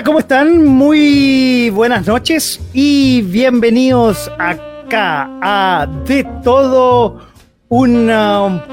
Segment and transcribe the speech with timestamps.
[0.00, 0.64] Hola, ¿cómo están?
[0.64, 7.20] Muy buenas noches y bienvenidos acá a De Todo
[7.68, 8.10] un,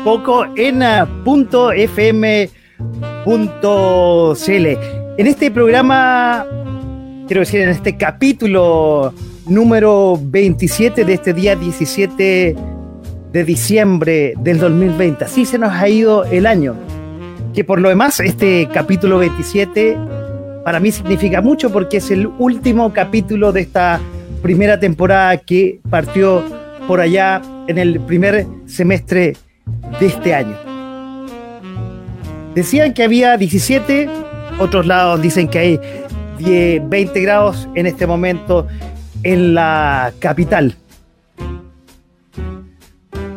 [0.05, 0.81] poco en
[1.25, 2.47] punto fm.cl.
[5.17, 6.45] En este programa,
[7.27, 9.13] quiero decir, en este capítulo
[9.47, 12.55] número 27 de este día 17
[13.33, 15.25] de diciembre del 2020.
[15.25, 16.73] Así se nos ha ido el año.
[17.53, 19.97] Que por lo demás, este capítulo 27
[20.67, 24.01] para mí significa mucho porque es el último capítulo de esta
[24.41, 26.43] primera temporada que partió
[26.89, 29.37] por allá en el primer semestre
[29.97, 30.57] de este año.
[32.53, 34.09] Decían que había 17,
[34.59, 35.79] otros lados dicen que hay
[36.81, 38.67] 20 grados en este momento
[39.23, 40.75] en la capital.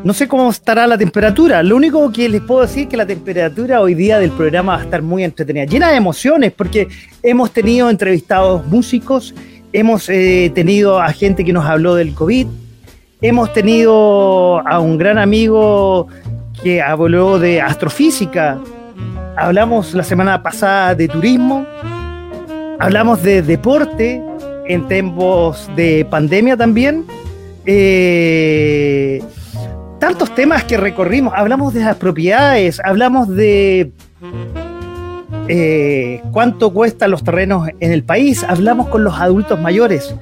[0.03, 1.63] No sé cómo estará la temperatura.
[1.63, 4.81] Lo único que les puedo decir es que la temperatura hoy día del programa va
[4.81, 6.89] a estar muy entretenida, llena de emociones, porque
[7.23, 9.35] hemos tenido entrevistados músicos,
[9.75, 12.47] hemos eh, tenido a gente que nos habló del COVID,
[13.21, 16.09] hemos tenido a un gran amigo
[16.63, 18.59] que habló de astrofísica,
[19.37, 21.67] hablamos la semana pasada de turismo,
[22.79, 24.23] hablamos de deporte
[24.67, 27.05] en tiempos de pandemia también.
[27.67, 29.23] Eh,
[30.01, 31.33] tantos temas que recorrimos.
[31.37, 33.93] Hablamos de las propiedades, hablamos de
[35.47, 40.13] eh, cuánto cuestan los terrenos en el país, hablamos con los adultos mayores.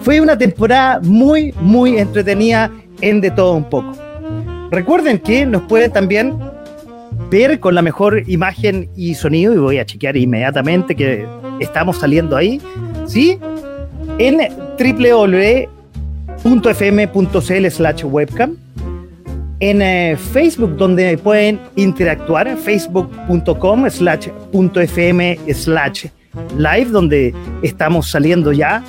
[0.00, 3.92] Fue una temporada muy, muy entretenida en De Todo Un poco.
[4.70, 6.36] Recuerden que nos pueden también
[7.30, 11.26] ver con la mejor imagen y sonido, y voy a chequear inmediatamente que
[11.60, 12.60] estamos saliendo ahí,
[13.06, 13.38] ¿sí?
[14.18, 14.38] En
[14.78, 15.70] www.fm.cl
[17.70, 18.56] slash webcam
[19.60, 26.06] en eh, Facebook, donde pueden interactuar, facebook.com slash fm slash
[26.56, 28.82] live, donde estamos saliendo ya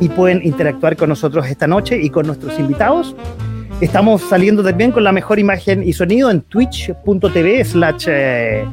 [0.00, 3.14] y pueden interactuar con nosotros esta noche y con nuestros invitados.
[3.80, 8.64] Estamos saliendo también con la mejor imagen y sonido en twitch.tv slash eh,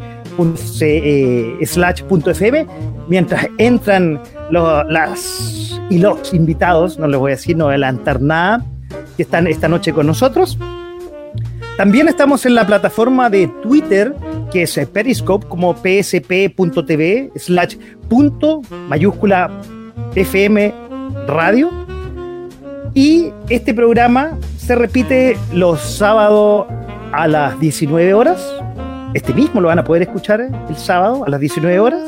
[0.82, 2.68] eh, fm
[3.10, 8.64] mientras entran las y los invitados, no les voy a decir, no adelantar nada,
[9.18, 10.58] que están esta noche con nosotros.
[11.78, 14.14] También estamos en la plataforma de Twitter,
[14.52, 17.76] que es Periscope, como psp.tv, slash
[18.10, 19.50] punto mayúscula
[20.16, 20.74] FM
[21.28, 21.70] Radio.
[22.94, 26.68] Y este programa se repite los sábados
[27.14, 28.42] a las 19 horas.
[29.14, 32.04] Este mismo lo van a poder escuchar el sábado a las 19 horas.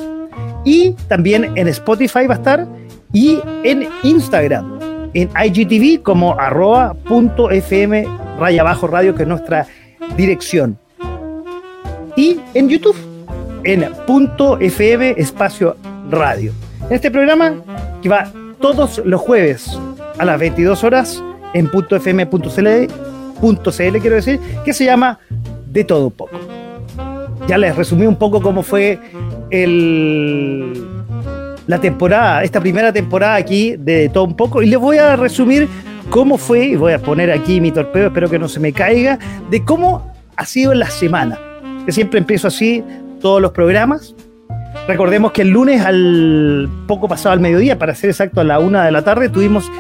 [0.65, 2.67] Y también en Spotify va a estar.
[3.11, 4.79] Y en Instagram,
[5.13, 8.07] en IGTV como arroba punto FM
[8.39, 9.67] raya abajo radio, que es nuestra
[10.17, 10.77] dirección.
[12.15, 12.95] Y en YouTube,
[13.63, 15.75] en punto FM espacio
[16.09, 16.51] radio.
[16.89, 17.55] En este programa
[18.01, 19.79] que va todos los jueves
[20.17, 22.87] a las 22 horas en punto fm.cl,
[23.99, 25.19] quiero decir, que se llama
[25.67, 26.39] De Todo Un Poco.
[27.47, 28.99] Ya les resumí un poco cómo fue
[29.49, 30.92] el,
[31.67, 35.67] la temporada, esta primera temporada aquí de Todo Un Poco, y les voy a resumir
[36.09, 39.17] cómo fue, y voy a poner aquí mi torpedo, espero que no se me caiga,
[39.49, 41.39] de cómo ha sido la semana.
[41.85, 42.83] Que siempre empiezo así
[43.21, 44.15] todos los programas.
[44.87, 48.85] Recordemos que el lunes, al poco pasado al mediodía, para ser exacto a la una
[48.85, 49.71] de la tarde, tuvimos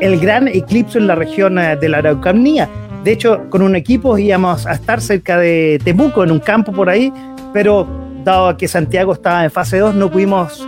[0.00, 2.68] el gran eclipse en la región eh, de la Araucanía.
[3.04, 6.90] De hecho, con un equipo íbamos a estar cerca de Temuco, en un campo por
[6.90, 7.12] ahí,
[7.52, 7.86] pero
[8.24, 10.66] dado que Santiago estaba en fase 2, no pudimos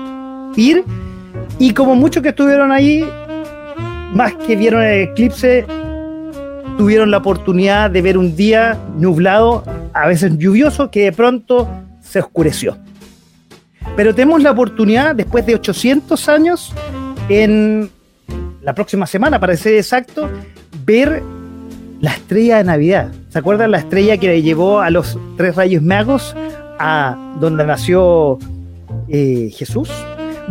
[0.56, 0.84] ir.
[1.58, 3.04] Y como muchos que estuvieron ahí,
[4.14, 5.64] más que vieron el eclipse,
[6.76, 11.68] tuvieron la oportunidad de ver un día nublado, a veces lluvioso, que de pronto
[12.00, 12.76] se oscureció.
[13.96, 16.72] Pero tenemos la oportunidad, después de 800 años,
[17.28, 17.90] en
[18.62, 20.28] la próxima semana, para ser exacto,
[20.84, 21.22] ver
[22.00, 23.12] la estrella de Navidad.
[23.28, 26.34] ¿Se acuerdan la estrella que le llevó a los tres rayos magos
[26.78, 28.38] a donde nació
[29.08, 29.90] eh, Jesús?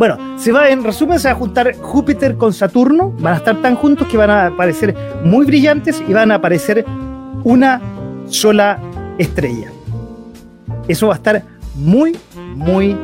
[0.02, 3.62] Bueno, se va, en resumen, se va a juntar Júpiter con Saturno, van a estar
[3.62, 6.84] tan juntos que van a aparecer muy brillantes y van a aparecer
[7.44, 7.80] una
[8.26, 8.80] sola
[9.16, 9.70] estrella.
[10.88, 11.44] Eso va a estar
[11.76, 12.16] muy,
[12.56, 12.96] muy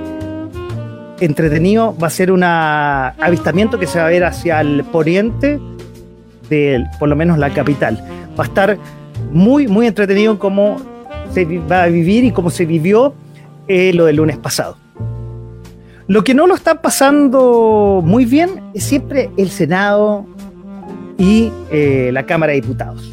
[1.20, 1.96] entretenido.
[1.96, 5.60] Va a ser un avistamiento que se va a ver hacia el poniente
[6.50, 8.02] de, por lo menos, la capital.
[8.36, 8.76] Va a estar
[9.30, 10.78] muy, muy entretenido en cómo
[11.30, 13.14] se va a vivir y cómo se vivió
[13.68, 14.87] eh, lo del lunes pasado.
[16.08, 20.26] Lo que no lo está pasando muy bien es siempre el Senado
[21.18, 23.12] y eh, la Cámara de Diputados.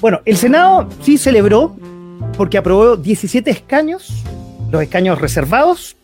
[0.00, 1.74] Bueno, el Senado sí celebró
[2.36, 4.22] porque aprobó 17 escaños,
[4.70, 5.96] los escaños reservados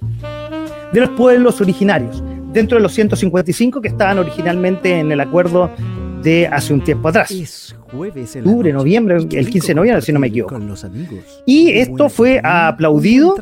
[0.93, 5.71] de los pueblos originarios, dentro de los 155 que estaban originalmente en el acuerdo
[6.25, 7.31] de hace un tiempo atrás.
[7.31, 10.59] Es jueves octubre, noviembre, el 15 de noviembre, si no me equivoco.
[11.47, 13.37] Y esto fue aplaudido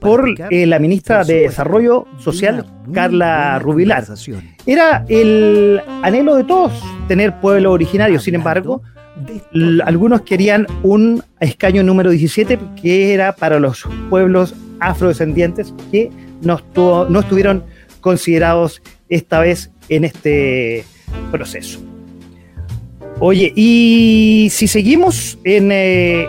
[0.00, 4.04] por eh, la ministra de Desarrollo Social, Carla Rubilar.
[4.66, 6.72] Era el anhelo de todos
[7.06, 8.82] tener pueblo originario, sin embargo,
[9.84, 16.10] algunos querían un escaño número 17 que era para los pueblos afrodescendientes que
[16.42, 16.60] no,
[17.08, 17.64] no estuvieron
[18.00, 20.84] considerados esta vez en este
[21.30, 21.80] proceso.
[23.20, 26.28] Oye, y si seguimos en eh,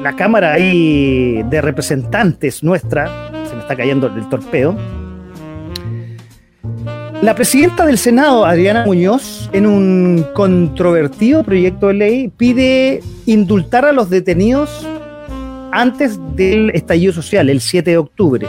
[0.00, 4.76] la Cámara ahí de Representantes nuestra, se me está cayendo el torpeo,
[7.22, 13.92] la presidenta del Senado, Adriana Muñoz, en un controvertido proyecto de ley, pide indultar a
[13.92, 14.86] los detenidos
[15.72, 18.46] antes del estallido social, el 7 de octubre.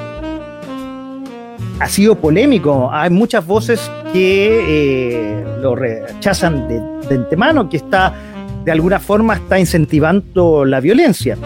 [1.79, 8.13] Ha sido polémico, hay muchas voces que eh, lo rechazan de, de antemano, que está
[8.67, 11.37] de alguna forma está incentivando la violencia.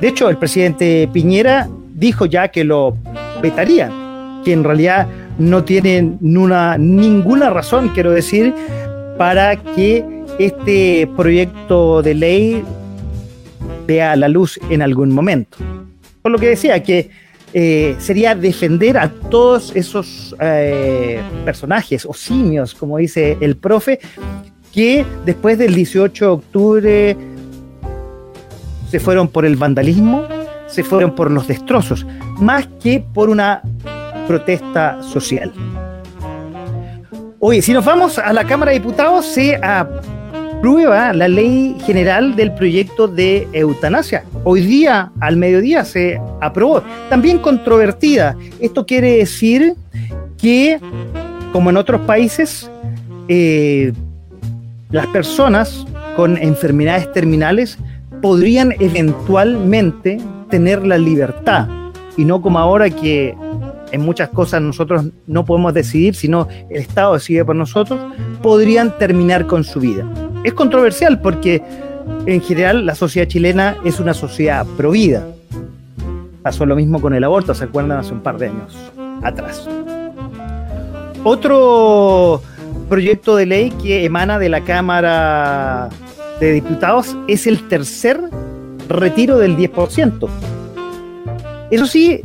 [0.00, 2.96] De hecho, el presidente Piñera dijo ya que lo
[3.42, 3.90] vetaría,
[4.44, 8.54] que en realidad no tienen ninguna razón, quiero decir,
[9.18, 10.04] para que
[10.38, 12.62] este proyecto de ley
[13.88, 15.58] vea la luz en algún momento.
[16.22, 17.10] Por lo que decía, que
[17.52, 23.98] eh, sería defender a todos esos eh, personajes o simios, como dice el profe,
[24.74, 27.16] que después del 18 de octubre
[28.90, 30.24] se fueron por el vandalismo,
[30.66, 32.04] se fueron por los destrozos,
[32.38, 33.62] más que por una
[34.26, 35.52] protesta social.
[37.38, 42.52] Oye, si nos vamos a la Cámara de Diputados, se aprueba la ley general del
[42.54, 44.24] proyecto de eutanasia.
[44.44, 46.82] Hoy día, al mediodía, se aprobó.
[47.10, 48.36] También controvertida.
[48.60, 49.74] Esto quiere decir
[50.38, 50.80] que,
[51.52, 52.70] como en otros países,
[53.28, 53.92] eh,
[54.94, 57.78] las personas con enfermedades terminales
[58.22, 60.20] podrían eventualmente
[60.50, 61.66] tener la libertad
[62.16, 63.34] y no como ahora que
[63.90, 67.98] en muchas cosas nosotros no podemos decidir, sino el Estado decide por nosotros,
[68.40, 70.06] podrían terminar con su vida.
[70.44, 71.60] Es controversial porque
[72.26, 75.26] en general la sociedad chilena es una sociedad provida.
[76.42, 78.76] Pasó lo mismo con el aborto, se acuerdan hace un par de años
[79.24, 79.68] atrás.
[81.24, 82.42] Otro
[82.84, 85.88] proyecto de ley que emana de la Cámara
[86.40, 88.20] de Diputados es el tercer
[88.88, 90.28] retiro del 10%.
[91.70, 92.20] Eso sí,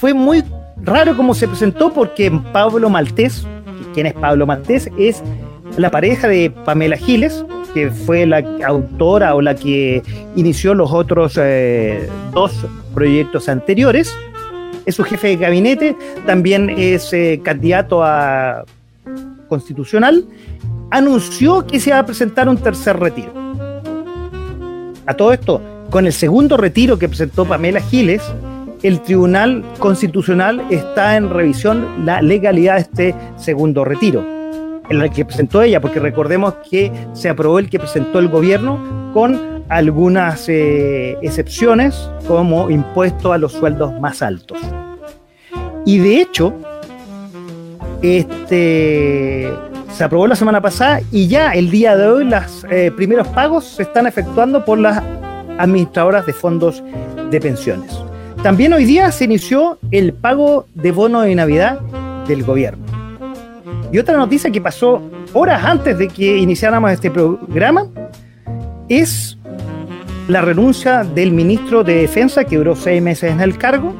[0.00, 0.42] fue muy
[0.82, 3.46] raro como se presentó porque Pablo Maltés,
[3.94, 4.90] ¿quién es Pablo Maltés?
[4.98, 5.22] Es
[5.76, 10.02] la pareja de Pamela Giles, que fue la autora o la que
[10.36, 12.52] inició los otros eh, dos
[12.94, 14.14] proyectos anteriores.
[14.86, 18.64] Es su jefe de gabinete, también es eh, candidato a
[19.50, 20.24] constitucional.
[20.90, 23.32] Anunció que se va a presentar un tercer retiro.
[25.04, 28.22] A todo esto, con el segundo retiro que presentó Pamela Giles,
[28.82, 32.80] el Tribunal Constitucional está en revisión la legalidad de
[33.10, 34.24] este segundo retiro,
[34.88, 39.64] el que presentó ella, porque recordemos que se aprobó el que presentó el gobierno con
[39.68, 44.58] algunas eh, excepciones como impuesto a los sueldos más altos.
[45.84, 46.54] Y de hecho,
[48.02, 49.50] este
[49.92, 53.64] se aprobó la semana pasada y ya el día de hoy los eh, primeros pagos
[53.64, 55.02] se están efectuando por las
[55.58, 56.82] administradoras de fondos
[57.30, 57.98] de pensiones.
[58.42, 61.80] También hoy día se inició el pago de bono de Navidad
[62.26, 62.82] del gobierno.
[63.92, 65.02] Y otra noticia que pasó
[65.34, 67.86] horas antes de que iniciáramos este programa
[68.88, 69.36] es
[70.28, 73.94] la renuncia del ministro de Defensa, que duró seis meses en el cargo,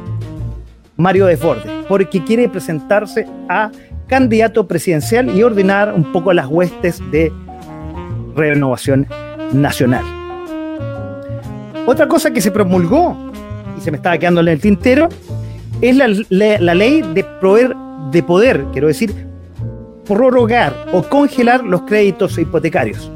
[0.96, 3.70] Mario Desbordes, porque quiere presentarse a
[4.10, 7.32] candidato presidencial y ordenar un poco las huestes de
[8.36, 9.06] renovación
[9.52, 10.04] nacional.
[11.86, 13.30] Otra cosa que se promulgó
[13.80, 15.08] se me estaba quedando en el tintero,
[15.80, 17.74] es la, ley de proveer
[18.10, 19.14] de poder, quiero decir,
[20.06, 23.10] prorrogar o congelar los créditos hipotecarios.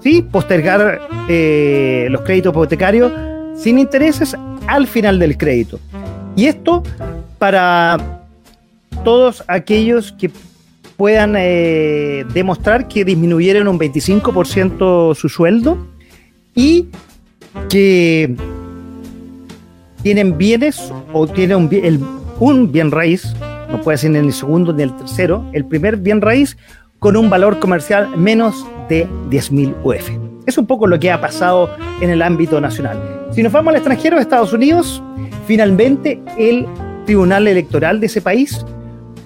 [0.00, 0.22] ¿Sí?
[0.22, 3.12] Postergar eh, los créditos hipotecarios
[3.54, 4.34] sin intereses
[4.66, 5.78] al final del crédito.
[6.34, 6.82] Y esto
[7.38, 8.19] para
[9.04, 10.30] todos aquellos que
[10.96, 15.78] puedan eh, demostrar que disminuyeron un 25% su sueldo
[16.54, 16.88] y
[17.70, 18.36] que
[20.02, 22.04] tienen bienes o tienen un bien,
[22.38, 23.34] un bien raíz,
[23.70, 26.56] no puede ser ni el segundo ni el tercero, el primer bien raíz
[26.98, 30.10] con un valor comercial menos de 10.000 UF.
[30.46, 31.70] Es un poco lo que ha pasado
[32.02, 33.00] en el ámbito nacional.
[33.32, 35.02] Si nos vamos al extranjero, Estados Unidos,
[35.46, 36.66] finalmente el
[37.06, 38.64] Tribunal Electoral de ese país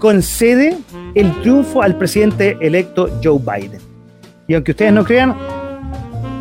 [0.04, 0.76] concede
[1.14, 3.80] el triunfo al presidente electo Joe Biden.
[4.46, 5.34] Y aunque ustedes no crean,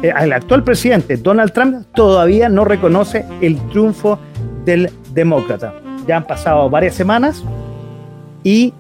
[0.02, 4.20] el eh, actual presidente Donald Trump todavía no reconoce el triunfo
[4.66, 5.74] del demócrata.
[6.06, 7.42] Ya han pasado varias semanas
[8.44, 8.74] y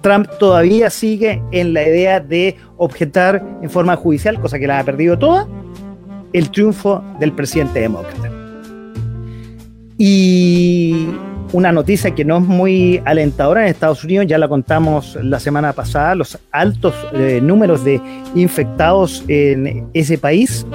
[0.00, 4.84] Trump todavía sigue en la idea de objetar en forma judicial, cosa que la ha
[4.84, 5.46] perdido toda,
[6.32, 8.28] el triunfo del presidente demócrata.
[9.98, 11.06] Y
[11.52, 15.72] una noticia que no es muy alentadora en Estados Unidos, ya la contamos la semana
[15.72, 18.00] pasada, los altos eh, números de
[18.34, 20.66] infectados en ese país,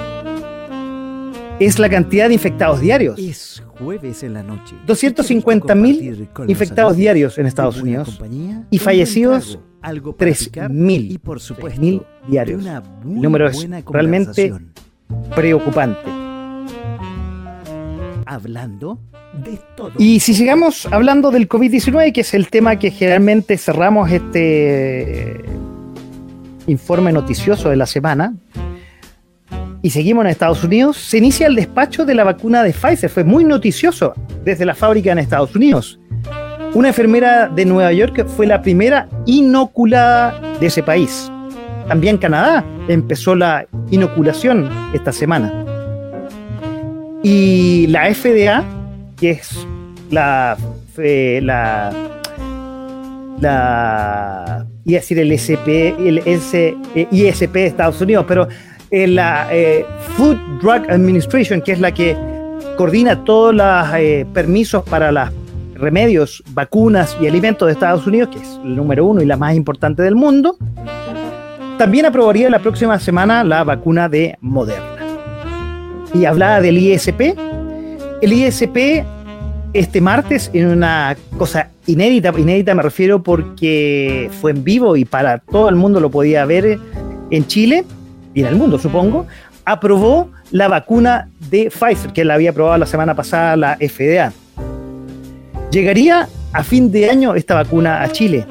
[1.59, 3.17] es la cantidad de infectados diarios.
[3.17, 4.75] Es jueves en la noche.
[4.85, 8.19] 250 mil infectados diarios en Estados Unidos
[8.69, 9.59] y fallecidos
[10.17, 11.11] 3 mil.
[11.11, 12.65] Y por supuesto, mil diarios.
[12.65, 14.53] El número es realmente
[15.35, 16.24] preocupante.
[18.25, 18.99] Hablando
[19.33, 19.91] de todo.
[19.97, 25.43] Y si sigamos hablando del COVID-19, que es el tema que generalmente cerramos este
[26.67, 28.33] informe noticioso de la semana,
[29.85, 33.07] y seguimos en Estados Unidos, se inicia el despacho de la vacuna de Pfizer.
[33.07, 35.99] Fue muy noticioso desde la fábrica en Estados Unidos.
[36.73, 41.31] Una enfermera de Nueva York fue la primera inoculada de ese país.
[41.87, 45.64] También Canadá empezó la inoculación esta semana.
[47.27, 48.63] Y la FDA,
[49.17, 49.65] que es
[50.11, 50.55] la,
[50.95, 51.91] la,
[53.41, 56.21] la iba decir el SP, el
[57.09, 58.47] ISP de Estados Unidos, pero
[58.91, 59.83] la eh,
[60.15, 62.15] Food Drug Administration, que es la que
[62.77, 65.31] coordina todos los eh, permisos para los
[65.73, 69.55] remedios, vacunas y alimentos de Estados Unidos, que es el número uno y la más
[69.55, 70.57] importante del mundo,
[71.79, 74.94] también aprobaría la próxima semana la vacuna de Moderna.
[76.15, 77.35] Y hablaba del ISP.
[78.21, 79.05] El ISP
[79.73, 85.39] este martes en una cosa inédita, inédita me refiero porque fue en vivo y para
[85.39, 86.79] todo el mundo lo podía ver
[87.29, 87.83] en Chile,
[88.33, 89.25] y en el mundo, supongo,
[89.63, 94.31] aprobó la vacuna de Pfizer, que la había aprobado la semana pasada la FDA.
[95.71, 98.45] Llegaría a fin de año esta vacuna a Chile.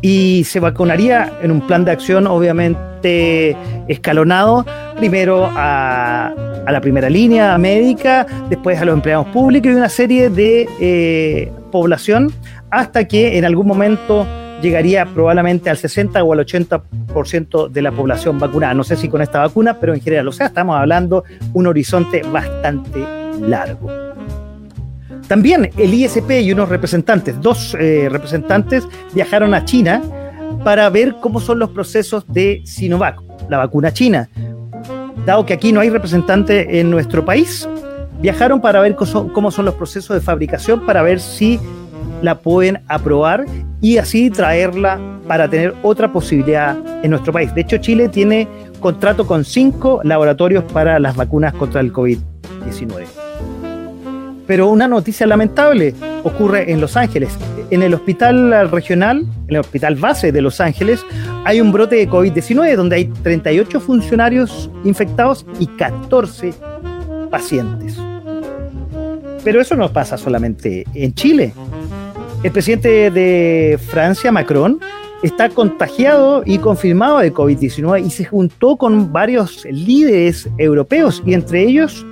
[0.00, 3.56] Y se vacunaría en un plan de acción obviamente
[3.88, 4.66] escalonado,
[5.02, 6.32] primero a,
[6.64, 12.32] la primera línea médica, después a los empleados públicos y una serie de eh, población,
[12.70, 14.24] hasta que en algún momento
[14.62, 18.74] llegaría probablemente al 60 o al 80% de la población vacunada.
[18.74, 22.22] No sé si con esta vacuna, pero en general, o sea, estamos hablando un horizonte
[22.22, 23.04] bastante
[23.40, 23.90] largo.
[25.26, 30.00] También el ISP y unos representantes, dos eh, representantes, viajaron a China
[30.62, 34.28] para ver cómo son los procesos de Sinovac, la vacuna china.
[35.24, 37.68] Dado que aquí no hay representante en nuestro país,
[38.20, 41.60] viajaron para ver cómo son los procesos de fabricación, para ver si
[42.22, 43.44] la pueden aprobar
[43.80, 47.54] y así traerla para tener otra posibilidad en nuestro país.
[47.54, 48.48] De hecho, Chile tiene
[48.80, 53.21] contrato con cinco laboratorios para las vacunas contra el COVID-19.
[54.46, 55.94] Pero una noticia lamentable
[56.24, 57.36] ocurre en Los Ángeles.
[57.70, 61.04] En el hospital regional, en el hospital base de Los Ángeles,
[61.44, 66.54] hay un brote de COVID-19 donde hay 38 funcionarios infectados y 14
[67.30, 67.96] pacientes.
[69.44, 71.52] Pero eso no pasa solamente en Chile.
[72.42, 74.80] El presidente de Francia, Macron,
[75.22, 81.62] está contagiado y confirmado de COVID-19 y se juntó con varios líderes europeos y entre
[81.62, 82.04] ellos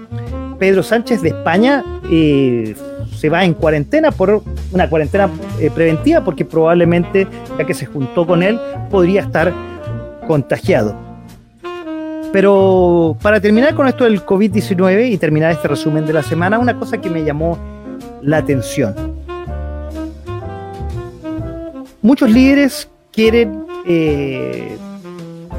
[0.61, 2.77] Pedro Sánchez de España eh,
[3.17, 7.27] se va en cuarentena por una cuarentena eh, preventiva porque probablemente
[7.59, 9.53] ya que se juntó con él podría estar
[10.29, 10.95] contagiado.
[12.33, 16.79] Pero para terminar con esto del COVID-19 y terminar este resumen de la semana, una
[16.79, 17.59] cosa que me llamó
[18.23, 18.95] la atención
[22.03, 24.77] muchos líderes quieren eh,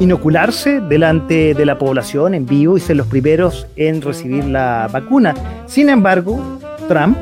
[0.01, 5.36] inocularse delante de la población en vivo y ser los primeros en recibir la vacuna.
[5.67, 6.41] Sin embargo,
[6.88, 7.15] Trump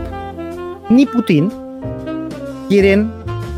[0.89, 1.51] ni Putin
[2.69, 3.11] quieren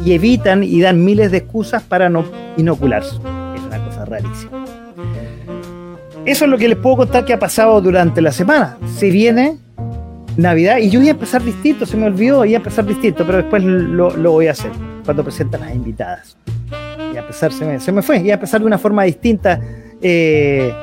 [0.04, 2.26] y evitan y dan miles de excusas para no
[2.58, 3.18] inocularse.
[3.56, 4.66] Es una cosa rarísima.
[6.26, 8.78] Eso es lo que les puedo contar que ha pasado durante la semana.
[8.98, 9.60] Se viene
[10.36, 13.38] Navidad y yo iba a empezar distinto, se me olvidó, iba a empezar distinto, pero
[13.38, 14.72] después lo, lo voy a hacer
[15.06, 16.38] cuando presentan las invitadas.
[17.14, 19.60] Y a pesar, se me, se me fue, iba a empezar de una forma distinta.
[20.02, 20.74] Eh,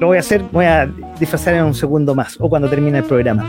[0.00, 3.04] lo voy a hacer, voy a disfrazar en un segundo más o cuando termine el
[3.04, 3.44] programa.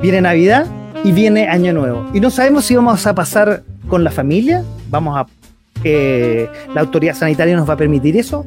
[0.00, 0.66] Viene Navidad
[1.04, 2.06] y viene Año Nuevo.
[2.12, 5.26] Y no sabemos si vamos a pasar con la familia, vamos a
[5.84, 8.44] eh, la autoridad sanitaria nos va a permitir eso,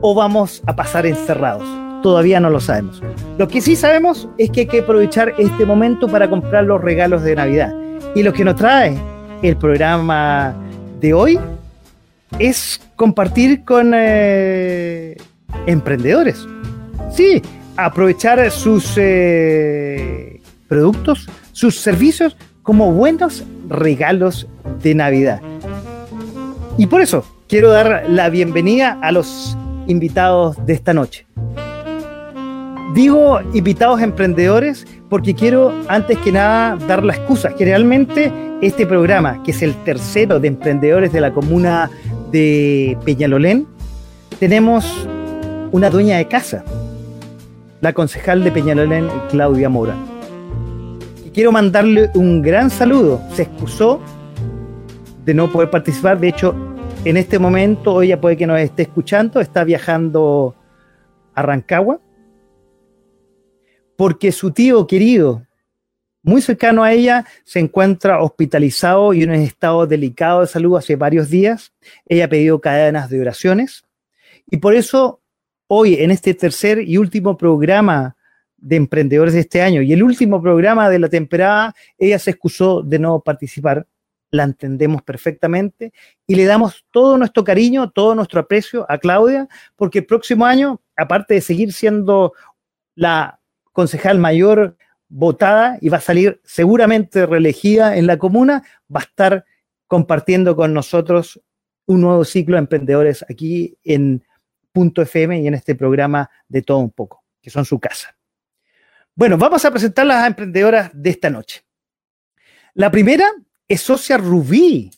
[0.00, 1.64] o vamos a pasar encerrados.
[2.02, 3.02] Todavía no lo sabemos.
[3.38, 7.22] Lo que sí sabemos es que hay que aprovechar este momento para comprar los regalos
[7.22, 7.72] de Navidad.
[8.14, 8.96] Y lo que nos trae
[9.42, 10.54] el programa
[11.00, 11.38] de hoy
[12.38, 15.16] es compartir con eh,
[15.66, 16.46] emprendedores.
[17.10, 17.42] Sí,
[17.76, 24.46] aprovechar sus eh, productos, sus servicios como buenos regalos
[24.82, 25.40] de Navidad.
[26.76, 31.26] Y por eso quiero dar la bienvenida a los invitados de esta noche.
[32.94, 39.42] Digo invitados emprendedores porque quiero antes que nada dar la excusa que realmente este programa,
[39.42, 41.90] que es el tercero de emprendedores de la comuna
[42.34, 43.64] de Peñalolén,
[44.40, 45.06] tenemos
[45.70, 46.64] una dueña de casa,
[47.80, 49.94] la concejal de Peñalolén, Claudia Mora.
[51.24, 53.20] Y quiero mandarle un gran saludo.
[53.34, 54.00] Se excusó
[55.24, 56.18] de no poder participar.
[56.18, 56.56] De hecho,
[57.04, 60.56] en este momento, ella puede que nos esté escuchando, está viajando
[61.34, 62.00] a Rancagua,
[63.94, 65.46] porque su tío querido,
[66.24, 70.96] muy cercano a ella, se encuentra hospitalizado y en un estado delicado de salud hace
[70.96, 71.72] varios días.
[72.06, 73.84] Ella ha pedido cadenas de oraciones
[74.50, 75.20] y por eso
[75.68, 78.16] hoy, en este tercer y último programa
[78.56, 82.82] de emprendedores de este año y el último programa de la temporada, ella se excusó
[82.82, 83.86] de no participar
[84.30, 85.92] la entendemos perfectamente
[86.26, 89.46] y le damos todo nuestro cariño, todo nuestro aprecio a Claudia,
[89.76, 92.32] porque el próximo año, aparte de seguir siendo
[92.94, 93.40] la
[93.72, 94.76] concejal mayor
[95.08, 98.62] votada y va a salir seguramente reelegida en la comuna,
[98.94, 99.44] va a estar
[99.86, 101.40] compartiendo con nosotros
[101.86, 104.24] un nuevo ciclo de emprendedores aquí en
[104.72, 108.16] Punto FM y en este programa de todo un poco, que son su casa.
[109.14, 111.62] Bueno, vamos a presentar las emprendedoras de esta noche.
[112.72, 113.30] La primera
[113.68, 114.90] es socia Rubí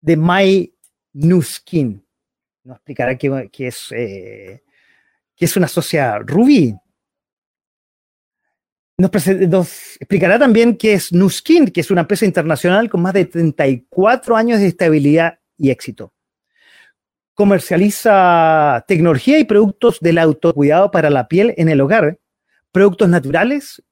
[0.00, 0.74] de My
[1.12, 2.02] New Skin.
[2.64, 4.62] Nos explicará qué, es, eh,
[5.44, 6.74] es una socia Rubí.
[9.02, 14.36] Nos, explicará también qué es Nuskin, que es una empresa internacional con más de 34
[14.36, 16.12] años de estabilidad y éxito.
[17.34, 22.20] Comercializa tecnología y productos del autocuidado para la piel en el hogar,
[22.70, 23.82] productos naturales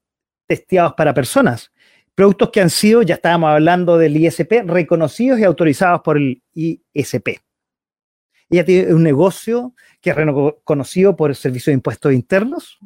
[0.47, 1.73] testeados para personas,
[2.15, 7.41] productos que han sido, ya estábamos hablando del ISP, reconocidos y autorizados por el ISP.
[8.49, 12.79] Ella tiene un negocio que es reconocido por el Servicio de Impuestos Internos.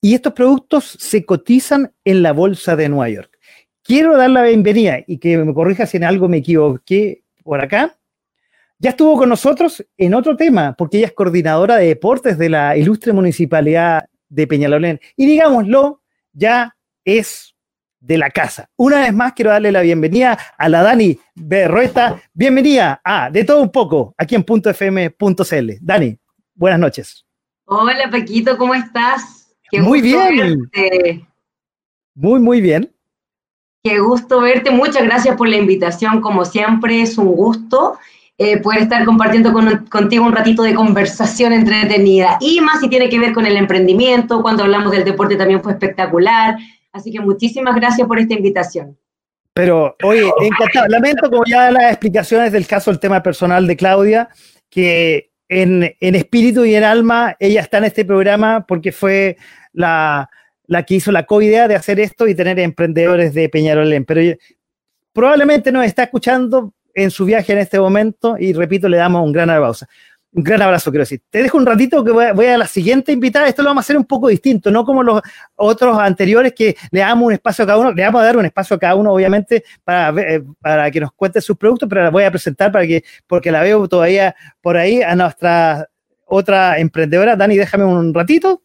[0.00, 3.38] Y estos productos se cotizan en la Bolsa de Nueva York.
[3.82, 7.96] Quiero dar la bienvenida y que me corrija si en algo me equivoqué por acá.
[8.78, 12.76] Ya estuvo con nosotros en otro tema, porque ella es coordinadora de deportes de la
[12.76, 15.00] ilustre municipalidad de Peñalolén.
[15.16, 17.54] Y digámoslo, ya es
[18.00, 18.68] de la casa.
[18.76, 22.20] Una vez más quiero darle la bienvenida a la Dani Berrueta.
[22.34, 25.70] Bienvenida a De Todo Un Poco, aquí en .fm.cl.
[25.80, 26.18] Dani,
[26.54, 27.24] buenas noches.
[27.64, 29.45] Hola Paquito, ¿cómo estás?
[29.72, 30.70] Muy bien.
[32.14, 32.90] Muy, muy bien.
[33.82, 34.70] Qué gusto verte.
[34.70, 36.20] Muchas gracias por la invitación.
[36.20, 37.98] Como siempre, es un gusto
[38.38, 39.52] eh, poder estar compartiendo
[39.88, 42.36] contigo un ratito de conversación entretenida.
[42.40, 44.42] Y más si tiene que ver con el emprendimiento.
[44.42, 46.56] Cuando hablamos del deporte también fue espectacular.
[46.92, 48.96] Así que muchísimas gracias por esta invitación.
[49.52, 50.88] Pero, oye, encantado.
[50.88, 54.28] Lamento, como ya las explicaciones del caso, el tema personal de Claudia,
[54.68, 59.36] que en, espíritu y en alma ella está en este programa porque fue
[59.72, 60.28] la,
[60.86, 64.04] que hizo la co-idea de hacer esto y tener emprendedores de Peñarolén.
[64.04, 64.36] Pero
[65.12, 69.32] probablemente nos está escuchando en su viaje en este momento y repito, le damos un
[69.32, 69.86] gran abrazo
[70.36, 71.22] un gran abrazo, quiero decir.
[71.30, 73.48] Te dejo un ratito que voy a, la siguiente invitada.
[73.48, 75.22] Esto lo vamos a hacer un poco distinto, no como los
[75.54, 77.92] otros anteriores que le damos un espacio a cada uno.
[77.92, 81.12] Le vamos a dar un espacio a cada uno, obviamente, para, eh, para que nos
[81.12, 84.76] cuente sus productos, pero la voy a presentar para que, porque la veo todavía por
[84.76, 85.88] ahí a nuestra
[86.26, 87.34] otra emprendedora.
[87.34, 88.62] Dani, déjame un ratito.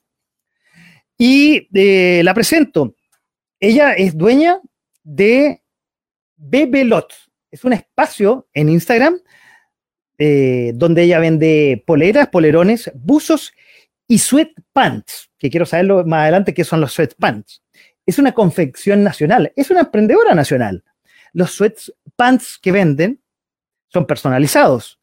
[1.18, 2.96] Y eh, la presento.
[3.62, 4.60] Ella es dueña
[5.04, 5.62] de
[6.36, 7.14] Bebelot.
[7.50, 9.22] Es un espacio en Instagram
[10.24, 13.54] eh, donde ella vende poleras, polerones, buzos
[14.08, 17.64] y sweatpants, que quiero saberlo más adelante qué son los sweatpants.
[18.06, 20.84] Es una confección nacional, es una emprendedora nacional.
[21.34, 23.20] Los sweatpants que venden
[23.88, 25.00] son personalizados.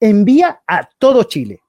[0.00, 1.60] Envía a todo Chile.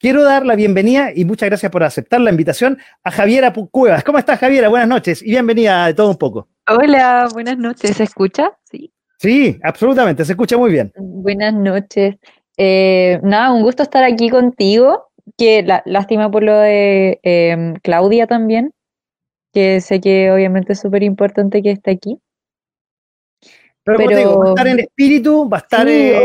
[0.00, 4.02] quiero dar la bienvenida y muchas gracias por aceptar la invitación a Javiera Cuevas.
[4.02, 4.68] ¿Cómo estás, Javiera?
[4.68, 6.48] Buenas noches y bienvenida a todo un poco.
[6.66, 7.96] Hola, buenas noches.
[7.96, 8.58] ¿Se escucha?
[8.64, 8.92] Sí.
[9.18, 10.90] Sí, absolutamente, se escucha muy bien.
[10.96, 12.16] Buenas noches.
[12.62, 15.06] Eh, nada, un gusto estar aquí contigo.
[15.38, 18.72] Que lástima por lo de em, Claudia también,
[19.54, 22.18] que sé que obviamente es súper importante que esté aquí.
[23.84, 26.20] Pero, va a estar en espíritu, va a estar, eh,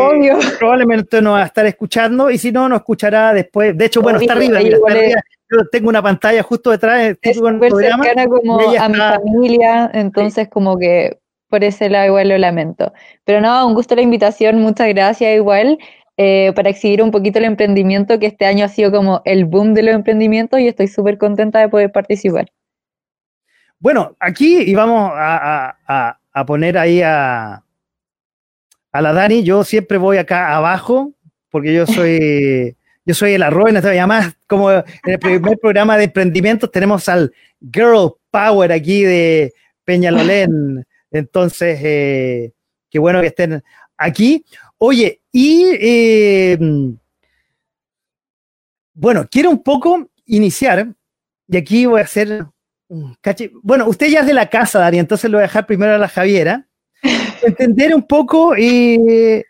[0.59, 3.77] probablemente nos va a estar escuchando y si no, nos escuchará después.
[3.77, 7.15] De hecho, bueno, está arriba, Yo tengo una pantalla justo detrás.
[7.21, 12.37] Es súper cercana como a mi familia, entonces como que por ese lado igual lo
[12.37, 12.91] lamento.
[13.23, 15.77] Pero no, un gusto la invitación, muchas gracias igual.
[16.17, 19.73] Eh, para exhibir un poquito el emprendimiento, que este año ha sido como el boom
[19.73, 22.51] de los emprendimientos y estoy súper contenta de poder participar.
[23.80, 27.63] Bueno, aquí y vamos a, a poner ahí a,
[28.95, 29.43] a la Dani.
[29.43, 31.13] Yo siempre voy acá abajo,
[31.49, 36.06] porque yo soy, yo soy el arroz, y además, como en el primer programa de
[36.06, 37.34] emprendimientos, tenemos al
[37.73, 40.86] Girl Power aquí de Peñalolén.
[41.12, 42.54] Entonces, eh,
[42.89, 43.63] qué bueno que estén
[43.97, 44.45] aquí.
[44.77, 46.57] Oye, y eh,
[48.93, 50.93] bueno, quiero un poco iniciar,
[51.47, 52.47] y aquí voy a hacer
[53.63, 55.97] bueno, usted ya es de la casa, Dani, entonces lo voy a dejar primero a
[55.97, 56.67] la Javiera.
[57.41, 59.43] Entender un poco eh,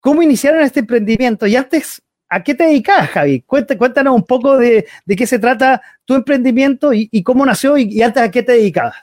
[0.00, 1.46] cómo iniciaron este emprendimiento.
[1.46, 3.42] Y antes, ¿a qué te dedicas, Javi?
[3.42, 8.30] Cuéntanos un poco de, qué se trata tu emprendimiento y, cómo nació y, antes a
[8.30, 8.96] qué te dedicabas.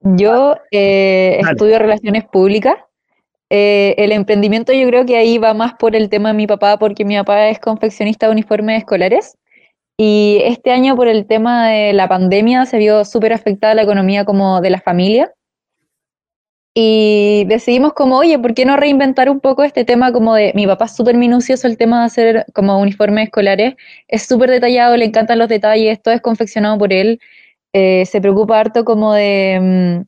[0.00, 2.74] Yo eh, estudio relaciones públicas.
[3.50, 6.78] Eh, el emprendimiento yo creo que ahí va más por el tema de mi papá,
[6.78, 9.36] porque mi papá es confeccionista de uniformes escolares.
[9.98, 14.24] Y este año por el tema de la pandemia se vio súper afectada la economía
[14.24, 15.32] como de la familia.
[16.74, 20.64] Y decidimos como, oye, ¿por qué no reinventar un poco este tema como de, mi
[20.66, 23.74] papá es súper minucioso el tema de hacer como uniformes escolares,
[24.06, 27.18] es súper detallado, le encantan los detalles, todo es confeccionado por él,
[27.72, 30.06] eh, se preocupa harto como de mm,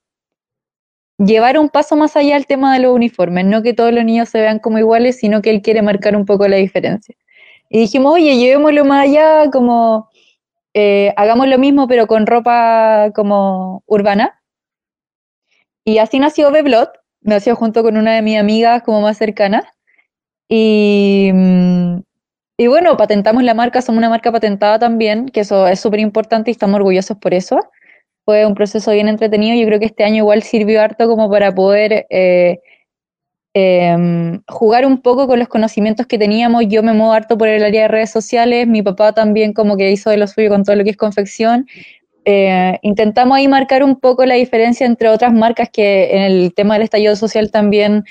[1.24, 4.28] llevar un paso más allá el tema de los uniformes, no que todos los niños
[4.28, 7.14] se vean como iguales, sino que él quiere marcar un poco la diferencia.
[7.68, 10.08] Y dijimos, oye, llevémoslo más allá, como
[10.74, 14.40] eh, hagamos lo mismo, pero con ropa como urbana.
[15.84, 19.64] Y así nació Beblot, nació junto con una de mis amigas como más cercanas.
[20.48, 22.00] Y, mm,
[22.56, 26.50] y bueno, patentamos la marca, somos una marca patentada también, que eso es súper importante
[26.50, 27.60] y estamos orgullosos por eso.
[28.30, 29.56] Fue un proceso bien entretenido.
[29.56, 32.60] Yo creo que este año igual sirvió harto como para poder eh,
[33.52, 36.64] Em, jugar un poco con los conocimientos que teníamos.
[36.68, 39.90] Yo me muevo harto por el área de redes sociales, mi papá también como que
[39.90, 41.66] hizo de lo suyo con todo lo que es confección.
[42.24, 46.74] Eh, intentamos ahí marcar un poco la diferencia entre otras marcas que en el tema
[46.74, 48.04] del estallido social también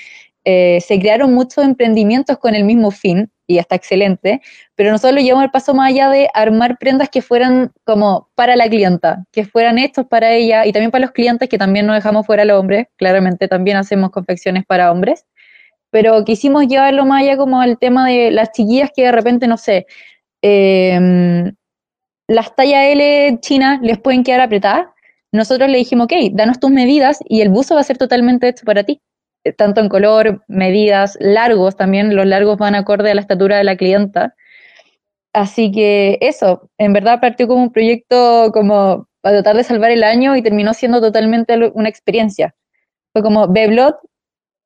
[0.44, 4.40] eh, se crearon muchos emprendimientos con el mismo fin y está excelente,
[4.74, 8.56] pero nosotros lo llevamos el paso más allá de armar prendas que fueran como para
[8.56, 11.94] la clienta, que fueran estos para ella y también para los clientes que también no
[11.94, 15.26] dejamos fuera a los hombres, claramente también hacemos confecciones para hombres
[15.90, 19.56] pero quisimos llevarlo más allá como al tema de las chiquillas que de repente, no
[19.56, 19.86] sé,
[20.42, 21.52] em,
[22.28, 24.86] las tallas L chinas les pueden quedar apretadas.
[25.32, 28.64] Nosotros le dijimos, ok, danos tus medidas y el buzo va a ser totalmente hecho
[28.64, 29.00] para ti.
[29.44, 33.64] Eh, tanto en color, medidas, largos también, los largos van acorde a la estatura de
[33.64, 34.34] la clienta.
[35.32, 40.02] Así que eso, en verdad partió como un proyecto como para tratar de salvar el
[40.02, 42.54] año y terminó siendo totalmente una experiencia.
[43.12, 43.96] Fue como Beblot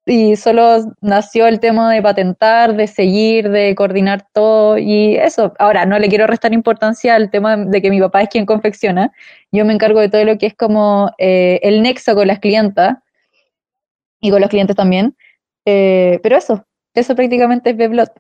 [0.07, 5.55] y solo nació el tema de patentar, de seguir, de coordinar todo y eso.
[5.59, 9.13] Ahora, no le quiero restar importancia al tema de que mi papá es quien confecciona.
[9.53, 12.97] Yo me encargo de todo lo que es como eh, el nexo con las clientas
[14.25, 15.15] y con los clientes también.
[15.67, 18.11] Eh, pero eso, eso prácticamente es Beblot.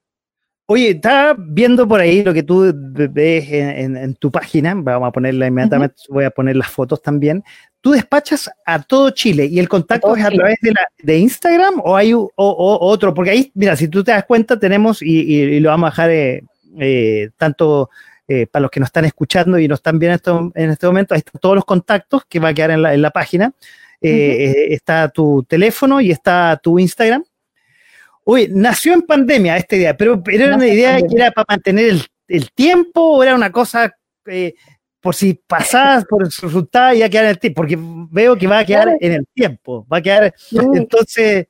[0.66, 5.46] Oye, estaba viendo por ahí lo que tú ves en, tu página, vamos a ponerla
[5.46, 7.42] inmediatamente, voy a poner las fotos también.
[7.82, 11.82] Tú despachas a todo Chile y el contacto es a través de, la, de Instagram
[11.84, 15.86] o hay otro, porque ahí, mira, si tú te das cuenta, tenemos y, lo vamos
[15.86, 16.44] a dejar eh,
[16.78, 17.90] eh, tanto
[18.26, 21.18] eh, para los que nos están escuchando y nos están viendo en este momento, ahí
[21.18, 23.52] están todos los contactos que va a quedar en la, en la página.
[24.04, 27.24] Está tu teléfono y está tu Instagram.
[28.24, 31.96] Oye, nació en pandemia este día, pero, era una idea que era para mantener
[32.28, 33.92] el, tiempo o era una cosa
[34.26, 34.54] eh,
[35.04, 38.46] por si pasabas, por su resultado, iba a quedar en el tiempo, porque veo que
[38.46, 40.34] va a quedar en el tiempo, va a quedar,
[40.72, 41.46] entonces,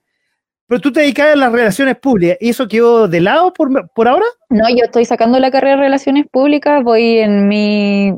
[0.67, 4.09] pero tú te dedicas a las relaciones públicas, ¿y eso quedó de lado por, por
[4.09, 4.27] ahora?
[4.51, 8.13] No, yo estoy sacando la carrera de relaciones públicas, voy en mi,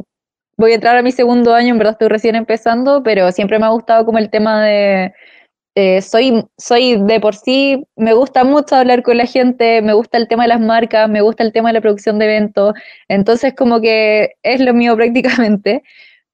[0.57, 3.67] voy a entrar a mi segundo año, en verdad estoy recién empezando, pero siempre me
[3.67, 5.13] ha gustado como el tema de
[5.79, 10.17] eh, soy, soy de por sí, me gusta mucho hablar con la gente, me gusta
[10.17, 12.75] el tema de las marcas, me gusta el tema de la producción de eventos,
[13.09, 15.83] entonces como que es lo mío prácticamente,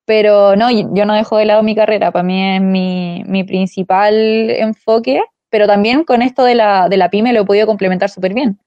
[0.04, 4.14] pero no, yo no dejo de lado mi carrera, para mí es mi, mi principal
[4.50, 8.34] enfoque, pero también con esto de la, de la pyme lo he podido complementar súper
[8.34, 8.58] bien.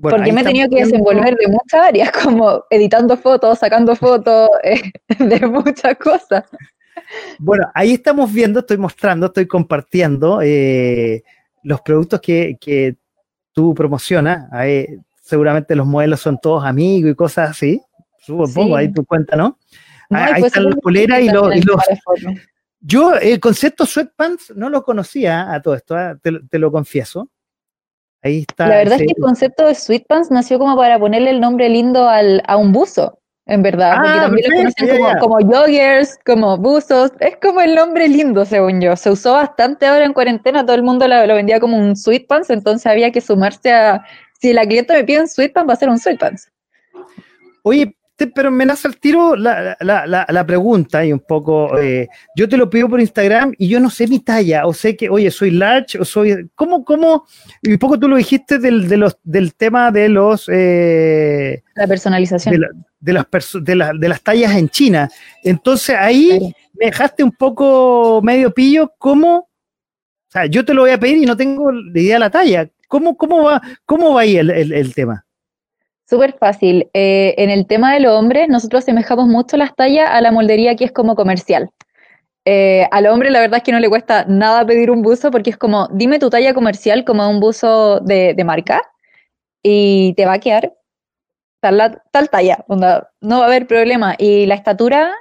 [0.00, 4.80] Porque me he tenido que desenvolver de muchas áreas, como editando fotos, sacando fotos, eh,
[5.18, 6.44] de muchas cosas.
[7.38, 11.22] Bueno, ahí estamos viendo, estoy mostrando, estoy compartiendo eh,
[11.62, 12.96] los productos que, que
[13.52, 14.52] tú promocionas.
[14.52, 14.86] Ahí,
[15.22, 17.82] seguramente los modelos son todos amigos y cosas así.
[18.18, 19.58] Supongo, ahí tu cuenta, ¿no?
[20.10, 21.52] ahí están las poleras y, los,
[22.80, 26.16] Yo el concepto sweatpants no lo conocía a todo esto, ¿eh?
[26.22, 27.28] te, lo confieso.
[28.26, 28.66] Ahí está.
[28.66, 32.08] La verdad es que el concepto de sweatpants nació como para ponerle el nombre lindo
[32.08, 37.12] al, a un buzo en verdad, porque ah, también lo conocen como, joggers, como buzos,
[37.20, 38.96] es como el nombre lindo, según yo.
[38.96, 42.86] Se usó bastante ahora en cuarentena, todo el mundo lo, vendía como un sweatpants, entonces
[42.86, 44.04] había que sumarse a,
[44.40, 46.50] si la cliente me pide un sweatpants, va a ser un sweatpants.
[47.62, 47.95] Oye,
[48.34, 52.56] pero me nace al tiro la, la, la, pregunta y un poco, eh, yo te
[52.56, 55.50] lo pido por Instagram y yo no sé mi talla, o sé que, oye, soy
[55.50, 57.26] large, o soy, ¿cómo, cómo?
[57.60, 60.48] Y un poco tú lo dijiste del, de los, del tema de los...
[60.50, 62.54] Eh, la personalización.
[63.00, 65.10] De, las de, de, las tallas en China.
[65.44, 69.36] Entonces ahí me dejaste un poco medio pillo, ¿cómo?
[69.40, 72.70] O sea, yo te lo voy a pedir y no tengo idea de la talla.
[72.88, 75.25] ¿Cómo, cómo, va, cómo va ahí el, el tema?
[76.08, 76.88] Súper fácil.
[76.94, 80.76] Eh, en el tema de los hombres, nosotros semejamos mucho las tallas a la moldería
[80.76, 81.70] que es como comercial.
[82.44, 85.50] Eh, al hombre la verdad es que no le cuesta nada pedir un buzo porque
[85.50, 88.82] es como, dime tu talla comercial como un buzo de, marca
[89.64, 90.72] y te va a quedar
[91.60, 94.14] tal, tal talla, no va a haber problema.
[94.16, 95.12] Y la estatura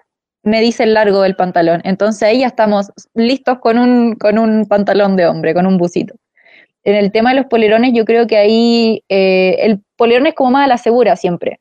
[0.44, 1.82] me dice el largo del pantalón.
[1.84, 6.16] Entonces ahí ya estamos listos con un, con un pantalón de hombre, con un busito
[6.86, 10.52] en el tema de los polerones, yo creo que ahí eh, el polerón es como
[10.52, 11.60] más a la segura siempre.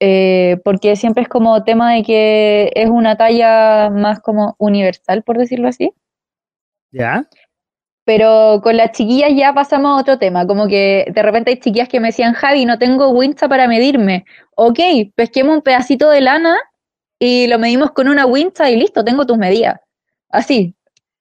[0.00, 5.38] Eh, porque siempre es como tema de que es una talla más como universal, por
[5.38, 5.92] decirlo así.
[6.90, 7.26] ¿Ya?
[8.04, 11.88] Pero con las chiquillas ya pasamos a otro tema, como que de repente hay chiquillas
[11.88, 14.26] que me decían, Javi, no tengo wincha para medirme.
[14.56, 14.78] Ok,
[15.14, 16.58] pesquemos un pedacito de lana
[17.18, 19.80] y lo medimos con una wincha y listo, tengo tus medidas.
[20.28, 20.74] Así,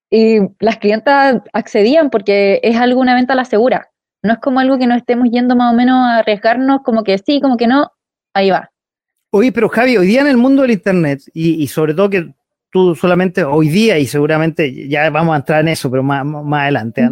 [0.09, 3.92] y las clientas accedían porque es algo, una venta a la segura.
[4.23, 7.17] No es como algo que no estemos yendo más o menos a arriesgarnos, como que
[7.17, 7.91] sí, como que no,
[8.33, 8.71] ahí va.
[9.31, 12.33] Oye, pero Javi, hoy día en el mundo del Internet, y, sobre todo que
[12.69, 16.61] tú solamente hoy día, y seguramente ya vamos a entrar en eso, pero más, más
[16.63, 17.07] adelante,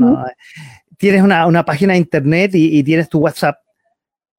[0.98, 3.58] tienes una, página de Internet y, tienes tu WhatsApp.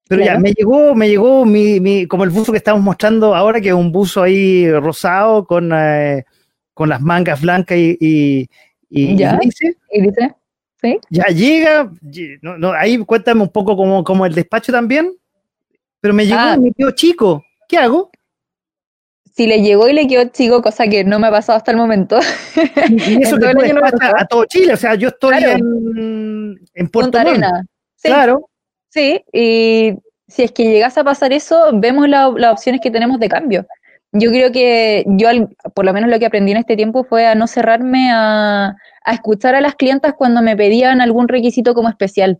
[0.07, 3.69] Pero ya, me llegó, me llegó mi, como el buzo que estamos mostrando ahora, que
[3.69, 5.71] es un buzo ahí rosado con...
[5.73, 6.25] Eh,
[6.73, 8.49] con las mangas blancas y, y,
[8.89, 9.37] y, ¿Ya?
[9.41, 9.77] dice,
[10.83, 10.99] ¿Sí?
[11.09, 11.89] ya llega,
[12.41, 15.15] no, ahí cuéntame un poco como, como el despacho también,
[16.01, 16.57] pero me llegó ah.
[16.57, 18.11] me quedó chico, ¿qué hago?
[19.33, 21.77] Si le llegó y le quedó chico, cosa que no me ha pasado hasta el
[21.77, 22.19] momento.
[22.89, 27.65] Y, eso que despacha a todo Chile, o sea, yo estoy en, en Puerto Arena.
[28.01, 28.49] Claro.
[28.89, 29.93] Sí, y
[30.27, 33.65] si es que llegase a pasar eso, vemos las opciones que tenemos de cambio
[34.13, 35.29] yo creo que yo,
[35.73, 38.75] por lo menos lo que aprendí en este tiempo fue a no cerrarme a,
[39.11, 42.39] escuchar a las clientas cuando me pedían algún requisito como especial.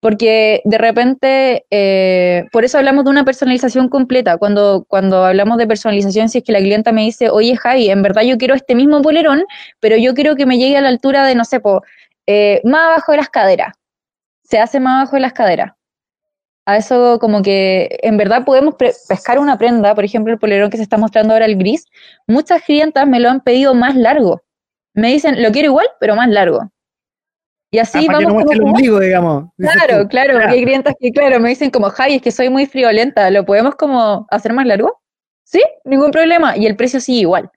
[0.00, 4.36] Porque de repente, eh, por eso hablamos de una personalización completa.
[4.38, 8.02] Cuando, cuando hablamos de personalización, si es que la clienta me dice, oye Javi, en
[8.02, 9.44] verdad yo quiero este mismo polerón,
[9.80, 11.60] pero yo quiero que me llegue a la altura de, no sé,
[12.26, 13.72] eh, más abajo de las caderas.
[14.42, 15.72] Se hace más abajo de las caderas
[16.66, 20.76] a eso como que en verdad podemos pescar una prenda, por ejemplo el polerón que
[20.76, 21.86] se está mostrando ahora el gris,
[22.26, 24.42] muchas clientas me lo han pedido más largo.
[24.94, 26.70] Me dicen, lo quiero igual, pero más largo.
[27.74, 28.44] Y así ah, vamos.
[28.44, 29.44] Que no como, el digamos.
[29.58, 33.28] Claro, claro, hay clientas que, claro, me dicen como, Javi, es que soy muy friolenta,
[33.32, 35.00] ¿lo podemos como hacer más largo?
[35.42, 36.56] Sí, ningún problema.
[36.56, 37.50] Y el precio sí igual.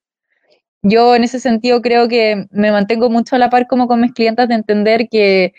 [0.82, 4.14] Yo en ese sentido creo que me mantengo mucho a la par como con mis
[4.14, 5.54] clientas de entender que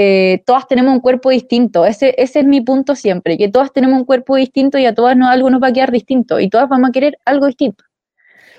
[0.00, 1.84] eh, todas tenemos un cuerpo distinto.
[1.84, 5.16] Ese, ese es mi punto siempre, que todas tenemos un cuerpo distinto y a todas
[5.16, 7.82] no, algo nos va a quedar distinto y todas vamos a querer algo distinto.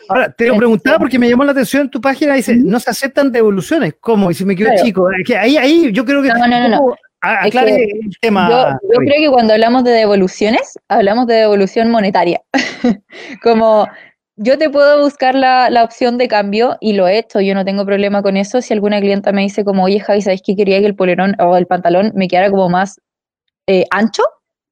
[0.09, 2.89] Ahora, te lo preguntaba porque me llamó la atención en tu página, dice, no se
[2.89, 3.93] aceptan devoluciones.
[4.01, 4.29] ¿Cómo?
[4.29, 6.27] Y si me quedo chico, que ahí, ahí yo creo que...
[6.27, 8.49] No, no, no, Aclare el tema.
[8.49, 12.41] Yo, yo creo que cuando hablamos de devoluciones, hablamos de devolución monetaria.
[13.43, 13.87] Como
[14.41, 17.85] yo te puedo buscar la, opción de cambio y lo he hecho, yo no tengo
[17.85, 18.61] problema con eso.
[18.61, 21.57] Si alguna clienta me dice como, oye Javi, ¿sabes que quería que el polerón o
[21.57, 23.01] el pantalón me quedara como más
[23.67, 24.23] eh, ancho?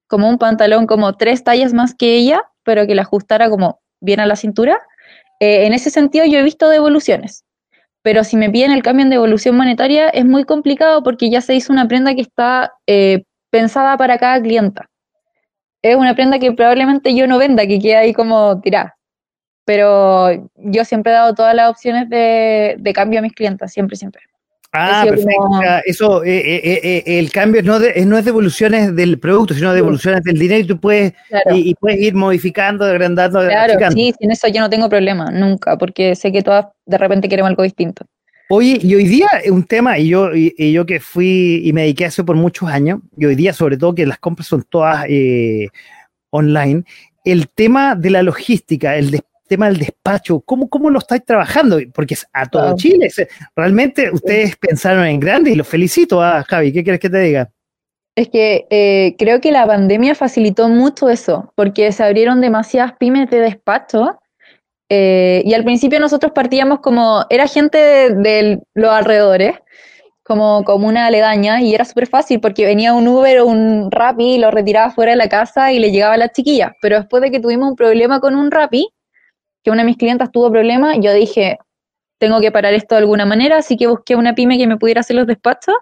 [0.06, 4.20] Como un pantalón como tres tallas más que ella, pero que le ajustara como bien
[4.20, 4.80] a la cintura.
[5.38, 7.44] Eh, en ese sentido yo he visto devoluciones.
[8.02, 11.54] pero si me piden el cambio en devolución monetaria es muy complicado porque ya se
[11.54, 14.88] hizo una prenda que está eh, pensada para cada clienta.
[15.82, 18.97] Es una prenda que probablemente yo no venda, que queda ahí como tirada.
[19.68, 23.96] Pero yo siempre he dado todas las opciones de, de cambio a mis clientas, siempre,
[23.96, 24.22] siempre.
[24.72, 25.50] Ah, perfecto.
[25.84, 30.24] Eso, eh, eh, eh, el cambio no, de, no es devoluciones del producto, sino devoluciones
[30.24, 31.54] del dinero y tú puedes, Claro.
[31.54, 33.94] y, y puedes ir modificando, agrandando, Claro, achicando.
[33.94, 37.50] sí, en eso yo no tengo problema, nunca, porque sé que todas de repente queremos
[37.50, 38.06] algo distinto.
[38.48, 41.74] Oye, y hoy día es un tema, y yo, y, y yo que fui y
[41.74, 44.46] me dediqué a eso por muchos años, y hoy día sobre todo que las compras
[44.46, 45.04] son todas
[46.30, 46.84] online,
[47.24, 51.78] el tema de la logística, el des- tema del despacho, ¿cómo, ¿cómo lo estáis trabajando?
[51.92, 52.76] Porque es a todo Wow.
[52.76, 53.08] Chile,
[53.56, 57.50] realmente ustedes pensaron en grande y los felicito, ah, Javi, ¿qué quieres que te diga?
[58.14, 63.30] Es que eh, creo que la pandemia facilitó mucho eso, porque se abrieron demasiadas pymes
[63.30, 64.18] de despacho
[64.88, 69.54] eh, y al principio nosotros partíamos como, era gente de, de los alrededores,
[70.28, 74.34] como, como una aledaña y era súper fácil porque venía un Uber o un Rappi
[74.34, 76.76] y lo retiraba fuera de la casa y le llegaba a la chiquilla.
[76.82, 78.88] Pero después de que tuvimos un problema con un Rappi,
[79.68, 81.58] que una de mis clientas tuvo problemas, yo dije,
[82.18, 85.02] tengo que parar esto de alguna manera, así que busqué una pyme que me pudiera
[85.02, 85.76] hacer los despachos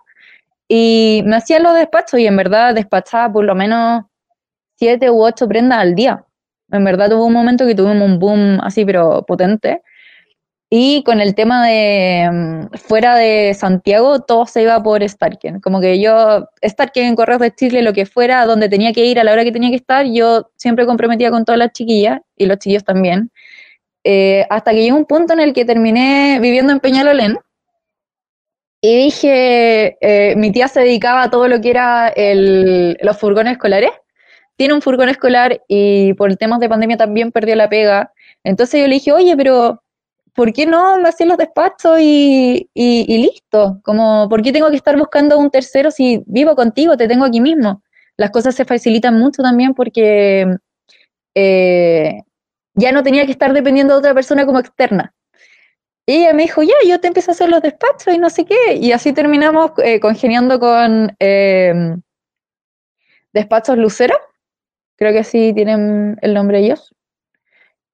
[0.69, 4.05] y me hacían los despachos y en verdad despachaba por lo menos
[4.77, 6.25] siete u ocho prendas al día.
[6.73, 9.83] En verdad tuvo un momento que tuvimos un boom así, pero potente.
[10.69, 15.61] Y con el tema de mm, fuera de Santiago, todo se iba por Starken.
[15.61, 19.25] Como que yo, Starken, Correos de Chile, lo que fuera, donde tenía que ir a
[19.25, 22.59] la hora que tenía que estar, yo siempre comprometía con todas las chiquillas y los
[22.59, 23.31] chiquillos también.
[24.09, 27.39] Eh, hasta que llegó un punto en el que terminé viviendo en Peñalolén.
[28.81, 33.53] Y dije, eh, mi tía se dedicaba a todo lo que era el- los furgones
[33.55, 33.91] escolares.
[34.57, 38.13] Tiene un furgón escolar y por temas de pandemia también perdió la pega.
[38.45, 39.83] Entonces yo le dije, oye, pero
[40.35, 43.81] ¿por qué no me hacen los despachos y, y- y listo?
[43.83, 47.41] Como, ¿por qué tengo que estar buscando un tercero si vivo contigo, te tengo aquí
[47.41, 47.83] mismo?
[48.17, 50.47] Las cosas se facilitan mucho también porque
[51.35, 52.23] eh,
[52.77, 55.13] ya no tenía que estar dependiendo de otra persona como externa.
[56.07, 58.45] Y ella me dijo, ya, yo te empiezo a hacer los despachos y no sé
[58.45, 58.77] qué.
[58.77, 61.97] Y así terminamos eh, congeniando con eh,
[63.33, 64.15] Despachos Lucero,
[64.97, 66.95] creo que así tienen el nombre ellos.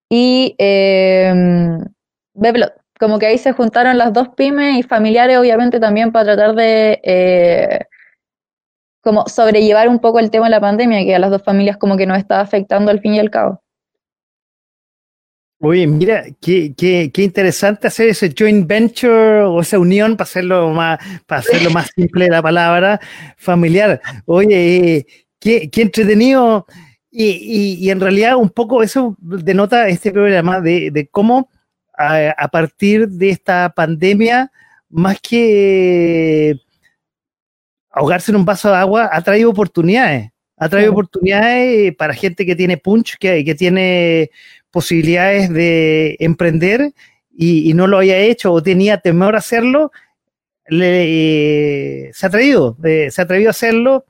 [0.08, 1.32] Y eh,
[2.34, 6.54] Bebelot, como que ahí se juntaron las dos pymes y familiares, obviamente, también para tratar
[6.54, 7.86] de eh,
[9.00, 11.96] como sobrellevar un poco el tema de la pandemia, que a las dos familias como
[11.96, 13.61] que nos estaba afectando al fin y al cabo.
[15.64, 20.70] Oye, mira, qué, qué, qué interesante hacer ese joint venture o esa unión para hacerlo
[20.70, 22.98] más, para hacerlo más simple la palabra
[23.36, 24.00] familiar.
[24.26, 25.06] Oye, eh,
[25.38, 26.66] qué, qué entretenido.
[27.12, 31.48] Y, y, y en realidad un poco eso denota este programa de, de cómo
[31.96, 34.50] a, a partir de esta pandemia,
[34.88, 36.56] más que
[37.92, 40.30] ahogarse en un vaso de agua, ha traído oportunidades.
[40.56, 44.30] Ha traído oportunidades para gente que tiene punch, que, que tiene
[44.72, 46.92] posibilidades de emprender
[47.34, 49.92] y, y no lo había hecho o tenía temor a hacerlo,
[50.66, 54.04] le- eh, se ha atrevido, eh, se ha atrevido a hacerlo.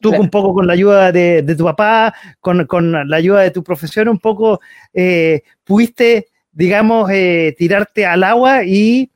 [0.00, 0.22] Tú Claro.
[0.24, 3.62] un poco con la ayuda de, de tu papá, con, con la ayuda de tu
[3.62, 4.60] profesión, un poco
[4.92, 9.10] eh, pudiste, digamos, eh, tirarte al agua y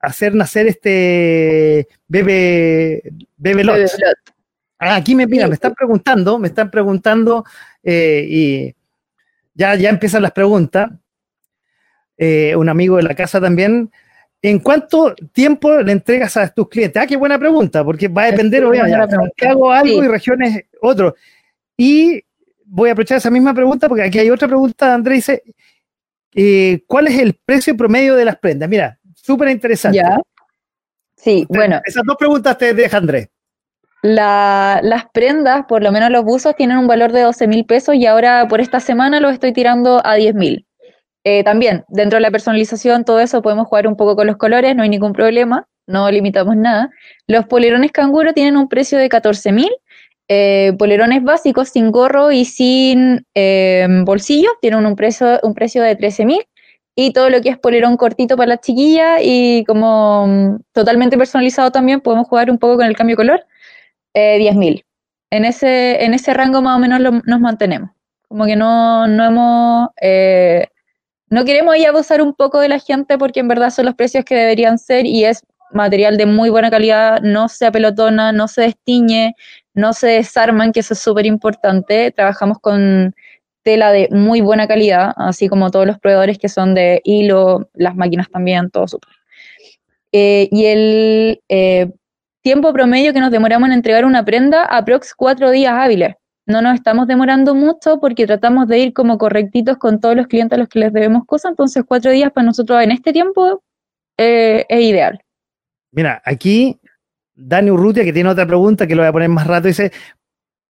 [0.00, 3.02] hacer nacer este bebé,
[3.38, 3.78] bebé lot.
[4.78, 5.48] Ah, aquí me, mira, Sí.
[5.50, 7.44] me están preguntando, me están preguntando
[7.82, 8.74] eh, y
[9.56, 10.90] ya, ya empiezan las preguntas.
[12.18, 13.90] Eh, un amigo de la casa también.
[14.42, 17.02] ¿En cuánto tiempo le entregas a tus clientes?
[17.02, 19.16] Ah, qué buena pregunta, porque va a depender, obviamente.
[19.16, 20.06] Santiago algo Sí.
[20.06, 21.14] y regiones otro.
[21.76, 22.22] Y
[22.64, 24.94] voy a aprovechar esa misma pregunta porque aquí hay otra pregunta.
[24.94, 25.42] Andrés dice:
[26.34, 28.68] eh, ¿Cuál es el precio promedio de las prendas?
[28.68, 29.98] Mira, súper interesante.
[29.98, 30.16] Ya.
[31.16, 33.28] Sí, bueno, Esas dos preguntas te deja Andrés.
[34.02, 37.94] La- las prendas, por lo menos los buzos, tienen un valor de 12 mil pesos
[37.94, 40.66] y ahora por esta semana los estoy tirando a 10 mil.
[41.24, 44.76] Eh, también, dentro de la personalización, todo eso podemos jugar un poco con los colores,
[44.76, 46.90] no hay ningún problema, no limitamos nada.
[47.26, 49.70] Los polerones canguro tienen un precio de 14 mil.
[50.28, 55.96] Eh, polerones básicos sin gorro y sin eh, bolsillo tienen un precio, un precio de
[55.96, 56.46] 13 mil.
[56.94, 61.70] Y todo lo que es polerón cortito para las chiquillas y como mm, totalmente personalizado
[61.72, 63.46] también, podemos jugar un poco con el cambio de color
[64.16, 64.82] eh, 10.000.
[65.30, 67.90] En ese, en ese rango más o menos nos mantenemos.
[68.28, 69.88] Como que no, no hemos...
[70.00, 70.66] eh,
[71.28, 74.24] no queremos ahí abusar un poco de la gente porque en verdad son los precios
[74.24, 75.42] que deberían ser y es
[75.72, 79.34] material de muy buena calidad, no se apelotona, no se destiñe,
[79.74, 82.12] no se desarman, que eso es súper importante.
[82.12, 83.14] Trabajamos con
[83.64, 87.96] tela de muy buena calidad, así como todos los proveedores que son de hilo, las
[87.96, 89.10] máquinas también, todo súper.
[90.12, 91.90] eh, y el eh,
[92.46, 96.14] tiempo promedio que nos demoramos en entregar una prenda, aprox cuatro días hábiles.
[96.46, 100.56] No nos estamos demorando mucho porque tratamos de ir como correctitos con todos los clientes
[100.56, 103.64] a los que les debemos cosas, entonces cuatro días para nosotros en este tiempo
[104.16, 105.20] eh, es ideal.
[105.90, 106.78] Mira, aquí
[107.34, 109.90] Dani Urrutia, que tiene otra pregunta que lo voy a poner más rato, dice,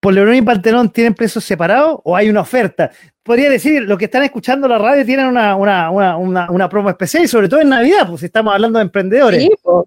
[0.00, 2.90] ¿Polerón y Pantenón tienen precios separados o hay una oferta?
[3.22, 7.24] Podría decir, los que están escuchando la radio tienen una, una, una, una promo especial
[7.24, 9.42] y sobre todo en Navidad, pues estamos hablando de emprendedores.
[9.42, 9.84] Sí, pues.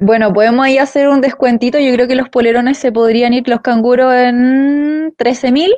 [0.00, 1.78] Bueno, podemos ahí hacer un descuentito.
[1.78, 5.70] Yo creo que los polerones se podrían ir los canguros en 13.000.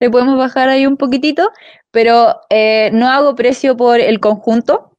[0.00, 1.50] Le podemos bajar ahí un poquitito,
[1.90, 4.96] pero eh, no hago precio por el conjunto.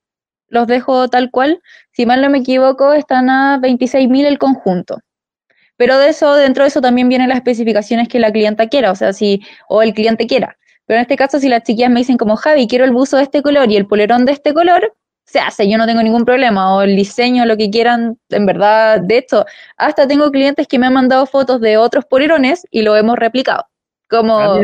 [0.47, 1.61] Los dejo tal cual.
[1.91, 4.99] Si mal no me equivoco, están a 26.000 el conjunto.
[5.77, 8.95] Pero de eso, dentro de eso también vienen las especificaciones que la clienta quiera, o
[8.95, 10.57] sea, si, o el cliente quiera.
[10.85, 13.23] Pero en este caso, si las chiquillas me dicen como, Javi, quiero el buzo de
[13.23, 14.95] este color y el polerón de este color,
[15.33, 19.01] se hace, yo no tengo ningún problema, o el diseño, lo que quieran, en verdad,
[19.01, 22.95] de hecho, hasta tengo clientes que me han mandado fotos de otros polerones y lo
[22.95, 23.65] hemos replicado.
[24.07, 24.61] Como, ah,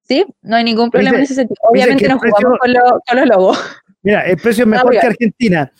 [0.00, 1.56] sí, no hay ningún problema en ese sentido.
[1.60, 2.72] Obviamente nos jugamos con,
[3.18, 3.58] los logos.
[4.02, 5.70] Mira, el precio es mejor que Argentina.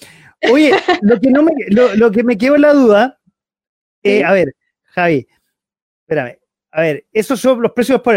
[0.52, 3.18] Oye, lo que, no me, lo, que me quedó en la duda,
[4.02, 4.54] eh, a ver,
[4.94, 5.26] Javi,
[6.02, 6.36] espérame,
[6.70, 8.14] a ver, esos son los precios por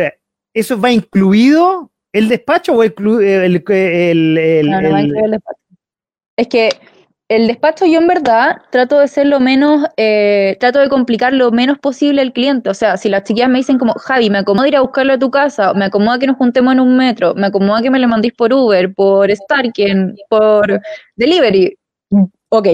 [0.53, 5.59] ¿Eso va incluido el despacho o el, el, el, no, no el despacho.
[6.37, 6.69] Es que
[7.29, 11.51] el despacho yo en verdad trato de ser lo menos, eh, trato de complicar lo
[11.51, 12.69] menos posible al cliente.
[12.69, 15.19] O sea, si las chiquillas me dicen como, Javi, me acomoda ir a buscarlo a
[15.19, 18.07] tu casa, me acomoda que nos juntemos en un metro, me acomoda que me lo
[18.07, 20.79] mandéis por Uber, por Starken, por
[21.15, 21.75] Delivery,
[22.49, 22.67] ok.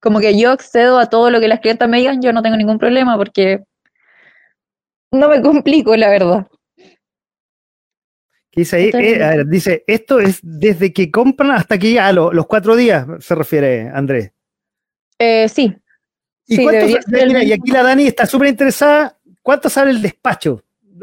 [0.00, 2.56] Como que yo accedo a todo lo que las clientas me digan, yo no tengo
[2.56, 3.64] ningún problema porque
[5.12, 6.46] no me complico, la verdad.
[8.56, 13.06] Dice ahí, eh, dice, esto es desde que compran hasta que ya los cuatro días,
[13.20, 14.32] se refiere Andrés.
[15.18, 15.74] Eh, sí.
[16.46, 19.18] ¿Y, y aquí la Dani está súper interesada.
[19.42, 20.62] ¿Cuánto sale el despacho?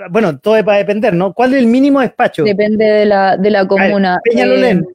[0.09, 1.33] Bueno, todo va a depender, ¿no?
[1.33, 2.43] ¿Cuál es el mínimo despacho?
[2.43, 4.19] Depende de la, de la comuna.
[4.23, 4.85] Peñalolén.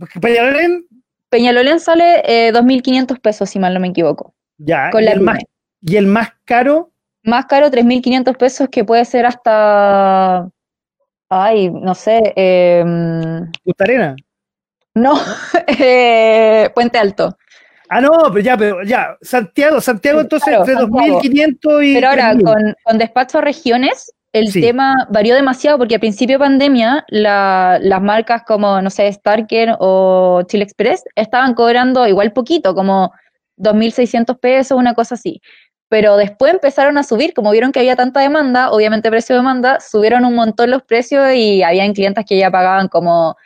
[0.00, 0.86] Eh, Peñalolén.
[1.28, 4.34] Peñalolén sale 2.500 pesos, si mal no me equivoco.
[4.58, 4.90] Ya.
[4.90, 5.38] Con ¿y, el más,
[5.82, 6.92] ¿Y el más caro?
[7.22, 10.48] Más caro, 3.500 pesos, que puede ser hasta
[11.28, 12.32] Ay, no sé.
[12.36, 12.84] Eh,
[13.78, 14.16] Arena?
[14.94, 15.14] No,
[15.66, 17.36] eh, Puente Alto.
[17.88, 21.94] Ah, no, pero ya, pero ya, Santiago, Santiago entonces entre 2.500 y...
[21.94, 26.44] Pero ahora, con, con, despacho a regiones, el tema varió demasiado porque a principio de
[26.44, 33.12] pandemia las marcas como, no sé, Starker o Chile Express estaban cobrando igual poquito, como
[33.58, 35.40] 2.600 pesos, una cosa así
[35.88, 39.78] pero después empezaron a subir, como vieron que había tanta demanda, obviamente precio de demanda,
[39.80, 43.36] subieron un montón los precios y habían clientes que ya pagaban como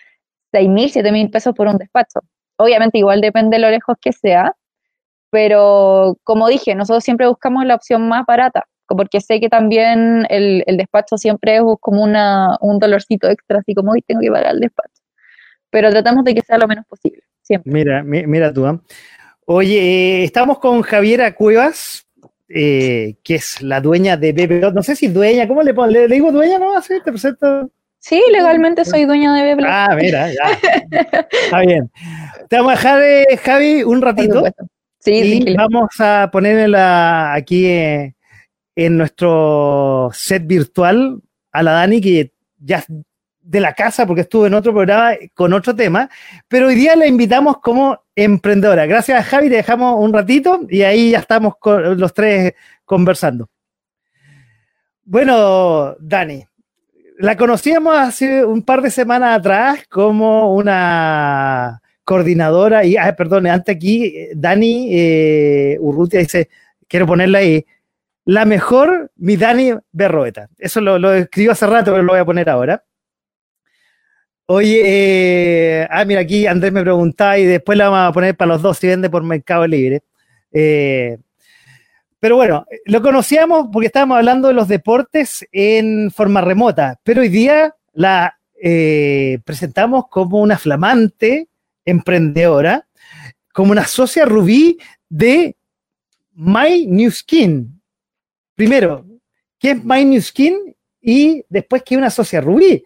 [0.53, 2.21] 6 mil, 7 mil pesos por un despacho.
[2.57, 4.55] Obviamente igual depende de lo lejos que sea,
[5.31, 10.65] pero como dije, nosotros siempre buscamos la opción más barata, porque sé que también el,
[10.77, 14.61] despacho siempre es como una, un dolorcito extra, así como hoy tengo que pagar el
[14.61, 15.03] despacho.
[15.71, 17.73] Pero tratamos de que sea lo menos posible, siempre.
[17.73, 18.67] Mira, mira tú.
[18.67, 18.81] ¿ah?
[19.47, 22.07] Oye, eh, estamos con Javiera Cuevas,
[22.53, 24.73] eh, que es la dueña de BBO.
[24.73, 26.59] No sé si dueña, ¿cómo le, le, le digo dueña?
[26.59, 26.77] ¿No?
[26.77, 27.71] ¿Así te presento?
[28.01, 29.65] Sí, legalmente soy dueña de BBO.
[29.69, 30.59] Ah, mira, ya.
[31.45, 31.91] Está bien.
[32.49, 34.43] Te vamos a dejar, eh, Javi, un ratito.
[34.99, 38.15] Sí, y vamos a ponerla aquí eh,
[38.75, 41.23] en nuestro set virtual
[41.53, 42.85] a la Dani, que ya
[43.51, 46.09] de la casa porque estuvo en otro programa con otro tema,
[46.47, 48.87] pero hoy día la invitamos como emprendedora.
[48.87, 53.49] Gracias Javi, te dejamos un ratito y ahí ya estamos con los tres conversando.
[55.03, 56.45] Bueno, Dani,
[57.19, 63.75] la conocíamos hace un par de semanas atrás como una coordinadora y, ah, perdón, antes
[63.75, 66.49] aquí, Dani eh, Urrutia dice,
[66.87, 67.67] quiero ponerla ahí,
[68.27, 70.49] la mejor, mi Dani Berroeta.
[70.57, 72.85] Eso lo, lo escribió hace rato, pero lo voy a poner ahora.
[74.53, 78.49] Oye, eh, ah, mira, aquí Andrés me preguntaba y después la vamos a poner para
[78.49, 80.03] los dos si vende por Mercado Libre.
[80.51, 81.19] Eh,
[82.19, 87.29] pero bueno, lo conocíamos porque estábamos hablando de los deportes en forma remota, pero hoy
[87.29, 91.47] día la eh, presentamos como una flamante
[91.85, 92.89] emprendedora,
[93.53, 94.79] como una socia rubí
[95.09, 95.55] de
[96.35, 97.81] My New Skin.
[98.57, 99.07] Primero,
[99.61, 100.75] ¿qué es My New Skin?
[101.01, 102.83] Y después, ¿qué es una socia rubí?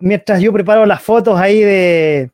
[0.00, 2.30] Mientras yo preparo las fotos ahí de,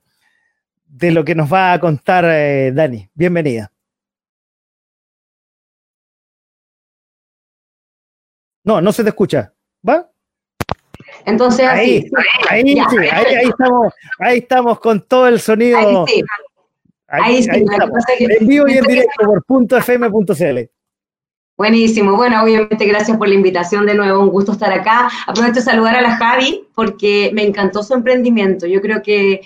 [0.87, 3.09] de lo que nos va a contar eh, Dani.
[3.15, 3.71] Bienvenida.
[8.65, 9.53] No, no se te escucha.
[9.89, 10.11] ¿Va?
[11.25, 12.11] Entonces, ahí,
[12.51, 12.79] ahí,
[13.13, 16.05] ahí, estamos, ahí estamos con todo el sonido.
[17.09, 17.51] Ahí, sí,
[18.19, 20.71] en vivo y en directo por .fm.cl.
[21.57, 22.17] Buenísimo.
[22.17, 24.21] Bueno, obviamente gracias por la invitación de nuevo.
[24.21, 25.09] Un gusto estar acá.
[25.27, 28.67] Aprovecho de saludar a la Javi porque me encantó su emprendimiento.
[28.67, 29.41] Yo creo que,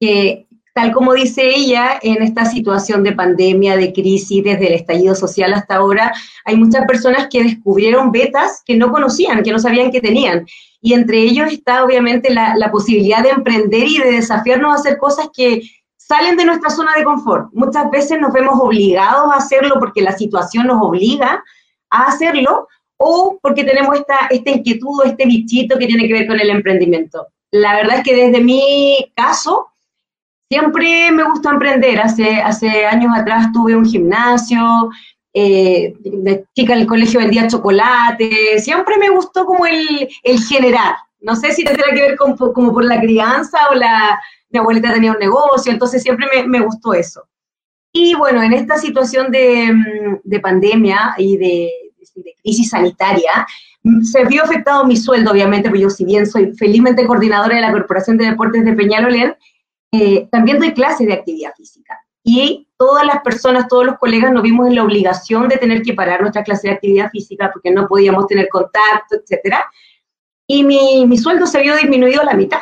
[0.00, 5.14] que tal como dice ella, en esta situación de pandemia, de crisis, desde el estallido
[5.14, 6.12] social hasta ahora,
[6.44, 10.44] hay muchas personas que descubrieron betas que no conocían, que no sabían que tenían.
[10.80, 14.98] Y entre ellos está obviamente la, la posibilidad de emprender y de desafiarnos a hacer
[14.98, 15.62] cosas que
[16.06, 17.48] salen de nuestra zona de confort.
[17.52, 21.42] Muchas veces nos vemos obligados a hacerlo porque la situación nos obliga
[21.90, 26.38] a hacerlo o porque tenemos esta, esta inquietud, este bichito que tiene que ver con
[26.40, 27.26] el emprendimiento.
[27.50, 29.72] La verdad es que desde mi caso,
[30.52, 31.98] Siempre me gustó emprender.
[31.98, 34.90] Hace, hace años atrás tuve un gimnasio,
[35.32, 38.58] eh, de chica en el colegio vendía chocolate.
[38.58, 40.96] Siempre me gustó como el, el generar.
[41.22, 44.20] No sé si tendrá que ver con, como por la crianza o la,
[44.52, 47.26] mi abuelita tenía un negocio, entonces siempre me, me gustó eso.
[47.92, 49.70] Y bueno, en esta situación de,
[50.24, 51.70] de pandemia y de,
[52.14, 53.46] de, crisis sanitaria,
[54.02, 57.72] se vio afectado mi sueldo, obviamente, porque yo si bien soy felizmente coordinadora de la
[57.72, 59.36] Corporación de Deportes de Peñalolén,
[59.92, 61.98] eh, también doy clases de actividad física.
[62.24, 65.92] Y todas las personas, todos los colegas nos vimos en la obligación de tener que
[65.92, 69.64] parar nuestra clase de actividad física porque no podíamos tener contacto, etcétera.
[70.46, 72.60] Y mi, mi sueldo se vio disminuido a la mitad.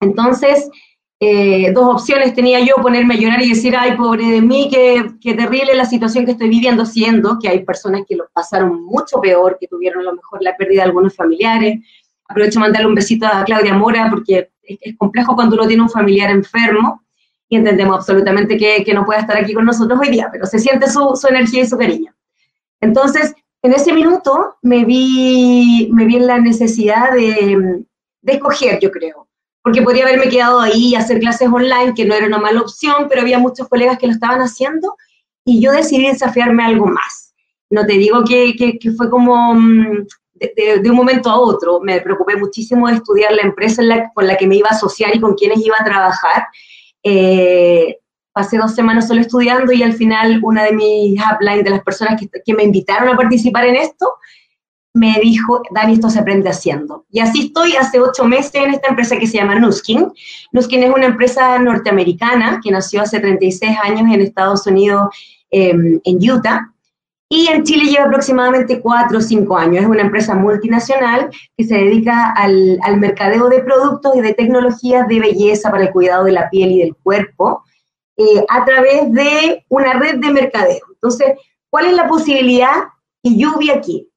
[0.00, 0.70] Entonces,
[1.18, 5.12] eh, dos opciones tenía yo, ponerme a llorar y decir, ay, pobre de mí, qué,
[5.20, 9.18] qué, terrible la situación que estoy viviendo, siendo que hay personas que lo pasaron mucho
[9.20, 11.80] peor, que tuvieron a lo mejor la pérdida de algunos familiares.
[12.28, 16.30] Aprovecho mandarle un besito a Claudia Mora porque es, complejo cuando uno tiene un familiar
[16.30, 17.02] enfermo
[17.48, 20.58] y entendemos absolutamente que, que, no puede estar aquí con nosotros hoy día, pero se
[20.58, 22.12] siente su, su, energía y su cariño.
[22.80, 27.84] Entonces, en ese minuto me vi, me vi en la necesidad de,
[28.20, 29.28] de escoger, yo creo,
[29.66, 33.08] porque podría haberme quedado ahí y hacer clases online, que no era una mala opción,
[33.08, 34.94] pero había muchos colegas que lo estaban haciendo
[35.44, 37.34] y yo decidí desafiarme algo más.
[37.68, 41.80] No te digo que, que, que fue como mm, de, un momento a otro.
[41.80, 43.82] Me preocupé muchísimo de estudiar la empresa
[44.14, 46.46] con la que me iba a asociar y con quienes iba a trabajar.
[47.02, 47.98] Eh,
[48.32, 52.20] pasé dos semanas solo estudiando y al final una de mis uplines, de las personas
[52.20, 54.06] que, que, me invitaron a participar en esto,
[54.96, 57.04] me dijo, Dani, esto se aprende haciendo.
[57.10, 60.10] Y así estoy hace ocho meses en esta empresa que se llama Nuskin.
[60.52, 65.08] Nuskin es una empresa norteamericana que nació hace 36 años en Estados Unidos,
[65.50, 66.72] eh, en Utah
[67.28, 69.82] y en Chile lleva aproximadamente cuatro o cinco años.
[69.82, 71.28] Es una empresa multinacional
[71.58, 75.92] que se dedica al, al, mercadeo de productos y de tecnologías de belleza para el
[75.92, 77.64] cuidado de la piel y del cuerpo
[78.16, 80.86] eh, a través de una red de mercadeo.
[80.94, 81.34] Entonces,
[81.68, 82.84] ¿cuál es la posibilidad
[83.22, 84.08] que yo vi aquí?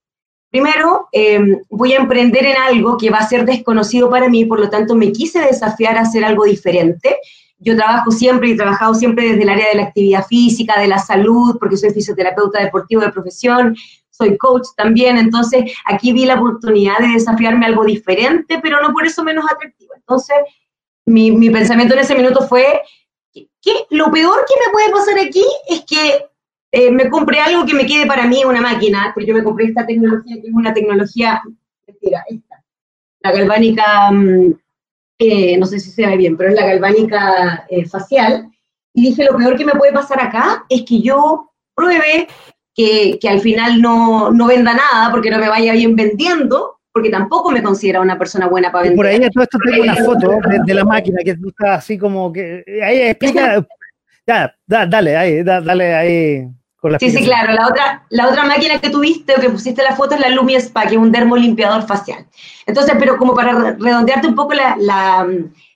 [0.49, 1.39] Primero, eh,
[1.69, 4.95] voy a emprender en algo que va a ser desconocido para mí, por lo tanto
[4.95, 7.17] me quise desafiar a hacer algo diferente
[7.59, 10.87] yo trabajo siempre y he trabajado siempre desde el área de la actividad física, de
[10.87, 13.75] la salud, porque soy fisioterapeuta deportivo de profesión,
[14.09, 19.05] soy coach también, entonces aquí vi la oportunidad de desafiarme algo diferente, pero no por
[19.05, 19.93] eso menos atractivo.
[19.95, 20.37] Entonces,
[21.05, 22.81] mi, mi pensamiento en ese minuto fue
[23.33, 26.25] que, lo peor que me puede pasar aquí es que
[26.71, 29.65] eh, me compré algo que me quede para mí una máquina, porque yo me compré
[29.65, 31.41] esta tecnología que es una tecnología,
[31.87, 32.63] mentira, esta,
[33.21, 34.09] la galvánica...
[34.11, 34.53] Um,
[35.21, 38.49] eh, no sé si se ve bien, pero es la galvánica eh, facial.
[38.93, 42.27] Y dije, lo peor que me puede pasar acá es que yo pruebe
[42.73, 47.09] que, que al final no, no, venda nada porque no me vaya bien vendiendo, porque
[47.09, 48.95] tampoco me considera una persona buena para vender.
[48.95, 52.31] por ahí todo esto tengo una foto de, de, la máquina que está así como
[52.31, 52.63] que...
[52.81, 53.65] Ahí explica...
[54.25, 56.47] Ya, da, dale, ahí, da, dale ahí
[56.99, 57.53] sí, sí, claro.
[57.53, 60.59] La otra, la otra máquina que tuviste o que pusiste la foto es la Lumia
[60.59, 62.25] Spa, que es un dermolimpiador facial.
[62.65, 65.27] Entonces, pero como para redondearte un poco la, la,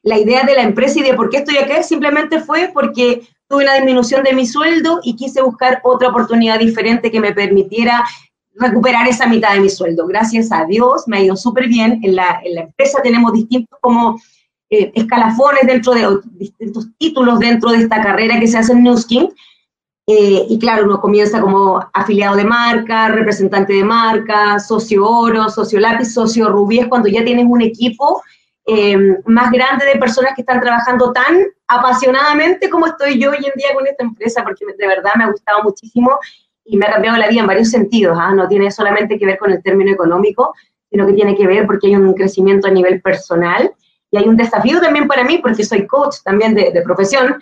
[0.03, 3.63] la, idea de la empresa y de por qué estoy acá, simplemente fue porque tuve
[3.63, 8.03] una disminución de mi sueldo y quise buscar otra oportunidad diferente que me permitiera
[8.55, 10.07] recuperar esa mitad de mi sueldo.
[10.07, 11.99] Gracias a Dios, me ha ido súper bien.
[12.03, 14.19] En la, en la empresa tenemos distintos como
[14.69, 19.29] eh, escalafones dentro de distintos títulos dentro de esta carrera que se hace en Newskin
[20.05, 25.79] eh, y claro, uno comienza como afiliado de marca, representante de marca, socio oro, socio
[25.79, 28.21] lápiz, socio rubí, es cuando ya tienes un equipo
[28.65, 33.51] eh, más grande de personas que están trabajando tan apasionadamente como estoy yo hoy en
[33.55, 36.19] día con esta empresa, porque de verdad me ha gustado muchísimo
[36.65, 38.17] y me ha cambiado la vida en varios sentidos.
[38.19, 38.33] ¿ah?
[38.33, 40.53] No tiene solamente que ver con el término económico,
[40.89, 43.71] sino que tiene que ver porque hay un crecimiento a nivel personal
[44.11, 47.41] y hay un desafío también para mí, porque soy coach también de, de profesión,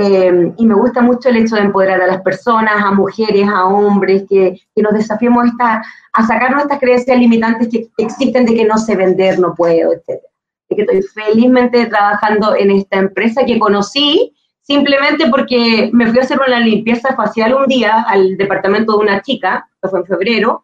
[0.00, 3.64] eh, y me gusta mucho el hecho de empoderar a las personas, a mujeres, a
[3.64, 5.82] hombres, que, que nos desafiemos esta,
[6.12, 10.22] a sacar nuestras creencias limitantes que existen de que no sé vender, no puedo, etc.
[10.68, 16.22] Y que estoy felizmente trabajando en esta empresa que conocí simplemente porque me fui a
[16.22, 20.62] hacer una limpieza facial un día al departamento de una chica, que fue en febrero,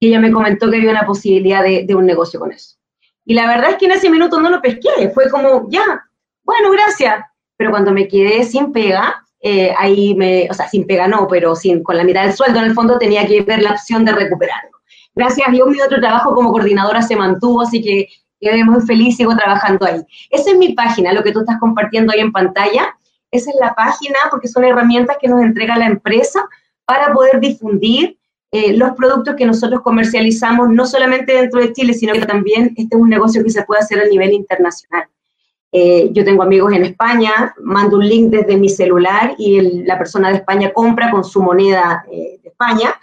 [0.00, 2.74] y ella me comentó que había una posibilidad de, de un negocio con eso.
[3.24, 6.04] Y la verdad es que en ese minuto no lo pesqué, fue como, ya,
[6.42, 7.24] bueno, gracias.
[7.56, 11.54] Pero cuando me quedé sin pega, eh, ahí me, o sea, sin pega no, pero
[11.54, 14.12] sin, con la mitad del sueldo en el fondo tenía que ver la opción de
[14.12, 14.70] recuperarlo.
[15.14, 18.08] Gracias a Dios mi otro trabajo como coordinadora se mantuvo, así que
[18.40, 20.00] quedé muy feliz, sigo trabajando ahí.
[20.30, 22.96] Esa es mi página, lo que tú estás compartiendo ahí en pantalla.
[23.30, 26.40] Esa es la página porque son herramientas que nos entrega la empresa
[26.84, 28.18] para poder difundir
[28.50, 32.94] eh, los productos que nosotros comercializamos, no solamente dentro de Chile, sino que también este
[32.94, 35.08] es un negocio que se puede hacer a nivel internacional.
[35.76, 40.30] Eh, yo tengo amigos en España, mando un link desde mi celular y la persona
[40.30, 42.94] de España compra con su moneda eh, de España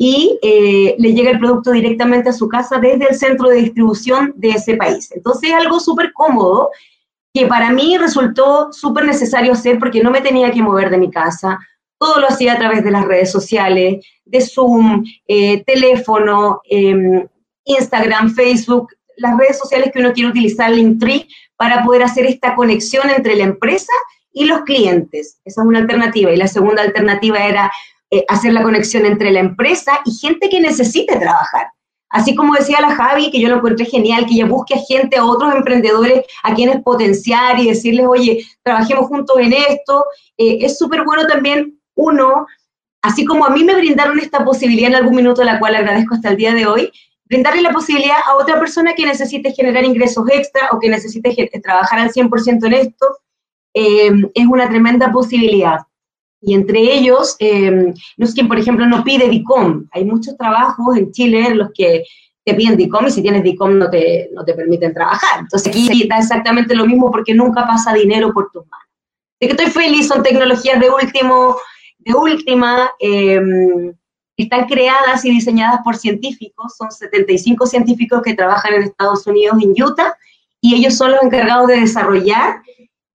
[0.00, 4.50] y le llega el producto directamente a su casa desde el centro de distribución de
[4.50, 5.10] ese país.
[5.12, 6.70] Entonces es algo súper cómodo
[7.34, 11.10] que para mí resultó súper necesario hacer porque no me tenía que mover de mi
[11.10, 11.58] casa,
[11.98, 17.26] todo lo hacía a través de las redes sociales, de Zoom, eh, teléfono, em,
[17.64, 23.10] Instagram, Facebook, las redes sociales que uno quiere utilizar, Linktree, para poder hacer esta conexión
[23.10, 23.92] entre la empresa
[24.32, 25.40] y los clientes.
[25.44, 26.32] Esa es una alternativa.
[26.32, 27.70] Y la segunda alternativa era
[28.10, 31.68] eh, hacer la conexión entre la empresa y gente que necesite trabajar.
[32.10, 35.18] Así como decía la Javi, que yo lo encontré genial, que ella busque a gente,
[35.18, 40.04] a otros emprendedores a quienes potenciar y decirles, oye, trabajemos juntos en esto.
[40.38, 42.46] Eh, es súper bueno también uno,
[43.02, 46.30] así como a mí me brindaron esta posibilidad en algún minuto, la cual agradezco hasta
[46.30, 46.92] el día de hoy,
[47.28, 51.98] brindarle la posibilidad a otra persona que necesite generar ingresos extra o que necesite trabajar
[51.98, 53.06] al 100% en esto,
[53.74, 55.80] eh, es una tremenda posibilidad.
[56.40, 57.70] Y entre ellos, eh,
[58.16, 59.88] no es quien, por ejemplo, no pide DICOM.
[59.92, 62.04] Hay muchos trabajos en Chile en los que
[62.44, 65.40] te piden DICOM y si tienes DICOM no te, no te permiten trabajar.
[65.40, 68.86] Entonces aquí da exactamente lo mismo porque nunca pasa dinero por tus manos.
[69.40, 71.56] De que estoy feliz, son tecnologías de último,
[71.98, 73.92] de última, em,
[74.44, 79.82] están creadas y diseñadas por científicos, son 75 científicos que trabajan en Estados Unidos, en
[79.82, 80.16] Utah,
[80.60, 82.62] y ellos son los encargados de desarrollar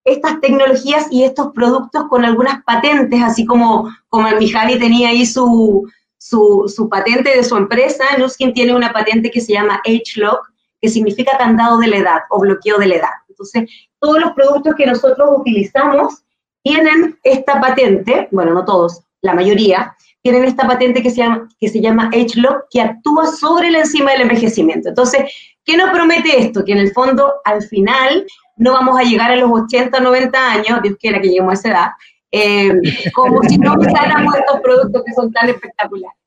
[0.06, 5.26] estas tecnologías y estos productos con algunas patentes, así como, como mi Javi tenía ahí
[5.26, 10.52] su, su, su patente de su empresa, Nuskin tiene una patente que se llama H-Lock,
[10.82, 13.10] que significa candado de la edad o bloqueo de la edad.
[13.30, 13.70] Entonces,
[14.00, 16.24] todos los productos que nosotros utilizamos
[16.62, 21.68] tienen esta patente, bueno, no todos, la mayoría, tienen esta patente que se llama, que
[21.68, 24.90] se llama H-Lock, que actúa sobre la enzima del envejecimiento.
[24.90, 25.22] Entonces,
[25.66, 26.64] ¿qué nos promete esto?
[26.64, 30.82] Que en el fondo, al final, no vamos a llegar a los 80, 90 años,
[30.82, 31.88] Dios quiera que lleguemos a esa edad,
[32.32, 32.72] eh,
[33.14, 36.18] como si no usáramos estos productos que son tan espectaculares.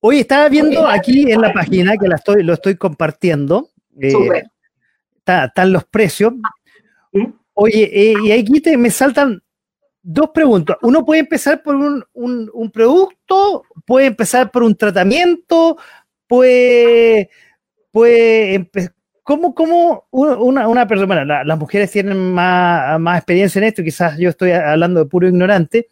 [0.00, 3.68] Hoy estaba viendo aquí en la página que la estoy, lo estoy compartiendo.
[4.00, 4.14] Eh,
[5.26, 6.32] están los precios.
[7.12, 7.26] ¿Mm?
[7.52, 9.42] Oye, eh, y aquí te, me saltan
[10.02, 10.76] dos preguntas.
[10.82, 15.76] Uno puede empezar por un, un, producto, puede empezar por un tratamiento,
[16.26, 17.30] puede,
[17.90, 18.70] puede
[19.22, 24.30] ¿Cómo, cómo una, una persona, las mujeres tienen más, más, experiencia en esto, quizás yo
[24.30, 25.86] estoy hablando de puro ignorante.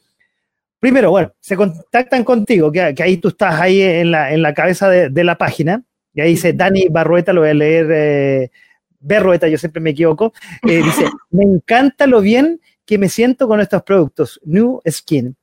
[0.81, 4.89] Primero, bueno, se contactan contigo, que, ahí tú estás ahí en la, en la cabeza
[4.89, 5.85] de, la página,
[6.15, 8.51] y ahí dice Dani Barrueta, lo voy a leer eh,
[8.99, 10.33] Berroeta, yo siempre me equivoco,
[10.67, 15.37] eh, dice, me encanta lo bien que me siento con estos productos, New Skin.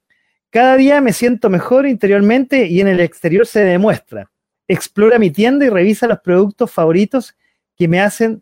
[0.49, 4.31] Cada día me siento mejor interiormente y en el exterior se demuestra.
[4.67, 7.35] Explora mi tienda y revisa los productos favoritos
[7.77, 8.41] que me hacen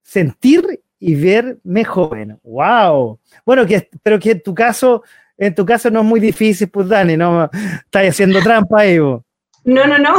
[0.00, 2.38] sentir y verme joven.
[2.44, 3.18] ¡Wow!
[3.44, 5.02] Bueno, que, pero que en tu caso,
[5.36, 8.98] en tu caso no es muy difícil, pues Dani, no estás haciendo trampa ahí.
[8.98, 9.24] No,
[9.64, 10.14] no, no.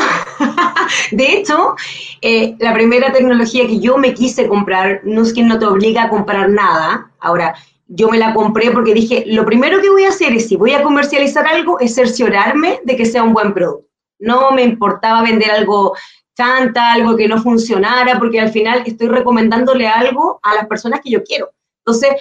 [1.12, 1.76] De hecho,
[2.22, 5.00] eh, la primera tecnología que yo me quise comprar,
[5.34, 7.10] que no te obliga a comprar nada.
[7.22, 7.56] Ahora,
[7.88, 10.74] yo me la compré porque dije, lo primero que voy a hacer es, si voy
[10.74, 13.88] a comercializar algo, es cerciorarme de que sea un buen producto.
[14.20, 15.96] No me importaba vender algo
[16.36, 21.10] chanta, algo que no funcionara, porque al final estoy recomendándole algo a las personas que
[21.10, 21.50] yo quiero.
[21.86, 22.12] Entonces,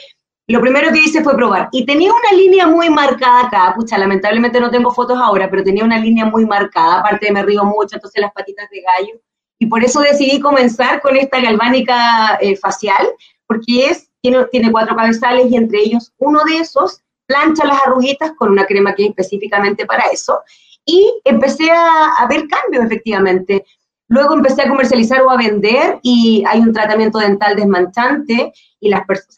[0.49, 1.69] lo primero que hice fue probar.
[1.73, 5.85] Y tenía una línea muy marcada acá, pucha, lamentablemente no tengo fotos ahora, pero tenía
[5.85, 9.21] una línea muy marcada, aparte me río mucho, entonces las patitas de gallo.
[9.59, 13.07] Y por eso decidí comenzar con esta galvánica eh, facial,
[13.47, 18.33] porque es, tiene, tiene cuatro cabezales y entre ellos uno de esos plancha las arruguitas
[18.37, 20.41] con una crema que es específicamente para eso.
[20.85, 23.65] Y empecé a, a ver cambios, efectivamente.
[24.09, 29.05] Luego empecé a comercializar o a vender y hay un tratamiento dental desmanchante y las
[29.05, 29.37] personas,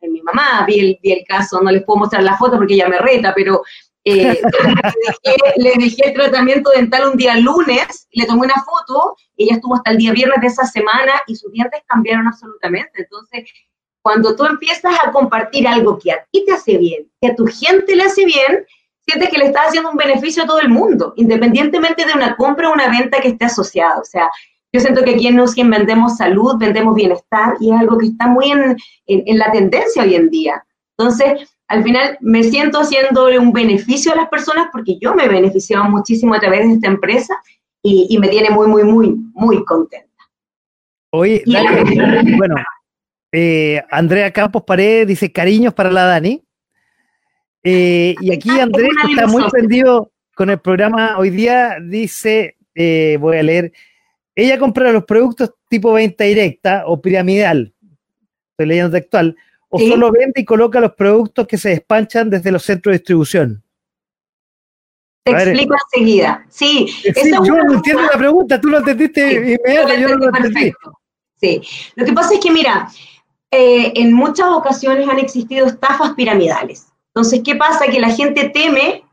[0.00, 2.88] en mi mamá vi el, el, caso, no les puedo mostrar la foto porque ella
[2.88, 3.62] me reta, pero
[4.04, 4.40] eh,
[5.56, 9.90] le, dejé, el tratamiento dental un día lunes, le tomé una foto, ella estuvo hasta
[9.90, 13.02] el día viernes de esa semana y sus dientes cambiaron absolutamente.
[13.02, 13.50] Entonces,
[14.02, 17.46] Cuando tú empiezas a compartir algo que a ti te hace bien, que a tu
[17.46, 18.64] gente le hace bien,
[19.00, 22.70] sientes que le estás haciendo un beneficio a todo el mundo, independientemente de una compra
[22.70, 23.98] o una venta que esté asociada.
[23.98, 24.30] O sea,
[24.72, 28.26] yo siento que aquí en Nuskin vendemos salud, vendemos bienestar y es algo que está
[28.26, 28.76] muy en,
[29.06, 30.64] en la tendencia hoy en día.
[30.96, 35.28] Entonces, al final me siento haciéndole un beneficio a las personas porque yo me he
[35.28, 37.34] beneficiado muchísimo a través de esta empresa
[37.82, 40.06] y, me tiene muy, muy, muy, muy contenta.
[41.12, 41.42] Oye,
[42.36, 42.56] bueno,
[43.32, 46.42] eh, Andrea Campos Paredes dice cariños para la Dani.
[47.62, 53.38] Eh, y aquí Andrea está muy prendido con el programa hoy día, dice, eh, voy
[53.38, 53.72] a leer,
[54.36, 57.74] ella compra los productos tipo venta directa o piramidal,
[58.52, 59.36] estoy leyendo textual,
[59.68, 63.62] o solo vende y coloca los productos que se despanchan desde los centros de distribución?
[65.24, 66.46] Te explico enseguida.
[66.48, 66.86] Sí,
[67.44, 70.72] yo no entiendo la pregunta, tú lo entendiste inmediatamente, yo no lo entendí.
[71.40, 71.60] Sí,
[71.96, 72.88] lo que pasa es que, mira,
[73.50, 76.86] eh, en muchas ocasiones han existido estafas piramidales.
[77.14, 77.86] Entonces, ¿qué pasa?
[77.86, 79.04] Que la gente teme,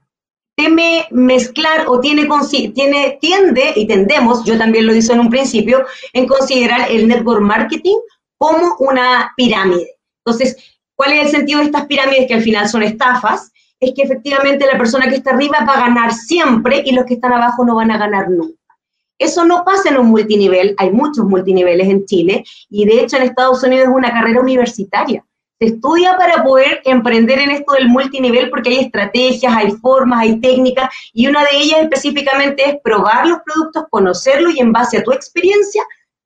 [0.56, 2.28] teme mezclar o tiene,
[2.74, 7.42] tiene, tiende, y tendemos, yo también lo hice en un principio, en considerar el network
[7.42, 7.96] marketing
[8.38, 9.96] como una pirámide.
[10.26, 10.58] Entonces,
[10.96, 13.52] ¿cuál es el sentido de estas pirámides que al final son estafas?
[13.80, 17.16] Es que efectivamente la persona que está arriba va a ganar siempre y los que
[17.16, 18.65] están abajo no van a ganar nunca.
[19.18, 23.24] Eso no pasa en un multinivel, hay muchos multiniveles en Chile y de hecho en
[23.24, 25.26] Estados Unidos es una carrera universitaria.
[25.58, 30.42] Se estudia para poder emprender en esto del multinivel porque hay estrategias, hay formas, hay
[30.42, 35.04] técnicas y una de ellas específicamente es probar los productos, conocerlos y en base a
[35.04, 35.82] tu experiencia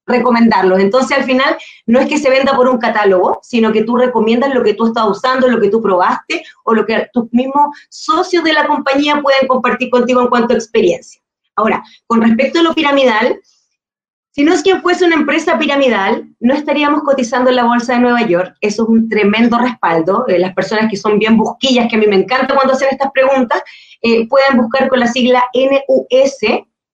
[0.10, 0.80] recomendarlos.
[0.80, 4.54] Entonces, al final, no es que se venda por un catálogo, sino que tú recomiendas
[4.54, 8.44] lo que tú estás usando, lo que tú probaste o lo que tus mismos socios
[8.44, 11.22] de la compañía pueden compartir contigo en cuanto a experiencia.
[11.60, 13.40] Ahora, con respecto a lo piramidal,
[14.32, 18.00] si no es que fuese una empresa piramidal, no estaríamos cotizando en la Bolsa de
[18.00, 18.56] Nueva York.
[18.62, 20.26] Eso es un tremendo respaldo.
[20.28, 23.12] Eh, las personas que son bien busquillas, que a mí me encanta cuando hacen estas
[23.12, 23.62] preguntas,
[24.02, 26.38] eh, pueden buscar con la sigla NUS,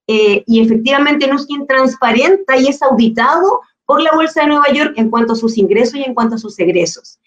[0.08, 5.10] eh, y efectivamente Nuskin transparenta y es auditado por la Bolsa de Nueva York en
[5.10, 7.20] cuanto a sus ingresos y en cuanto a sus egresos.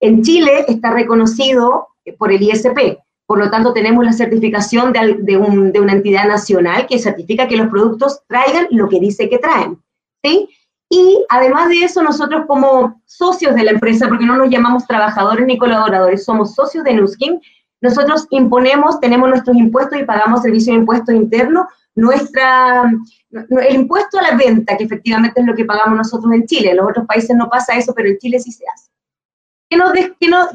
[0.00, 5.16] En Chile está reconocido eh, por el ISP, por lo tanto tenemos la certificación de,
[5.20, 9.82] de, una entidad nacional que certifica que los productos traigan lo que dice que traen.
[10.22, 10.48] ¿sí?
[10.90, 15.46] Y además de eso, nosotros como socios de la empresa, porque no nos llamamos trabajadores
[15.46, 17.40] ni colaboradores, somos socios de Nuskin,
[17.80, 22.90] nosotros imponemos, tenemos nuestros impuestos y pagamos servicio de impuestos internos nuestra,
[23.30, 26.70] el impuesto a la venta, que efectivamente es lo que pagamos nosotros en Chile.
[26.70, 28.90] En los otros países no pasa eso, pero en Chile sí se hace.
[29.68, 30.48] ¿Qué nos, qué nos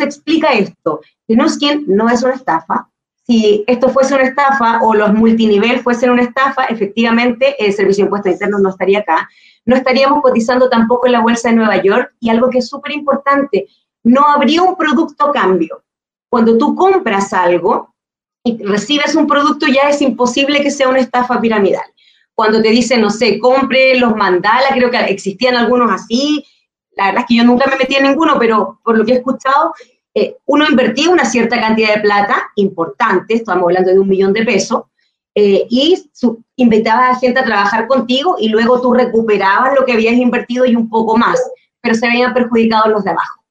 [0.00, 1.00] explica esto?
[1.58, 2.88] Quien no es una estafa.
[3.26, 8.06] Si esto fuese una estafa o los multinivel fuesen una estafa, efectivamente el Servicio de
[8.06, 9.28] Impuestos Internos no estaría acá.
[9.64, 12.14] No estaríamos cotizando tampoco en la Bolsa de Nueva York.
[12.20, 13.68] Y algo que es súper importante,
[14.02, 15.82] no habría un producto cambio.
[16.28, 17.94] Cuando tú compras algo,
[18.42, 21.84] y recibes un producto, ya es imposible que sea una estafa piramidal.
[22.34, 26.44] Cuando te dicen, no sé, compre los mandala, creo que existían algunos así,
[27.00, 29.16] la verdad es que yo nunca me metí en ninguno, pero por lo que he
[29.16, 29.72] escuchado,
[30.14, 34.44] eh, uno invertía una cierta cantidad de plata importante, estamos hablando de un millón de
[34.44, 34.82] pesos,
[35.34, 39.94] eh, y su, invitabas a gente a trabajar contigo y luego tú recuperabas lo que
[39.94, 41.40] habías invertido y un poco más,
[41.80, 43.42] pero se habían perjudicado los de abajo.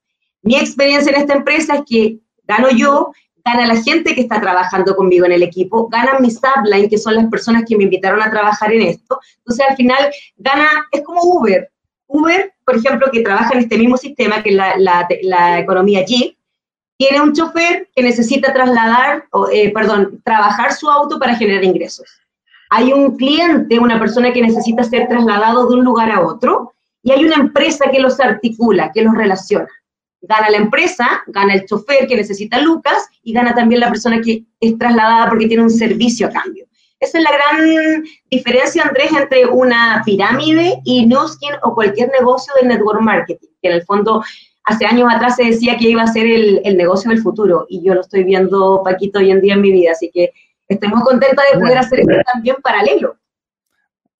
[0.44, 3.12] Mi experiencia en esta empresa es que gano yo,
[3.44, 7.16] gana la gente que está trabajando conmigo en el equipo, ganan mis upline, que son
[7.16, 9.20] las personas que me invitaron a trabajar en esto.
[9.40, 11.72] Entonces, al final, gana, es como Uber.
[12.06, 17.90] Uber, por ejemplo, que trabaja en este mismo sistema que la, economía tiene un chofer
[17.96, 22.08] que necesita trasladar, eh, perdón, trabajar su auto para generar ingresos.
[22.70, 27.12] Hay un cliente, una persona que necesita ser trasladado de un lugar a otro, y
[27.12, 29.68] hay una empresa que los articula, que los relaciona.
[30.22, 34.44] Gana la empresa, gana el chofer que necesita Lucas y gana también la persona que
[34.60, 36.68] es trasladada porque tiene un servicio a cambio.
[37.00, 42.68] Esa es la gran diferencia, Andrés, entre una pirámide y Nuskin o cualquier negocio del
[42.70, 44.24] network marketing, que en el fondo
[44.66, 47.82] hace años atrás se decía que iba a ser el, el negocio del futuro y
[47.84, 50.32] yo lo estoy viendo, Paquito, hoy en día en mi vida, así que
[50.68, 53.19] estoy muy contenta de poder hacer esto también paralelo.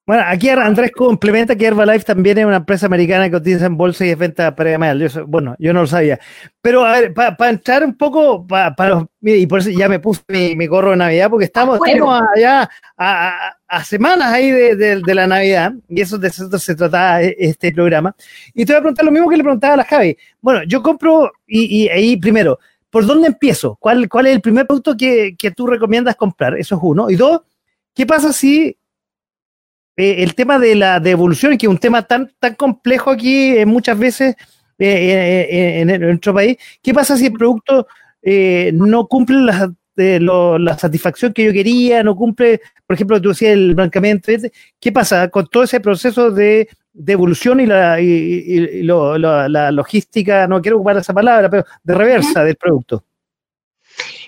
[0.10, 4.08] Bueno, aquí Andrés complementa que Herbalife también es una empresa americana que cotiza en bolsa
[4.08, 6.20] y es venta previa Yo, bueno, yo no lo sabía.
[6.64, 8.74] Pero a ver, para entrar un poco, para,
[9.22, 11.80] y por eso ya me puse mi, gorro de Navidad, porque estamos,
[12.36, 17.72] allá a, semanas ahí de, la Navidad, y eso de eso se trataba e, este
[17.72, 18.16] programa.
[18.56, 20.18] Y te voy a preguntar lo mismo que le preguntaba a la Javi.
[20.42, 22.58] Bueno, yo compro, y, ahí primero,
[22.90, 23.78] ¿por dónde empiezo?
[23.80, 26.58] ¿Cuál, ¿Cuál es el primer producto que, que tú recomiendas comprar?
[26.58, 27.12] Eso es uno.
[27.12, 27.42] Y dos,
[27.94, 28.76] ¿qué pasa si
[30.00, 33.66] eh, el tema de la devolución, que es un tema tan, tan complejo aquí, eh,
[33.66, 34.36] muchas veces
[34.78, 36.58] en, nuestro país.
[36.82, 37.86] ¿Qué pasa si el producto
[38.74, 39.38] no cumple
[39.98, 44.32] la satisfacción que yo quería, no cumple, por ejemplo, tú decías el blancamiento,
[44.80, 46.70] ¿qué pasa con todo ese proceso de,
[47.06, 52.56] evolución y, la, y, la, logística, no quiero ocupar esa palabra, pero de reversa del
[52.56, 53.04] producto?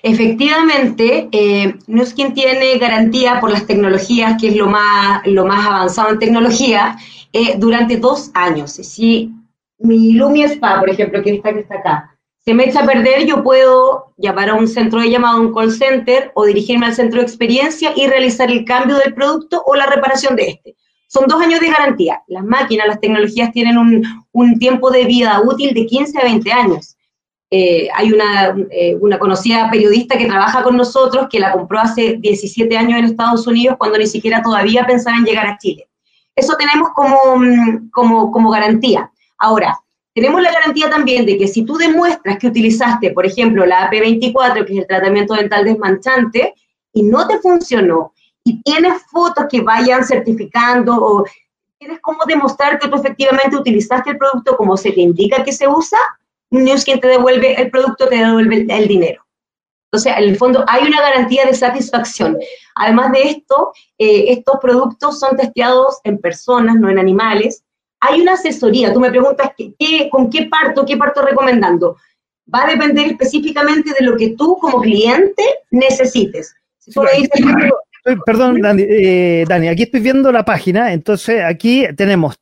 [0.04, 6.10] Efectivamente, eh, Nuskin tiene garantía por las tecnologías, que es lo más, lo más avanzado
[6.10, 6.98] en tecnología,
[7.34, 8.72] eh, durante dos años.
[8.72, 9.32] Si
[9.78, 13.28] mi Lumi Spa, por ejemplo, que está, que está acá, se me echa a perder,
[13.28, 17.20] yo puedo llamar a un centro de llamado, un call center, o dirigirme al centro
[17.20, 20.76] de experiencia y realizar el cambio del producto o la reparación de este.
[21.08, 22.24] Son dos años de garantía.
[22.28, 26.52] Las máquinas, las tecnologías tienen un, un tiempo de vida útil de 15 a 20
[26.52, 26.98] años.
[27.54, 32.16] Eh, hay una, eh, una, conocida periodista que trabaja con nosotros que la compró hace
[32.18, 35.90] 17 años en Estados Unidos cuando ni siquiera todavía pensaba en llegar a Chile.
[36.34, 39.12] Eso tenemos como, mm, como, como garantía.
[39.38, 39.78] Ahora,
[40.14, 44.66] tenemos la garantía también de que si tú demuestras que utilizaste, por ejemplo, la AP24,
[44.66, 46.54] que es el tratamiento dental desmanchante,
[46.94, 51.26] y no te funcionó, y tienes fotos que vayan certificando o
[51.78, 55.68] tienes cómo demostrar que tú efectivamente utilizaste el producto como se te indica que se
[55.68, 55.98] usa,
[56.52, 59.26] News quien te devuelve el producto, te devuelve el, dinero.
[59.86, 62.38] Entonces, en el fondo hay una garantía de satisfacción.
[62.76, 67.64] Además de esto, eh, estos productos son testeados en personas, no en animales.
[68.02, 68.94] Hay una asesoría.
[68.94, 71.98] Tú me preguntas ¿qué, con qué parto, qué parto recomendando.
[72.54, 76.54] Va a depender específicamente de lo que tú como cliente necesites.
[78.26, 80.92] perdón, eh, Dani, aquí estoy viendo la página.
[80.92, 82.36] Entonces, aquí tenemos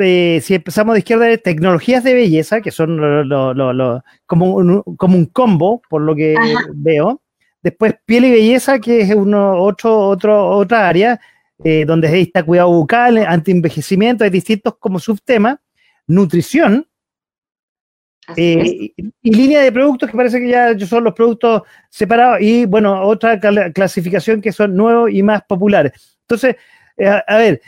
[0.00, 2.98] este, si empezamos de izquierda, tecnologías de belleza, que son
[4.26, 6.34] como, un, como un combo, por lo que
[6.74, 7.20] veo.
[7.62, 11.20] Después, piel y belleza, que es uno, otro, otro, otra área,
[11.62, 15.58] eh, donde está cuidado bucal, anti-envejecimiento, hay distintos como subtemas.
[16.06, 16.88] Nutrición,
[18.36, 23.02] eh, y, línea de productos que parece que ya son los productos separados y bueno,
[23.02, 23.38] otra
[23.72, 26.18] clasificación que son nuevos y más populares.
[26.22, 26.56] Entonces,
[26.96, 27.60] eh, a, ver,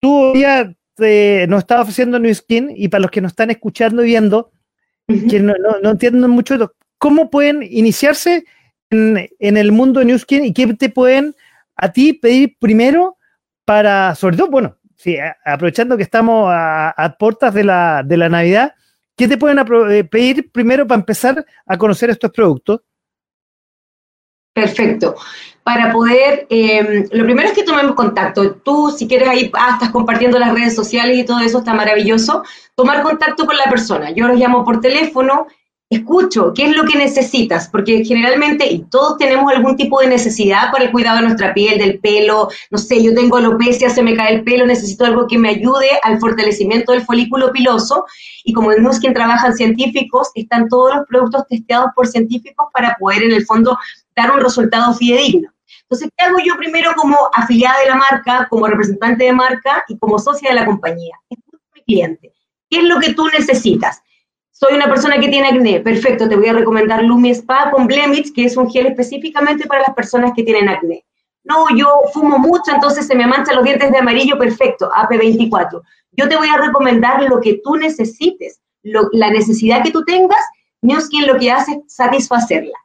[0.00, 4.02] tú ya te, nos estás ofreciendo New Skin y para los que nos están escuchando
[4.02, 4.52] y viendo,
[5.06, 8.44] que no, no, entienden mucho, ¿cómo pueden iniciarse
[8.90, 11.34] en, el mundo de New Skin y qué te pueden
[11.76, 13.16] a ti pedir primero
[13.64, 18.74] para, sobre todo, bueno, sí, aprovechando que estamos a, puertas de la, de la Navidad,
[19.16, 19.58] ¿qué te pueden
[19.90, 22.80] eh, pedir primero para empezar a conocer estos productos?
[24.52, 25.14] Perfecto
[25.62, 28.54] para poder, em, lo primero es que tomemos contacto.
[28.56, 32.42] Tú, si quieres, ahí ah, estás compartiendo las redes sociales y todo eso está maravilloso.
[32.74, 34.10] Tomar contacto con la persona.
[34.10, 35.46] Yo los llamo por teléfono,
[35.90, 40.70] escucho qué es lo que necesitas, porque generalmente, y todos tenemos algún tipo de necesidad
[40.70, 44.14] para el cuidado de nuestra piel, del pelo, no sé, yo tengo alopecia, se me
[44.14, 48.06] cae el pelo, necesito algo que me ayude al fortalecimiento del folículo piloso,
[48.44, 53.24] y como en Nuskin trabajan científicos, están todos los productos testeados por científicos para poder
[53.24, 53.76] en el fondo
[54.22, 55.50] dar un resultado fidedigno.
[55.82, 59.98] Entonces, ¿qué hago yo primero como afiliada de la marca, como representante de marca y
[59.98, 61.16] como socia de la compañía?
[61.28, 62.32] Escucho a mi cliente.
[62.68, 64.02] ¿Qué es lo que tú necesitas?
[64.52, 65.80] Soy una persona que tiene acné.
[65.80, 69.82] Perfecto, te voy a recomendar Lumi Spa con Blemich, que es un gel específicamente para
[69.82, 71.04] las personas que tienen acné.
[71.42, 74.38] No, yo fumo mucho, entonces se me manchan los dientes de amarillo.
[74.38, 75.82] Perfecto, AP24.
[76.12, 80.40] Yo te voy a recomendar lo que tú necesites, la necesidad que tú tengas.
[80.82, 82.78] Newskin lo que hace es satisfacerla.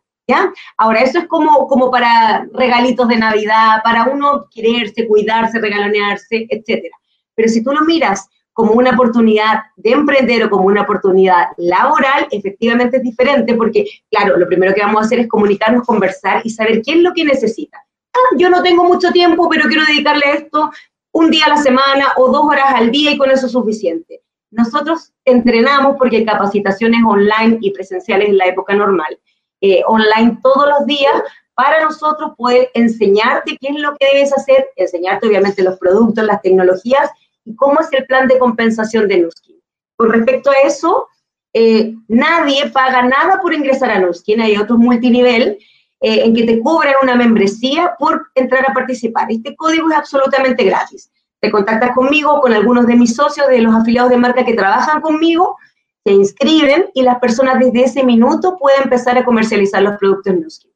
[0.78, 6.96] Ahora, eso es como, como para regalitos de Navidad, para uno quererse, cuidarse, regalonearse, etcétera.
[7.36, 12.28] Pero si tú lo miras como una oportunidad de emprender o como una oportunidad laboral,
[12.32, 16.50] efectivamente es diferente porque, claro, lo primero que vamos a hacer es comunicarnos, conversar y
[16.50, 17.78] saber qué es lo que necesita.
[18.14, 20.72] Ah, yo no tengo mucho tiempo, pero quiero dedicarle a esto
[21.12, 24.22] un día a la semana o dos horas al día y con eso es suficiente.
[24.52, 29.20] Nosotros entrenamos porque hay capacitaciones online y presenciales en la época normal
[29.66, 31.14] eh, online todos los días
[31.56, 36.42] para nosotros poder enseñarte qué es lo que debes hacer, enseñarte obviamente los productos, las
[36.42, 37.10] tecnologías
[37.46, 39.60] y cómo es el plan de compensación de Nuskin.
[39.98, 41.08] Con respecto a eso,
[41.54, 45.58] eh, nadie paga nada por ingresar a Nuskin, hay otros multinivel
[46.02, 49.32] eh, en que te cobran una membresía por entrar a participar.
[49.32, 51.10] Este código es absolutamente gratis.
[51.40, 55.02] Te contactas conmigo, con algunos de mis socios, de los afiliados de marca que trabajan
[55.02, 55.58] conmigo,
[56.06, 60.72] se inscriben y las personas desde ese minuto pueden empezar a comercializar los productos Nuskin.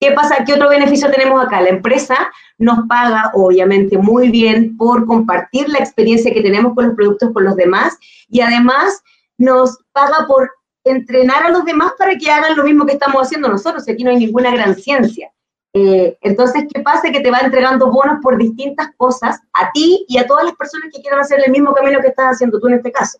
[0.00, 0.42] ¿Qué pasa?
[0.46, 1.60] ¿Qué otro beneficio tenemos acá?
[1.60, 2.16] La empresa
[2.56, 7.44] nos paga, obviamente, muy bien por compartir la experiencia que tenemos con los productos con
[7.44, 7.98] los demás
[8.30, 9.02] y además
[9.36, 10.50] nos paga por
[10.84, 13.86] entrenar a los demás para que hagan lo mismo que estamos haciendo nosotros.
[13.86, 15.30] Aquí no hay ninguna gran ciencia.
[15.74, 17.12] Eh, entonces, ¿qué pasa?
[17.12, 20.88] Que te va entregando bonos por distintas cosas a ti y a todas las personas
[20.90, 23.18] que quieran hacer el mismo camino que estás haciendo tú en este caso.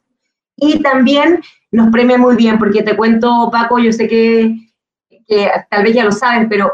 [0.61, 1.41] Y también
[1.73, 4.55] nos premia muy bien, porque te cuento, Paco, yo sé que,
[5.71, 6.73] tal vez ya lo saben, pero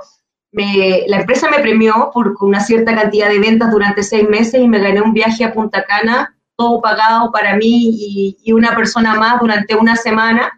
[0.53, 4.69] me, la empresa me premió por una cierta cantidad de ventas durante seis meses y
[4.69, 9.15] me gané un viaje a Punta Cana, todo pagado para mí y, y una persona
[9.15, 10.51] más durante una semana.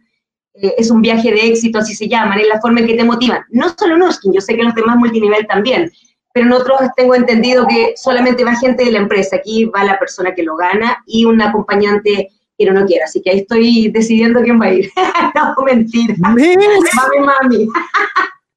[0.61, 3.05] Eh, es un viaje de éxito, así se llaman, es la forma en que te
[3.05, 3.43] motivan.
[3.51, 5.91] No solo Nuskin, yo sé que los demás multinivel también,
[6.33, 9.99] pero en otros tengo entendido que solamente va gente de la empresa, aquí va la
[9.99, 13.05] persona que lo gana y un acompañante que no quiera.
[13.05, 14.91] Así que ahí estoy decidiendo quién va a ir.
[15.35, 16.15] no, mentira.
[16.19, 16.57] Mami,
[17.21, 17.69] mami.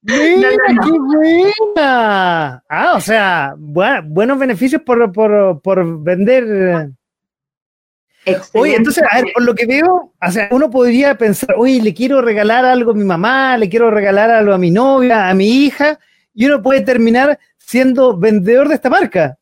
[0.04, 0.50] Mira,
[0.84, 2.64] qué buena.
[2.68, 6.90] Ah, o sea, buenos beneficios por, por, por vender.
[8.54, 11.94] Oye, entonces, a ver, por lo que veo, o sea, uno podría pensar, oye, le
[11.94, 15.66] quiero regalar algo a mi mamá, le quiero regalar algo a mi novia, a mi
[15.66, 16.00] hija,
[16.34, 19.38] y uno puede terminar siendo vendedor de esta marca.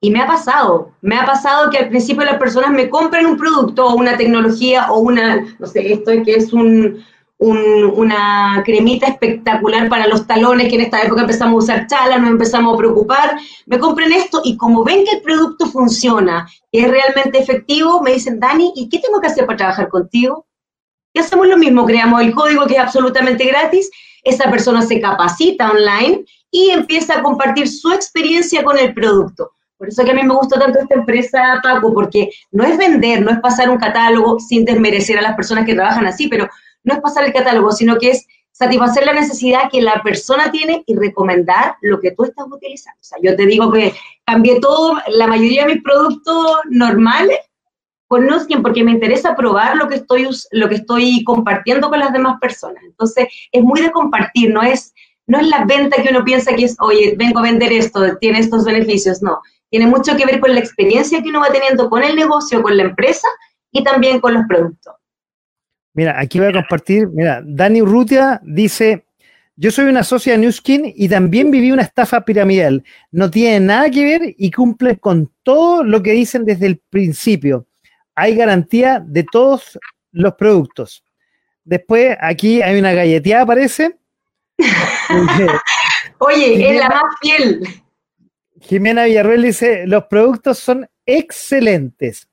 [0.00, 3.36] Y me ha pasado, me ha pasado que al principio las personas me compran un
[3.36, 7.04] producto o una tecnología o una, no sé, esto es que es un,
[7.38, 12.30] una cremita espectacular para los talones, que en esta época empezamos a usar chala, nos
[12.30, 16.90] empezamos a preocupar, me compren esto y como ven que el producto funciona, y es
[16.90, 20.46] realmente efectivo, me dicen, Dani, ¿y qué tengo que hacer para trabajar contigo?
[21.12, 23.90] Y hacemos lo mismo, creamos el código que es absolutamente gratis,
[24.22, 29.52] esa persona se capacita online y empieza a compartir su experiencia con el producto.
[29.78, 33.22] Por eso que a mí me gusta tanto esta empresa, Paco, porque no es vender,
[33.22, 36.48] no es pasar un catálogo sin desmerecer a las personas que trabajan así, pero
[36.82, 40.82] no es pasar el catálogo, sino que es satisfacer la necesidad que la persona tiene
[40.84, 42.98] y recomendar lo que tú estás utilizando.
[43.00, 43.94] O sea, yo te digo que
[44.26, 47.38] cambié todo, la mayoría de mis productos normales
[48.08, 52.12] con Nuskin porque me interesa probar lo que estoy lo que estoy compartiendo con las
[52.12, 52.82] demás personas.
[52.82, 54.92] Entonces, es muy de compartir, no es
[55.28, 58.38] no es la venta que uno piensa que es, oye, vengo a vender esto, tiene
[58.38, 59.40] estos beneficios, no.
[59.70, 62.76] Tiene mucho que ver con la experiencia que uno va teniendo con el negocio, con
[62.76, 63.28] la empresa
[63.70, 64.94] y también con los productos.
[65.94, 69.06] Mira, aquí voy a compartir, mira, Dani Urrutia dice,
[69.56, 72.84] yo soy una socia de Newskin y también viví una estafa piramidal.
[73.10, 77.66] No tiene nada que ver y cumple con todo lo que dicen desde el principio.
[78.14, 79.76] Hay garantía de todos
[80.12, 81.02] los productos.
[81.64, 83.98] Después, aquí hay una galleteada, parece.
[86.18, 87.82] Oye, es la más fiel.
[88.68, 92.28] Jimena Villarreal dice, los productos son excelentes.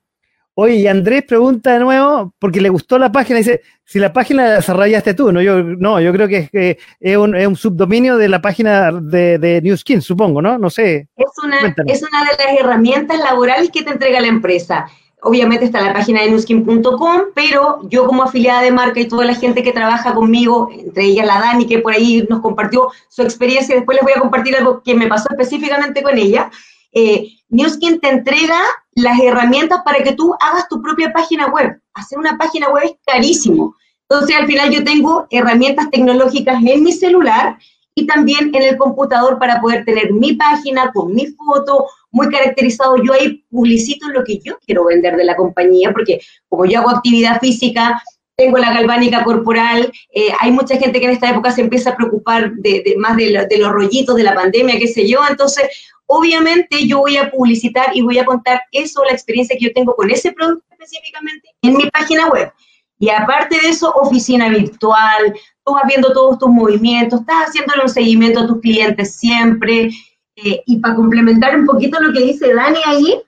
[0.52, 4.44] Oye, y Andrés pregunta de nuevo, porque le gustó la página, dice, si la página
[4.44, 8.40] la desarrollaste tú, no, yo, no, yo creo que es, es, un, subdominio de la
[8.42, 10.58] página de, de New Skin, supongo, ¿no?
[10.58, 11.08] No sé.
[11.16, 14.86] Es una, es una de las herramientas laborales que te entrega la empresa.
[15.26, 19.34] Obviamente está la página de newskin.com, pero yo como afiliada de marca y toda la
[19.34, 23.74] gente que trabaja conmigo, entre ellas la Dani, que por ahí nos compartió su experiencia,
[23.74, 26.48] después les voy a compartir algo que me pasó específicamente con ella,
[26.92, 28.60] eh, Newskin te entrega
[28.92, 31.80] las herramientas para que tú hagas tu propia página web.
[31.94, 33.74] Hacer una página web es carísimo.
[34.08, 37.58] Entonces, al final yo tengo herramientas tecnológicas en mi celular
[37.98, 42.96] y también en el computador para poder tener mi página con mi foto, muy caracterizado.
[43.02, 46.90] Yo ahí publicito lo que yo quiero vender de la compañía, porque como yo hago
[46.90, 48.02] actividad física,
[48.36, 51.96] tengo la galvánica corporal, eh, hay mucha gente que en esta época se empieza a
[51.96, 55.64] preocupar de, más de, de, los rollitos de la pandemia, qué sé yo, entonces
[56.04, 59.96] obviamente yo voy a publicitar y voy a contar eso, la experiencia que yo tengo
[59.96, 62.52] con ese producto específicamente en mi página web.
[62.98, 65.34] Y aparte de eso, oficina virtual,
[65.66, 69.90] tú vas viendo todos tus movimientos, estás haciéndole un seguimiento a tus clientes siempre.
[70.36, 73.22] Eh, y para complementar un poquito lo que dice Dani ahí,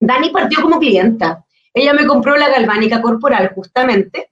[0.00, 1.44] Dani partió como clienta.
[1.74, 4.30] Ella me compró la galvánica corporal justamente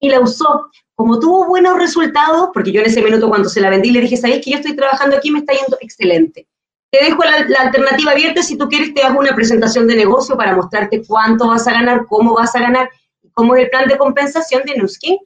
[0.00, 0.70] y la usó.
[0.94, 4.16] Como tuvo buenos resultados, porque yo en ese minuto cuando se la vendí le dije,
[4.16, 5.30] ¿sabéis que yo estoy trabajando aquí?
[5.30, 6.46] Me está yendo excelente.
[6.90, 10.54] Te dejo la, alternativa abierta, si tú quieres te hago una presentación de negocio para
[10.54, 12.90] mostrarte cuánto vas a ganar, cómo vas a ganar,
[13.32, 15.18] cómo es el plan de compensación de Nuskin.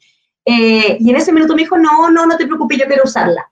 [0.47, 3.51] Eh, y en ese minuto me dijo, no, no, no te preocupes, yo quiero usarla.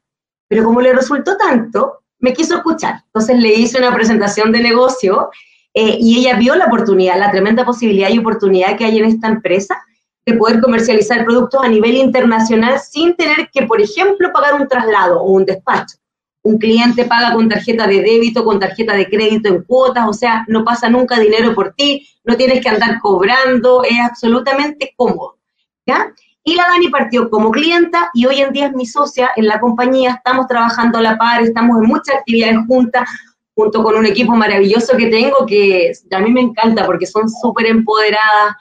[0.49, 3.03] Pero como le resultó tanto, me quiso escuchar.
[3.07, 5.31] Entonces le hice una presentación de negocio
[5.75, 9.29] eh, y ella vio la oportunidad, la tremenda posibilidad y oportunidad que hay en esta
[9.29, 9.77] empresa
[10.25, 15.21] de poder comercializar productos a nivel internacional sin tener que, por ejemplo, pagar un traslado
[15.21, 15.97] o un despacho
[16.45, 20.45] un cliente paga con tarjeta de débito, con tarjeta de crédito en cuotas, o sea,
[20.47, 25.39] no pasa nunca dinero por ti, no tienes que andar cobrando, es absolutamente cómodo,
[25.87, 26.13] ¿ya?
[26.45, 29.59] Y la Dani partió como clienta y hoy en día es mi socia en la
[29.59, 33.09] compañía, estamos trabajando a la par, estamos en muchas actividades juntas,
[33.55, 37.67] junto con un equipo maravilloso que tengo, que a mí me encanta porque son súper
[37.67, 38.57] empoderadas,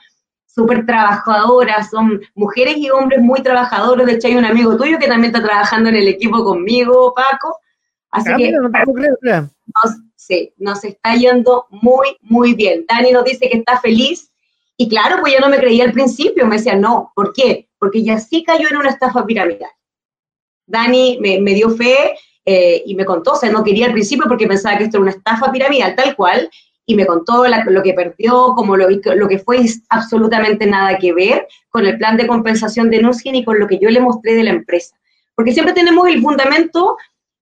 [0.46, 5.08] súper trabajadoras, son mujeres y hombres muy trabajadores, de hecho hay un amigo tuyo que
[5.08, 7.58] también está trabajando en el equipo conmigo, Paco,
[8.14, 12.86] Así ah, que Nos, sí, nos está yendo muy, muy bien.
[12.88, 14.30] Dani nos dice que está feliz
[14.76, 17.68] Y claro, pues ya no me creía al principio, me decía, no, ¿por qué?
[17.84, 19.68] Porque ya sí cayó en una estafa piramidal.
[20.66, 22.14] Dani me, dio fe
[22.46, 25.02] eh, y me contó, o sea, no quería al principio porque pensaba que esto era
[25.02, 26.48] una estafa piramidal, tal cual,
[26.86, 29.58] y me contó lo que perdió, como lo, lo, que fue
[29.90, 33.78] absolutamente nada que ver con el plan de compensación de Nuskin y con lo que
[33.78, 34.96] yo le mostré de la empresa.
[35.34, 36.96] Porque siempre tenemos el fundamento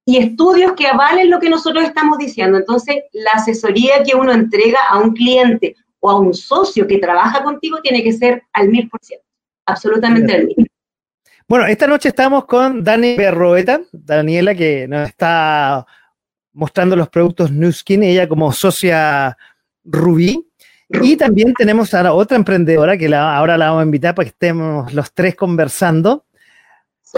[0.05, 2.59] y estudios que avalen lo que nosotros estamos diciendo.
[2.59, 7.45] Entonces, la asesoría que uno entrega a un cliente o a un socio que trabaja
[7.45, 9.25] contigo tiene que ser al mil por ciento,
[9.67, 10.47] absolutamente.
[11.49, 15.87] Bueno, esta noche estamos con Dani Berroeta, Daniela, que nos está
[16.53, 19.37] mostrando los productos Nuskin, ella como socia
[19.85, 20.49] Rubí.
[20.89, 24.93] Y también tenemos a otra emprendedora que ahora la vamos a invitar para que estemos
[24.93, 26.27] los tres conversando.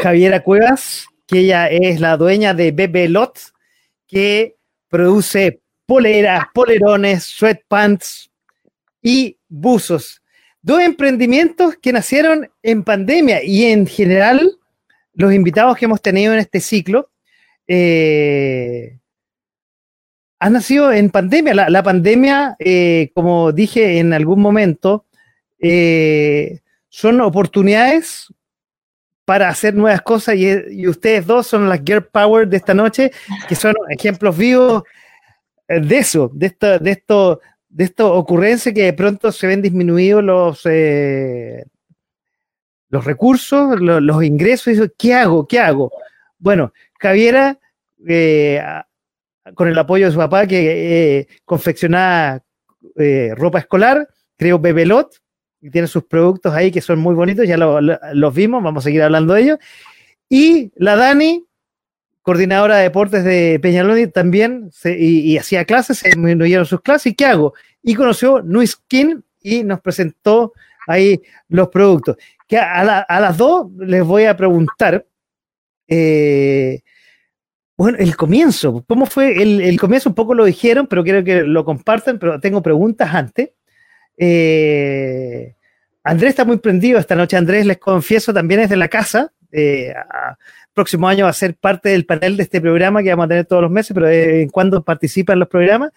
[0.00, 3.38] Javiera Cuevas, que ella es la dueña de Bebe Lot,
[4.06, 4.56] que
[4.88, 8.30] produce poleras, polerones, sweatpants
[9.02, 10.22] y buzos.
[10.64, 14.58] Dos emprendimientos que nacieron en pandemia y en general
[15.12, 17.10] los invitados que hemos tenido en este ciclo
[17.68, 18.98] eh,
[20.38, 21.68] ha nacido en pandemia.
[21.68, 25.04] La, pandemia, eh, como dije en algún momento,
[25.58, 28.32] eh, son oportunidades
[29.26, 33.12] para hacer nuevas cosas y, ustedes dos son las Girl Power de esta noche,
[33.46, 34.82] que son ejemplos vivos
[35.68, 37.40] de eso, de esto, de esto,
[37.74, 40.62] de esto ocurrencia que de pronto se ven disminuidos los,
[42.88, 44.74] los recursos, los, ingresos.
[44.74, 45.46] Y ¿Qué hago?
[45.48, 45.90] ¿Qué hago?
[46.38, 47.58] Bueno, Javiera
[49.54, 52.42] con el apoyo de su papá que eh, confeccionaba
[52.96, 55.20] eh, ropa escolar, creó Bebelot,
[55.60, 59.02] y tiene sus productos ahí que son muy bonitos, ya los vimos, vamos a seguir
[59.02, 59.58] hablando de ellos.
[60.28, 61.44] Y la Dani,
[62.24, 67.12] coordinadora de deportes de Peñaloni, también y, hacía clases, se disminuyeron sus clases.
[67.12, 67.52] ¿Y qué hago?
[67.82, 70.54] Y conoció Nuiskin y nos presentó
[70.86, 72.16] ahí los productos.
[72.48, 75.06] Que a, las dos les voy a preguntar
[75.86, 76.80] eh,
[77.76, 79.42] bueno, el comienzo, ¿cómo fue?
[79.42, 83.50] El, comienzo un poco lo dijeron, pero quiero que lo compartan, pero tengo preguntas antes.
[84.16, 85.56] Eh,
[86.04, 87.36] Andrés está muy prendido esta noche.
[87.36, 89.30] Andrés, les confieso, también es de la casa.
[89.52, 89.92] Eh,
[90.74, 93.46] próximo año va a ser parte del panel de este programa que vamos a tener
[93.46, 95.90] todos los meses, pero en cuando participa en los programas.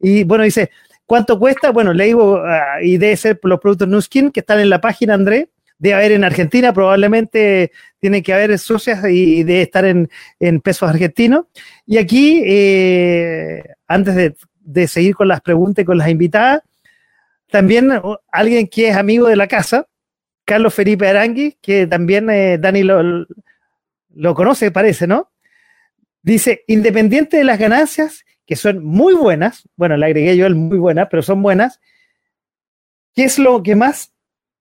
[0.00, 0.70] Y bueno, dice,
[1.06, 1.70] ¿cuánto cuesta?
[1.70, 4.80] Bueno, le digo, ah, y debe ser por los productos Nuskin que están en la
[4.80, 10.08] página, Andrés debe haber en Argentina, probablemente tiene que haber socias y, debe estar en,
[10.60, 11.46] pesos argentinos.
[11.86, 16.62] Y aquí, eh, antes de, seguir con las preguntas y con las invitadas,
[17.50, 17.90] también
[18.32, 19.86] alguien que es amigo de la casa,
[20.44, 23.26] Carlos Felipe Arangui, que también eh, Dani lo,
[24.14, 25.30] lo conoce, parece, ¿no?
[26.22, 30.78] Dice, independiente de las ganancias, que son muy buenas, bueno, le agregué yo el muy
[30.78, 31.80] buenas, pero son buenas,
[33.14, 34.14] ¿qué es lo que más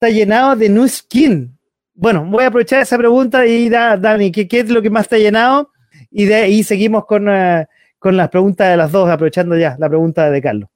[0.10, 1.58] llenado de new skin?
[1.94, 5.04] Bueno, voy a aprovechar esa pregunta y da, Dani, ¿qué, ¿qué, es lo que más
[5.04, 5.72] está llenado?
[6.10, 7.66] Y de ahí seguimos con, uh,
[8.00, 10.70] con las preguntas de las dos, aprovechando ya la pregunta de Carlos.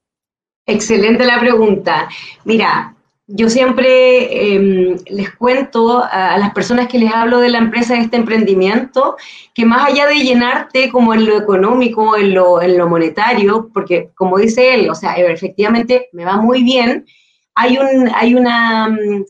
[0.65, 2.07] Excelente la pregunta.
[2.43, 2.95] Mira,
[3.27, 8.01] yo siempre eh, les cuento a, las personas que les hablo de la empresa de
[8.01, 9.17] este emprendimiento
[9.53, 14.11] que más allá de llenarte como en lo económico, en lo, en lo monetario, porque
[14.15, 17.05] como dice él, o sea, efectivamente me va muy bien,
[17.53, 19.25] hay, un, hay una, mm,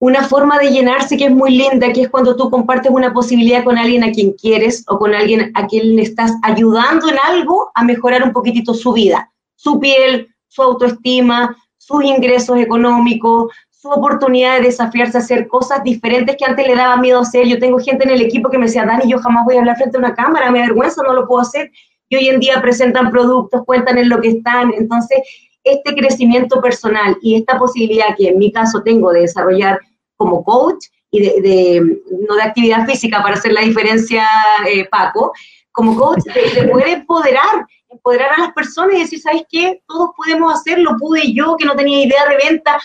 [0.00, 3.62] una forma de llenarse que es muy linda, que es cuando tú compartes una posibilidad
[3.62, 7.70] con alguien a quien quieres o con alguien a quien le estás ayudando en algo
[7.76, 11.56] a mejorar un poquitito su vida, su piel, su autoestima,
[11.92, 16.96] sus ingresos económicos, su oportunidad de desafiarse a hacer cosas diferentes que antes le daba
[16.96, 17.46] miedo hacer.
[17.46, 19.76] Yo tengo gente en el equipo que me decía, Dani, yo jamás voy a hablar
[19.76, 21.70] frente a una cámara, me avergüenza, no lo puedo hacer.
[22.08, 24.72] Y hoy en día presentan productos, cuentan en lo que están.
[24.72, 25.18] Entonces,
[25.64, 29.78] este crecimiento personal y esta posibilidad que en mi caso tengo de desarrollar
[30.16, 34.26] como coach y de, no de actividad física para hacer la diferencia,
[34.66, 35.32] eh, Paco,
[35.72, 39.82] como coach de, poder empoderar, empoderar a las personas y decir, ¿sabes qué?
[39.86, 42.78] Todos podemos hacerlo, pude yo que no tenía idea de venta,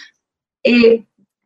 [0.63, 1.03] eh,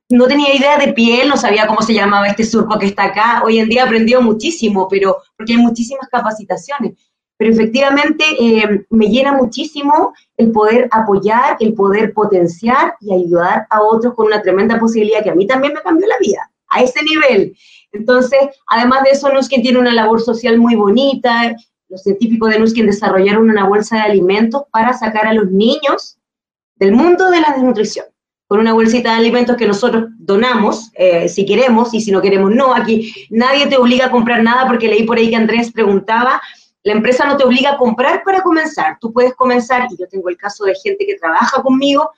[0.10, 3.44] no tenía idea de piel, no sabía cómo se llamaba este surco que está acá,
[3.46, 6.94] hoy en día aprendió muchísimo, pero porque hay muchísimas capacitaciones
[7.42, 13.82] pero efectivamente eh, me llena muchísimo el poder apoyar, el poder potenciar y ayudar a
[13.82, 17.04] otros con una tremenda posibilidad que a mí también me cambió la vida, a ese
[17.04, 17.58] nivel.
[17.94, 21.56] Entonces, además de eso, Nuskin tiene una labor social muy bonita.
[21.92, 26.18] Los científicos de Nuskin desarrollaron una bolsa de alimentos para sacar a los niños
[26.78, 28.06] del mundo de la desnutrición
[28.48, 32.52] con una bolsita de alimentos que nosotros donamos, eh, si queremos, y si no queremos,
[32.52, 32.74] no.
[32.74, 36.42] Aquí nadie te obliga a comprar nada porque leí por ahí que Andrés preguntaba
[36.84, 38.98] la empresa no te obliga a comprar para comenzar.
[39.00, 42.12] Tú puedes comenzar, y yo tengo el caso de gente que trabaja conmigo,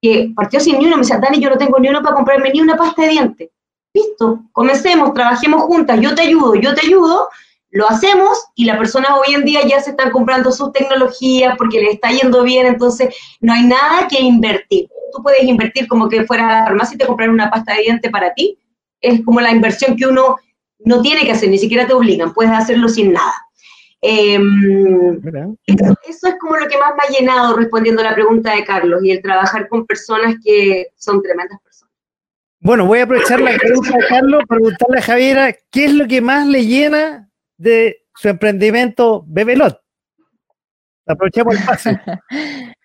[0.00, 2.50] que partió sin ni uno, me decía, Dani, yo no tengo ni uno para comprarme
[2.50, 3.50] ni una pasta de dientes.
[3.92, 7.28] Listo, comencemos, trabajemos juntas, yo te ayudo, yo te ayudo,
[7.70, 11.80] lo hacemos y las personas hoy en día ya se están comprando sus tecnologías porque
[11.80, 14.88] les está yendo bien, entonces no hay nada que invertir.
[15.12, 17.82] Tú puedes invertir como que fuera a la farmacia y te comprar una pasta de
[17.82, 18.58] dientes para ti.
[19.00, 20.36] Es como la inversión que uno
[20.84, 23.34] no tiene que hacer, ni siquiera te obligan, puedes hacerlo sin nada.
[24.02, 25.20] Em,
[25.66, 29.00] eso es como lo que más me ha llenado respondiendo a la pregunta de Carlos
[29.04, 31.92] y el trabajar con personas que son tremendas personas.
[32.60, 36.08] Bueno, voy a aprovechar la pregunta de Carlos para preguntarle a Javiera qué es lo
[36.08, 37.29] que más le llena
[37.60, 39.78] de su emprendimiento Bebelot.
[41.06, 42.00] Aprovechemos el pase.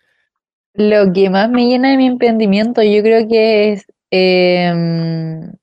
[0.73, 5.53] Lo que más me llena de mi emprendimiento, yo creo que es, em,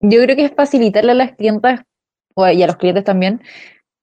[0.00, 1.82] yo creo que es facilitarle a las clientas
[2.36, 3.40] y a los clientes también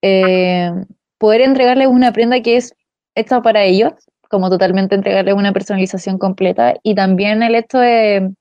[0.02, 0.72] eh,
[1.18, 2.73] poder entregarles una prenda que es
[3.15, 3.91] hecha para ellos,
[4.30, 8.31] como totalmente entregarles una personalización completa, y también el hecho de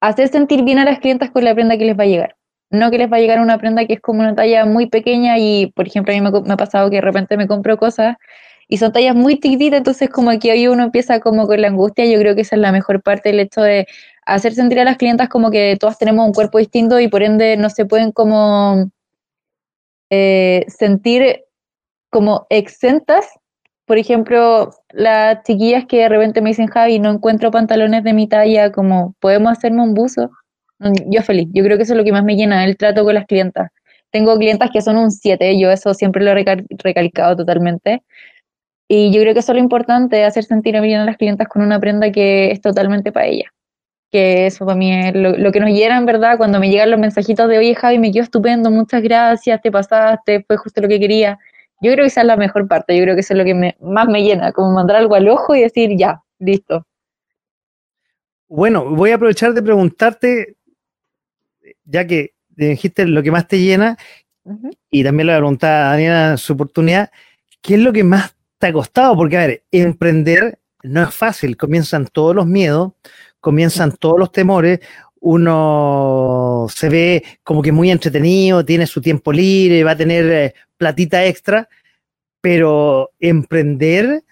[0.00, 2.36] hacer sentir bien a las clientas con la prenda que les va a llegar.
[2.70, 5.38] No que les va a llegar una prenda que es como una talla muy pequeña
[5.38, 8.16] y, por ejemplo, a mí me, ha pasado que de repente me compro cosas
[8.68, 12.06] y son tallas muy chiquititas, entonces como que hoy uno empieza como con la angustia,
[12.06, 13.86] yo creo que esa es la mejor parte, el hecho de
[14.24, 17.56] hacer sentir a las clientas como que todas tenemos un cuerpo distinto y por ende
[17.56, 18.90] no se pueden como
[20.10, 21.44] eh, sentir
[22.10, 23.26] como exentas.
[23.86, 28.28] Por ejemplo, las chiquillas que de repente me dicen, Javi, no encuentro pantalones de mi
[28.28, 30.30] talla, como, ¿podemos hacerme un buzo?
[31.06, 33.14] Yo feliz, yo creo que eso es lo que más me llena, el trato con
[33.14, 33.70] las clientas.
[34.10, 38.02] Tengo clientas que son un 7, yo eso siempre lo he recalcado totalmente.
[38.88, 41.62] Y yo creo que eso es lo importante, hacer sentir bien a las clientas con
[41.62, 43.50] una prenda que es totalmente para ellas
[44.10, 46.98] que eso para mí es lo, que nos llena, en verdad, cuando me llegan los
[46.98, 50.98] mensajitos de, oye Javi, me quedó estupendo, muchas gracias, te pasaste, fue justo lo que
[50.98, 51.38] quería.
[51.80, 53.74] Yo creo que esa es la mejor parte, yo creo que eso es lo que
[53.80, 56.84] más me llena, como mandar algo al ojo y decir, ya, listo.
[58.48, 60.56] Bueno, voy a aprovechar de preguntarte,
[61.90, 63.96] ya que dijiste lo que más te llena,
[64.90, 67.10] y también le voy a Daniela su oportunidad,
[67.60, 69.16] ¿qué es lo que más te ha costado?
[69.16, 72.92] Porque, a ver, emprender no es fácil, comienzan todos los miedos,
[73.40, 74.80] comienzan todos los temores,
[75.20, 80.54] uno se ve como que muy entretenido, tiene su tiempo libre, va a tener eh,
[80.76, 81.68] platita extra,
[82.40, 84.24] pero emprender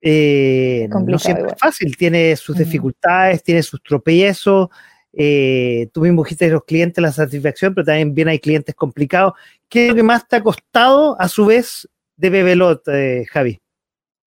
[0.00, 4.68] eh, no siempre es fácil, tiene sus dificultades, tiene sus tropiezos.
[5.12, 9.34] Eh, tú mismo dijiste los clientes la satisfacción, pero también bien hay clientes complicados.
[9.68, 12.82] ¿Qué es lo que más te ha costado a su vez de Bebelot,
[13.30, 13.60] Javi?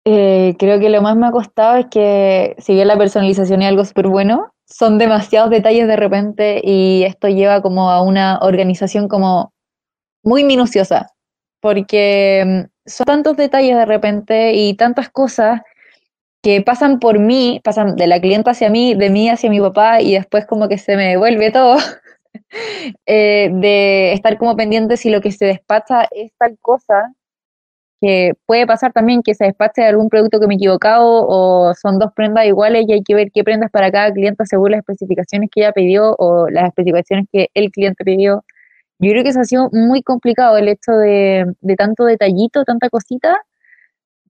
[0.05, 3.69] Eh, creo que lo más me ha costado es que, si bien la personalización es
[3.69, 9.07] algo súper bueno, son demasiados detalles de repente y esto lleva como a una organización
[9.07, 9.53] como
[10.23, 11.07] muy minuciosa,
[11.61, 15.61] porque mm, son tantos detalles de repente y tantas cosas
[16.43, 20.01] que pasan por mí, pasan de la clienta hacia mí, de mí hacia mi papá
[20.01, 21.77] y después como que se me devuelve todo.
[23.05, 27.13] Eh, de estar como pendiente si lo que se despacha es tal cosa
[28.03, 31.73] que puede pasar también que se despache de algún producto que me he equivocado o
[31.73, 34.79] son dos prendas iguales y hay que ver qué prendas para cada cliente según las
[34.79, 38.43] especificaciones que ella pidió o las especificaciones que el cliente pidió.
[38.99, 41.45] Yo creo que eso ha sido muy complicado el hecho de,
[41.77, 43.37] tanto detallito, tanta cosita,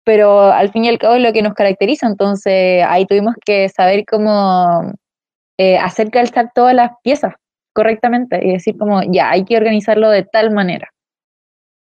[0.03, 3.69] pero al fin y al cabo es lo que nos caracteriza, entonces ahí tuvimos que
[3.69, 4.93] saber cómo
[5.57, 7.33] eh, hacer calzar todas las piezas
[7.73, 10.89] correctamente y decir como, ya, hay que organizarlo de tal manera.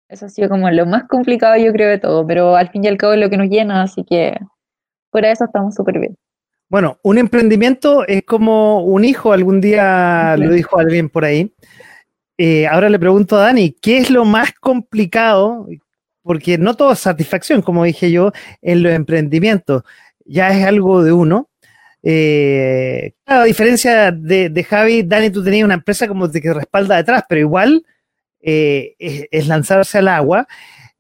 [0.09, 2.89] Eso ha sido como lo más complicado, yo creo, de todo, pero al fin y
[2.89, 4.37] al cabo es lo que nos llena, así que
[5.11, 6.17] fuera eso estamos súper bien.
[6.69, 11.53] Bueno, un emprendimiento es como un hijo, algún día lo dijo alguien por ahí.
[12.39, 15.67] Eh, ahora le pregunto a Dani, ¿qué es lo más complicado?
[16.31, 18.31] Porque no todo es satisfacción, como dije yo,
[18.63, 19.83] en los emprendimientos.
[20.25, 21.51] Ya es algo de uno.
[22.05, 26.99] Eh, a diferencia de, de, Javi, Dani, tú tenías una empresa como de que respalda
[26.99, 27.85] detrás, pero igual
[28.41, 30.47] eh, es, lanzarse al agua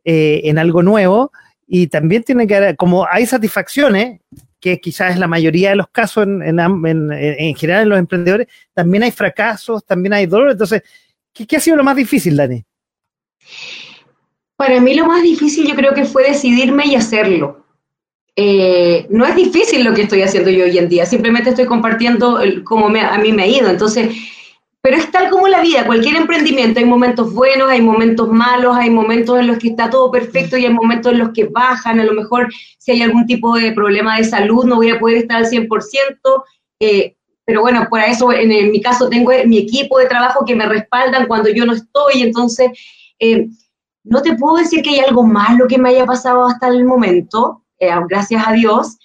[0.04, 1.30] eh, en algo nuevo
[1.64, 4.22] y también tiene que haber, como hay satisfacciones,
[4.58, 9.04] que quizás es la mayoría de los casos en, en, general en los emprendedores, también
[9.04, 10.50] hay fracasos, también hay dolor.
[10.50, 10.82] Entonces,
[11.32, 12.64] ¿qué, ha sido lo más difícil, Dani?
[14.60, 17.64] Para mí lo más difícil yo creo que fue decidirme y hacerlo.
[18.36, 22.38] Eh, no es difícil lo que estoy haciendo yo hoy en día, simplemente estoy compartiendo
[22.64, 23.70] cómo a mí me ha ido.
[23.70, 24.14] Entonces,
[24.82, 28.90] pero es tal como la vida, cualquier emprendimiento, hay momentos buenos, hay momentos malos, hay
[28.90, 32.04] momentos en los que está todo perfecto y hay momentos en los que bajan, a
[32.04, 32.46] lo mejor
[32.76, 35.64] si hay algún tipo de problema de salud no voy a poder estar al 100%,
[36.80, 37.14] eh,
[37.46, 41.26] pero bueno, por eso en, mi caso tengo mi equipo de trabajo que me respaldan
[41.26, 42.68] cuando yo no estoy, entonces
[43.18, 43.48] eh,
[44.04, 47.62] no te puedo decir que hay algo malo que me haya pasado hasta el momento,
[47.78, 48.98] eh, gracias a Dios,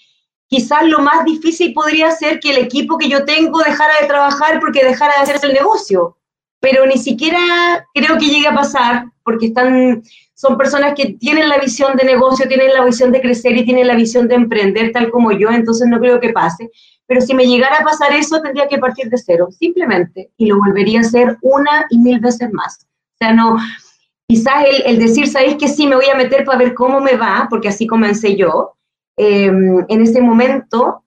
[0.47, 4.59] quizás lo más difícil podría ser que el equipo que yo tengo dejara de trabajar
[4.59, 6.17] porque dejara de hacer el negocio.
[6.59, 10.01] Pero ni siquiera creo que llegue a pasar porque están,
[10.33, 13.87] son personas que tienen la visión de negocio, tienen la visión de crecer y tienen
[13.87, 16.71] la visión de emprender tal como yo, entonces no creo que pase.
[17.07, 20.57] Pero si me llegara a pasar eso, tendría que partir de cero, simplemente, y lo
[20.57, 22.79] volvería a hacer una y mil veces más.
[22.83, 23.57] O sea, no,
[24.27, 27.47] quizás el, decir, ¿sabéis que sí me voy a meter para ver cómo me va?
[27.49, 28.73] Porque así comencé yo.
[29.17, 31.03] Em, en ese momento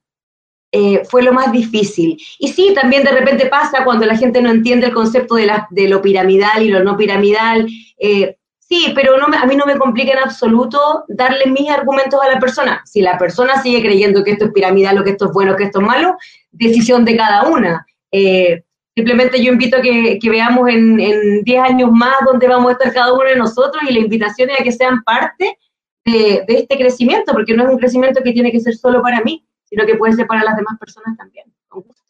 [0.71, 2.19] eh, fue lo más difícil.
[2.39, 6.03] Y sí, también de repente pasa cuando la gente no entiende el concepto de, lo
[6.03, 7.67] piramidal y lo no piramidal.
[7.99, 12.39] Eh, sí, pero a mí no me complica en absoluto darle mis argumentos a la
[12.39, 12.83] persona.
[12.85, 15.65] Si la persona sigue creyendo que esto es piramidal o que esto es bueno que
[15.65, 16.17] esto es malo,
[16.51, 17.87] decisión de cada una.
[18.13, 18.63] Eh,
[18.99, 23.13] simplemente yo invito a que, veamos en 10 años más dónde vamos a estar cada
[23.13, 25.57] uno de nosotros y la invitación es a que sean parte
[26.05, 29.47] de, este crecimiento, porque no es un crecimiento que tiene que ser solo para mí,
[29.67, 31.47] sino que puede ser para las demás personas también.
[31.69, 32.03] Con gusto.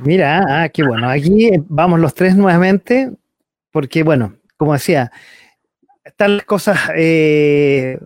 [0.00, 1.08] Mira, ah, qué bueno.
[1.08, 3.10] Aquí vamos los tres nuevamente,
[3.70, 5.10] porque bueno, como decía,
[6.04, 7.98] están las cosas eh,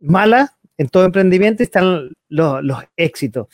[0.00, 3.48] malas en todo emprendimiento y están los, éxitos.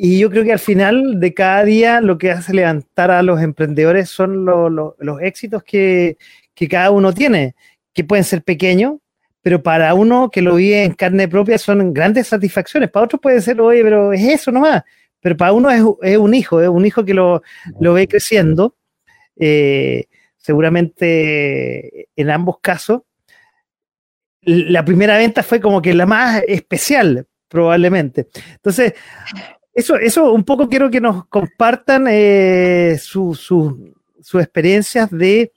[0.00, 3.42] Y yo creo que al final de cada día lo que hace levantar a los
[3.42, 6.16] emprendedores son los éxitos que,
[6.54, 7.56] que, cada uno tiene,
[7.92, 8.98] que pueden ser pequeños,
[9.42, 12.92] pero para uno que lo vive en carne propia son grandes satisfacciones.
[12.92, 14.84] Para otros puede ser, oye, pero es eso nomás.
[15.18, 15.82] Pero para uno es,
[16.16, 17.42] un hijo, es un hijo que lo,
[17.80, 18.76] ve creciendo.
[19.34, 20.04] Eh,
[20.36, 23.02] seguramente en ambos casos.
[24.42, 28.28] La primera venta fue como que la más especial, probablemente.
[28.54, 28.94] Entonces,
[29.78, 33.52] eso, eso un poco quiero que nos compartan eh, sus
[34.34, 35.52] experiencias de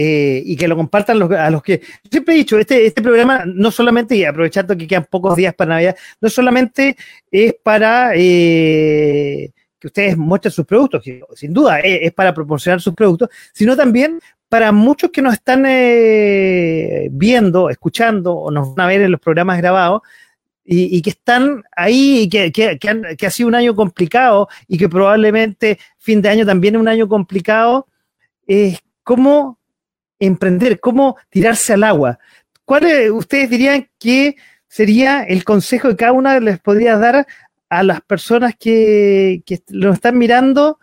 [0.00, 1.82] eh, y que lo compartan a los que...
[2.08, 5.70] siempre he dicho, este, este programa no solamente, y aprovechando que quedan pocos días para
[5.70, 6.96] Navidad, no solamente
[7.30, 11.02] es para eh, que ustedes muestren sus productos,
[11.34, 17.08] sin duda es, para proporcionar sus productos, sino también para muchos que nos están eh,
[17.10, 20.02] viendo, escuchando o nos van a ver en los programas grabados,
[20.70, 24.86] y, que están ahí y que, que, que, ha sido un año complicado y que
[24.86, 27.86] probablemente fin de año también es un año complicado,
[28.46, 29.58] es cómo
[30.18, 32.18] emprender, cómo tirarse al agua.
[32.66, 34.36] ¿Cuál ustedes dirían que
[34.66, 37.26] sería el consejo que cada una les podría dar
[37.70, 40.78] a las personas que, lo están mirando,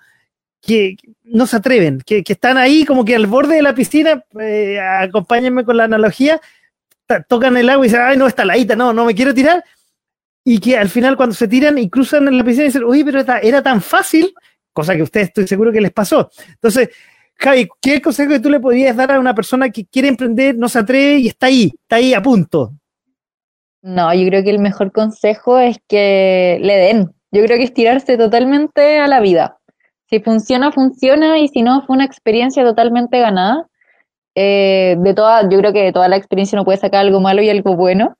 [0.61, 4.79] que no se atreven, que, están ahí como que al borde de la piscina, eh,
[4.79, 6.41] acompáñenme con la analogía,
[7.27, 9.63] tocan el agua y dicen, ay, no, está laita, no, no me quiero tirar,
[10.47, 13.19] y que al final cuando se tiran y cruzan en la piscina dicen, uy, pero
[13.19, 14.31] era, era tan fácil,
[14.71, 16.29] cosa que a ustedes estoy seguro que les pasó.
[16.47, 16.89] Entonces,
[17.33, 20.69] Javi, ¿qué consejo que tú le podrías dar a una persona que quiere emprender, no
[20.69, 22.73] se atreve y está ahí, está ahí a punto?
[23.81, 27.11] No, yo creo que el mejor consejo es que le den.
[27.31, 29.57] Yo creo que es tirarse totalmente a la vida.
[30.09, 33.67] Si funciona, funciona, y si no, fue una experiencia totalmente ganada.
[34.35, 37.41] Eh, de toda, yo creo que de toda la experiencia no puede sacar algo malo
[37.41, 38.15] y algo bueno.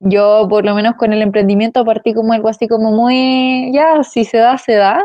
[0.00, 4.24] Yo, por lo menos con el emprendimiento, partí como algo así como muy, ya, si
[4.24, 5.04] se da, se da.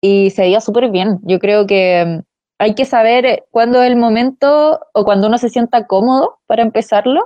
[0.00, 1.18] Y se veía súper bien.
[1.22, 2.22] Yo creo que
[2.58, 7.22] hay que saber cuándo es el momento o cuando uno se sienta cómodo para empezarlo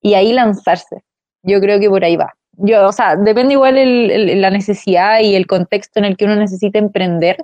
[0.00, 1.02] y ahí lanzarse.
[1.42, 2.34] Yo creo que por ahí va.
[2.52, 6.78] Yo, o sea, depende igual la necesidad y el contexto en el que uno necesita
[6.78, 7.36] emprender.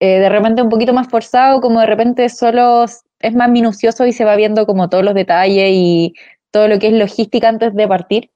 [0.00, 4.12] Eh, de repente un poquito más forzado, como de repente solo es más minucioso y
[4.12, 6.14] se va viendo como todos los detalles y
[6.50, 8.30] todo lo que es logística antes de partir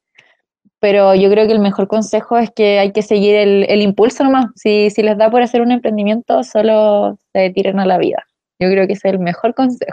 [0.82, 4.46] pero yo creo que el mejor consejo es que hay que seguir el, impulso nomás.
[4.56, 8.26] Si, si les da por hacer un emprendimiento, solo se tiren a la vida.
[8.58, 9.92] Yo creo que ese es el mejor consejo.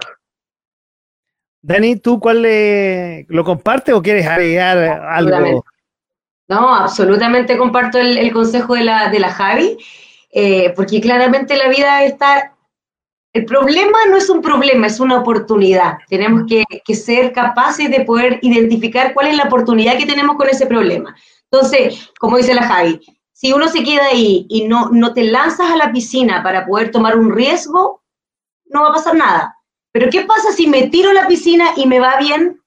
[1.62, 2.44] Dani, ¿tú cuál
[3.28, 5.64] lo compartes o quieres agregar algo?
[6.48, 9.78] No, absolutamente comparto el, consejo de la, de la Javi,
[10.32, 12.56] eh, porque claramente la vida está
[13.34, 16.00] el problema no es un problema, es una oportunidad.
[16.08, 16.66] Tenemos que,
[16.96, 21.16] ser capaces de poder identificar cuál es la oportunidad que tenemos con ese problema.
[21.52, 23.00] Entonces, como dice la Javi,
[23.32, 26.92] si uno se queda ahí y no, no te lanzas a la piscina para poder
[26.92, 28.04] tomar un riesgo,
[28.66, 29.56] no va a pasar nada.
[29.92, 32.62] Pero ¿qué pasa si me tiro a la piscina y me va bien?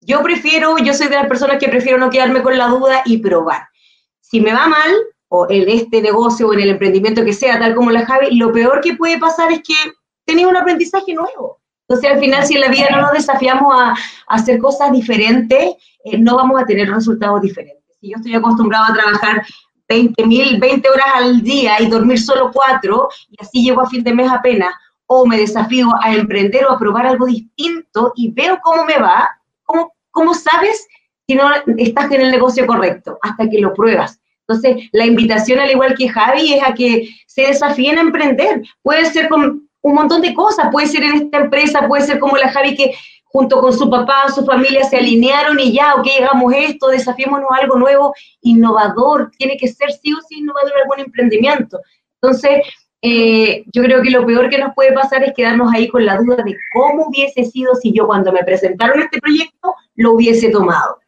[0.00, 3.18] Yo prefiero, yo soy de las personas que prefiero no quedarme con la duda y
[3.18, 3.68] probar.
[4.20, 4.94] Si me va mal,
[5.28, 8.52] o en este negocio o en el emprendimiento que sea, tal como la Javi, lo
[8.52, 9.74] peor que puede pasar es que
[10.24, 11.60] tenés un aprendizaje nuevo.
[11.88, 13.94] Entonces, al final, si en la vida no nos desafiamos a,
[14.26, 15.74] hacer cosas diferentes,
[16.04, 17.82] eh, no vamos a tener resultados diferentes.
[18.00, 19.46] Si yo estoy acostumbrado a trabajar
[19.88, 24.04] 20, mil, 20 horas al día y dormir solo 4, y así llego a fin
[24.04, 24.74] de mes apenas,
[25.06, 29.26] o me desafío a emprender o a probar algo distinto y veo cómo me va,
[29.64, 30.86] ¿cómo, cómo sabes
[31.26, 34.17] si no estás en el negocio correcto, hasta que lo pruebas.
[34.48, 38.62] Entonces, la invitación, al igual que Javi, es a que se desafíen a emprender.
[38.82, 42.36] Puede ser con un montón de cosas, puede ser en esta empresa, puede ser como
[42.36, 42.94] la Javi que
[43.24, 47.76] junto con su papá, su familia se alinearon y ya, ok, hagamos esto, desafiémonos algo
[47.76, 51.78] nuevo, innovador, tiene que ser sí o sí innovador algún emprendimiento.
[52.22, 52.62] Entonces,
[53.02, 56.16] eh, yo creo que lo peor que nos puede pasar es quedarnos ahí con la
[56.16, 60.98] duda de cómo hubiese sido si yo cuando me presentaron este proyecto lo hubiese tomado.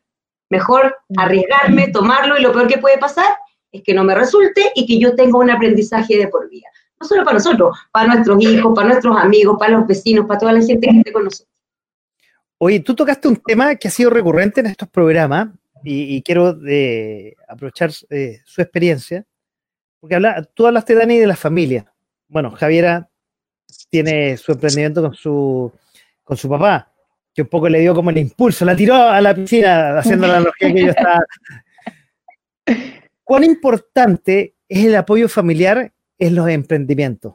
[0.50, 3.32] Mejor arriesgarme, tomarlo y lo peor que puede pasar
[3.72, 6.66] es que no me resulte y que yo tenga un aprendizaje de por vida.
[7.00, 10.52] No solo para nosotros, para nuestros hijos, para nuestros amigos, para los vecinos, para toda
[10.52, 11.48] la gente que esté con nosotros.
[12.58, 15.48] Oye, tú tocaste un tema que ha sido recurrente en estos programas
[15.82, 19.24] y, quiero eh, aprovechar eh, su experiencia
[20.00, 21.92] porque habla, tú hablaste, Dani, de la familia.
[22.26, 23.08] Bueno, Javiera
[23.90, 25.70] tiene su emprendimiento con su,
[26.24, 26.89] con su papá,
[27.42, 30.72] un poco le dio como el impulso, la tiró a la piscina, haciendo la analogía
[30.72, 31.24] que yo estaba.
[33.24, 37.34] ¿Cuán importante es el apoyo familiar en los emprendimientos?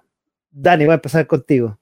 [0.51, 1.77] Dani, voy a empezar contigo.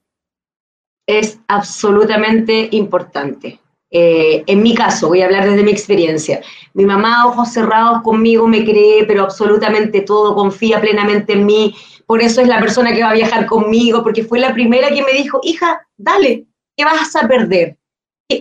[1.05, 3.59] Es absolutamente importante.
[3.95, 6.41] Eh, en mi caso, voy a hablar desde mi experiencia.
[6.73, 11.75] Mi mamá, ojos cerrados conmigo, me cree, pero absolutamente todo, confía plenamente en mí.
[12.07, 15.03] Por eso es la persona que va a viajar conmigo, porque fue la primera que
[15.03, 16.45] me dijo, hija, dale,
[16.75, 17.77] ¿qué vas a perder?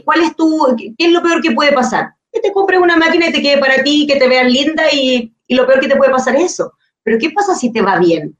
[0.04, 2.14] ¿Cuál es tu, qué es lo peor que puede pasar?
[2.32, 5.32] Que te compres una máquina y te quede para ti, que te veas linda y,
[5.46, 6.72] y lo peor que te puede pasar es eso.
[7.02, 8.36] Pero ¿qué pasa si te va bien?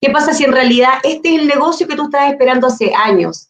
[0.00, 3.48] ¿Qué pasa si en realidad este es el negocio que tú estás esperando hace años?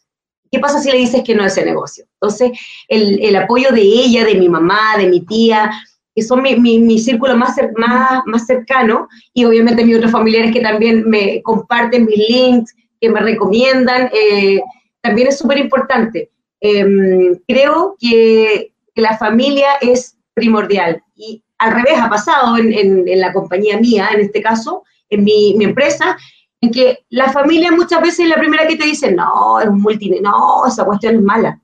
[0.51, 2.05] ¿Qué pasa si le dices que no es ese negocio?
[2.13, 2.51] Entonces,
[2.87, 5.71] el, apoyo de ella, de mi mamá, de mi tía,
[6.15, 10.61] que son mi, mi, círculo más, más, más cercano, y obviamente mis otros familiares que
[10.61, 14.59] también me comparten mis links, que me recomiendan, eh,
[15.01, 16.31] también es súper importante.
[16.61, 21.01] Em, creo que, la familia es primordial.
[21.15, 25.55] Y al revés, ha pasado en, en, la compañía mía, en este caso, en mi,
[25.63, 26.17] empresa,
[26.61, 29.81] en que la familia muchas veces es la primera que te dice, no, es un
[29.81, 31.61] multi, no, esa cuestión es mala.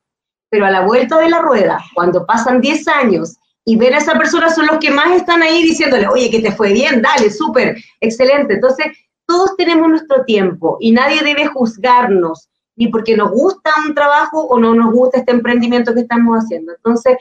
[0.50, 3.36] Pero a la vuelta de la rueda, cuando pasan 10 años
[3.66, 6.52] y ven a esa persona, son los que más están ahí diciéndole, oye, que te
[6.52, 8.54] fue bien, dale, súper, excelente.
[8.54, 8.88] Entonces,
[9.26, 14.60] todos tenemos nuestro tiempo y nadie debe juzgarnos, ni porque nos gusta un trabajo o
[14.60, 16.74] no nos gusta este emprendimiento que estamos haciendo.
[16.74, 17.18] Entonces,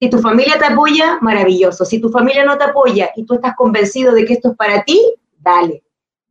[0.00, 1.84] si tu familia te apoya, maravilloso.
[1.84, 4.82] Si tu familia no te apoya y tú estás convencido de que esto es para
[4.84, 5.00] ti,
[5.38, 5.82] dale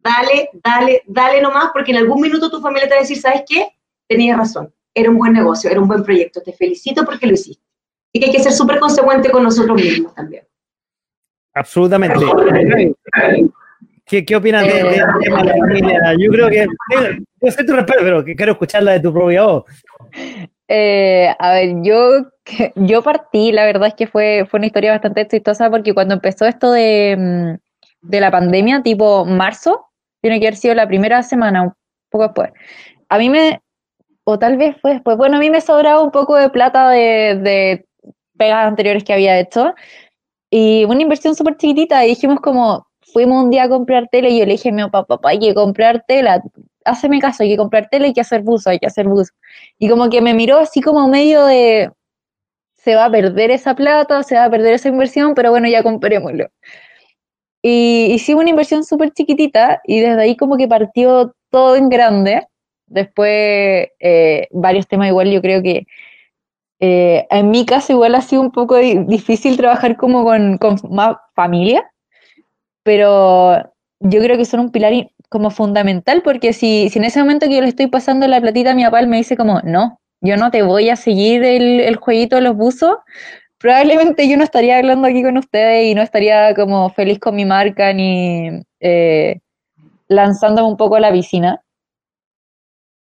[0.05, 3.41] dale, dale, dale nomás, porque en algún minuto tu familia te va a decir, ¿sabes
[3.47, 3.69] qué?
[4.07, 7.63] Tenías razón, era un buen negocio, era un buen proyecto, te felicito porque lo hiciste.
[8.13, 10.47] Y que hay que ser súper consecuente con nosotros mismos también.
[11.53, 12.23] Absolutamente.
[14.05, 14.97] ¿Qué, qué opinas de, de,
[15.29, 16.13] la familia?
[16.19, 16.67] Yo creo que,
[17.41, 19.63] yo sé tu respeto, pero que quiero escucharla de tu propia voz.
[20.67, 22.25] Eh, a ver, yo,
[22.75, 26.45] yo partí, la verdad es que fue, fue una historia bastante exitosa porque cuando empezó
[26.45, 29.87] esto de, mm, de la pandemia, tipo marzo,
[30.21, 31.73] tiene que haber sido la primera semana, un
[32.09, 32.51] poco después.
[33.09, 33.61] A mí me,
[34.23, 37.39] o tal vez fue después, bueno, a mí me sobraba un poco de plata de,
[37.41, 37.85] de
[38.37, 39.73] pegas anteriores que había hecho
[40.49, 44.39] y una inversión súper chiquitita y dijimos como, fuimos un día a comprar tele y
[44.39, 46.43] yo le dije a mi papá, papá, hay que comprar tela,
[46.83, 49.31] hazme caso, hay que comprar tela, hay que hacer buzo, hay que hacer buzo.
[49.79, 51.91] Y como que me miró así como medio de,
[52.75, 55.81] se va a perder esa plata, se va a perder esa inversión, pero bueno, ya
[55.81, 56.49] comprémoslo.
[57.61, 62.45] Y hicimos una inversión súper chiquitita y desde ahí como que partió todo en grande.
[62.85, 65.87] Después, eh, varios temas igual yo creo que
[66.81, 71.15] eh, en mi caso igual ha sido un poco difícil trabajar como con, con, más
[71.33, 71.89] familia,
[72.85, 74.93] pero yo creo que son un pilar
[75.29, 78.71] como fundamental porque si, si en ese momento que yo le estoy pasando la platita
[78.71, 81.79] a mi papá, él me dice como, no, yo no te voy a seguir el,
[81.79, 82.97] el jueguito de los buzos,
[83.57, 87.43] probablemente yo no estaría hablando aquí con ustedes y no estaría como feliz con mi
[87.43, 89.39] marca ni eh,
[90.07, 91.61] lanzándome un poco a la piscina.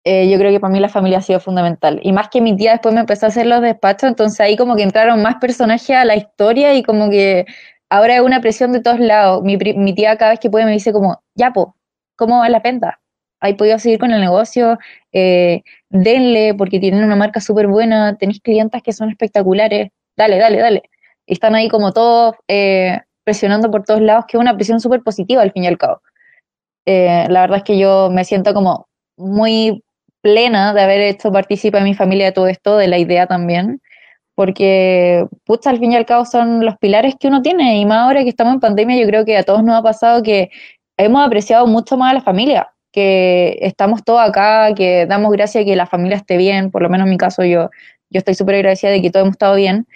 [0.06, 2.00] Eh, yo creo que para mí la familia ha sido fundamental.
[2.04, 4.78] Y más que mi tía después me empezó a hacer los despachos, entonces ahí como
[4.78, 7.46] que entraron más personajes a la historia y como que
[7.90, 9.44] ahora hay una presión de todos lados.
[9.44, 9.58] Mi,
[9.94, 11.76] tía cada vez que puede me dice como, ya po,
[12.16, 13.00] ¿cómo va la penta?
[13.42, 14.80] ¿Hay podido seguir con el negocio?
[15.12, 20.60] Eh, denle, porque tienen una marca súper buena, tenéis clientas que son espectaculares dale, dale,
[20.60, 20.84] dale.
[21.28, 25.42] Están ahí como todos eh, presionando por todos lados, que es una presión súper positiva
[25.42, 26.02] al fin y al cabo.
[26.86, 28.88] Eh, la verdad es que yo me siento como
[29.18, 29.84] muy
[30.22, 33.82] plena de haber hecho participar en mi familia de todo esto, de la idea también,
[34.36, 38.00] porque, pucha, al fin y al cabo son los pilares que uno tiene, y más
[38.00, 40.50] ahora que estamos en pandemia, yo creo que a todos nos ha pasado que
[40.98, 45.66] hemos apreciado mucho más a la familia, que estamos todos acá, que damos gracias a
[45.66, 47.70] que la familia esté bien, por lo menos en mi caso yo
[48.10, 49.88] yo estoy súper agradecida de que todos hemos estado bien.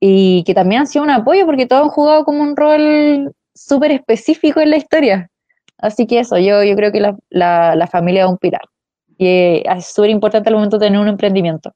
[0.00, 3.92] y que también han sido un apoyo porque todos han jugado como un rol súper
[3.92, 5.30] específico en la historia.
[5.78, 8.62] Así que eso, yo, yo creo que la, la, la familia es un pilar.
[9.18, 11.72] Y es súper importante al momento tener un emprendimiento.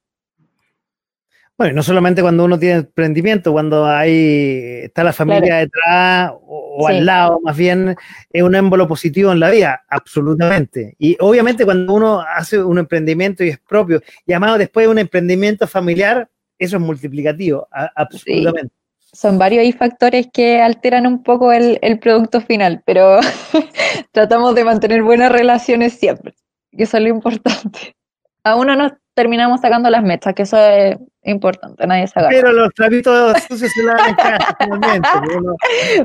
[1.58, 6.88] Bueno, no solamente cuando uno tiene emprendimiento, cuando hay está la familia detrás o, o
[6.88, 6.96] Sí.
[6.96, 7.96] al lado, más bien
[8.30, 10.94] es un émbolo positivo en la vida, absolutamente.
[10.98, 16.28] Y obviamente cuando uno hace un emprendimiento y es propio, llamado después un emprendimiento familiar,
[16.58, 18.74] eso es multiplicativo, a- absolutamente.
[18.98, 23.18] Son varios ahí factores que alteran un poco el, el producto final, pero
[24.12, 26.34] tratamos de mantener buenas relaciones siempre,
[26.76, 27.96] que eso es lo importante.
[28.44, 32.36] A uno nos terminamos sacando las metas, que eso es importante, nadie se agarra.
[32.36, 35.08] Pero los trapitos sucios se lavan en casa, finalmente.
[35.36, 35.56] Uno-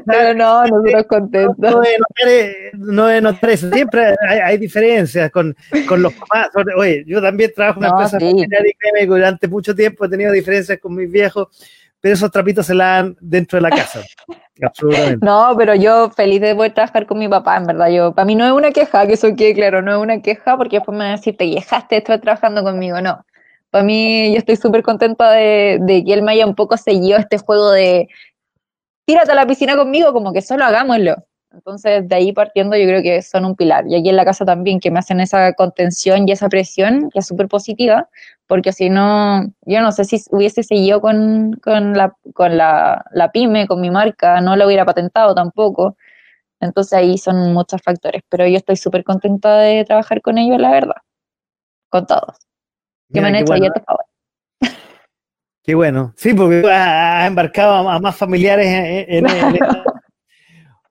[0.05, 1.55] Pero no, nosotros contentos.
[1.59, 3.69] no notar, eh, no de notar eso.
[3.69, 5.55] Siempre hay, hay diferencias con,
[5.87, 6.47] con los papás.
[6.77, 8.25] Oye, yo también trabajo en una No, empresa sí.
[8.31, 11.49] familiar y créeme durante mucho tiempo he tenido diferencias con mis viejos,
[11.99, 13.99] pero esos trapitos se lavan dentro de la casa.
[15.21, 17.89] No, pero yo feliz de poder trabajar con mi papá, en verdad.
[17.89, 20.57] Yo, para mí no es una queja, que eso quede claro, no es una queja
[20.57, 23.01] porque después me van a decir, te quejaste de estar trabajando conmigo.
[23.01, 23.25] No.
[23.69, 27.17] Para mí, yo estoy súper contenta de, de que él me haya un poco seguido
[27.17, 28.09] este juego de
[29.05, 31.15] tírate a la piscina conmigo, como que solo hagámoslo.
[31.53, 33.85] Entonces, de ahí partiendo, yo creo que son un pilar.
[33.87, 37.19] Y aquí en la casa también, que me hacen esa contención y esa presión, que
[37.19, 38.07] es súper positiva,
[38.51, 43.31] porque si no, yo no sé si hubiese seguido con, con, la, con la, la
[43.31, 45.95] pyme, con mi marca, no la hubiera patentado tampoco.
[46.59, 50.69] Entonces ahí son muchos factores, pero yo estoy súper contenta de trabajar con ellos, la
[50.69, 50.97] verdad.
[51.87, 52.35] Con todos.
[53.13, 54.05] Que me han hecho bueno, ayer de favor.
[55.63, 56.13] qué bueno.
[56.17, 59.83] Sí, porque ha, ha embarcado a, más familiares en, en- en esta-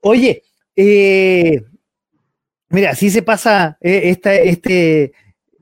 [0.00, 0.42] Oye,
[0.76, 1.62] eh,
[2.70, 5.12] mira, así se pasa eh, esta- este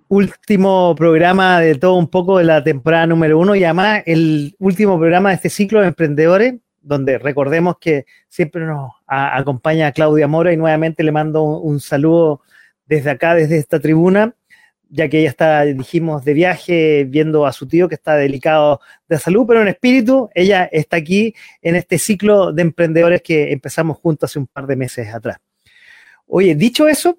[0.08, 4.98] último programa de todo un poco de la temporada número uno y además el último
[4.98, 10.56] programa de este ciclo de emprendedores, donde recordemos que siempre nos acompaña Claudia Mora y
[10.56, 12.40] nuevamente le mando un saludo
[12.86, 14.34] desde acá, desde esta tribuna,
[14.88, 19.18] ya que ella está, dijimos, de viaje viendo a su tío que está delicado de
[19.18, 24.30] salud, pero en espíritu, ella está aquí en este ciclo de emprendedores que empezamos juntos
[24.30, 25.36] hace un par de meses atrás.
[26.26, 27.18] Oye, dicho eso,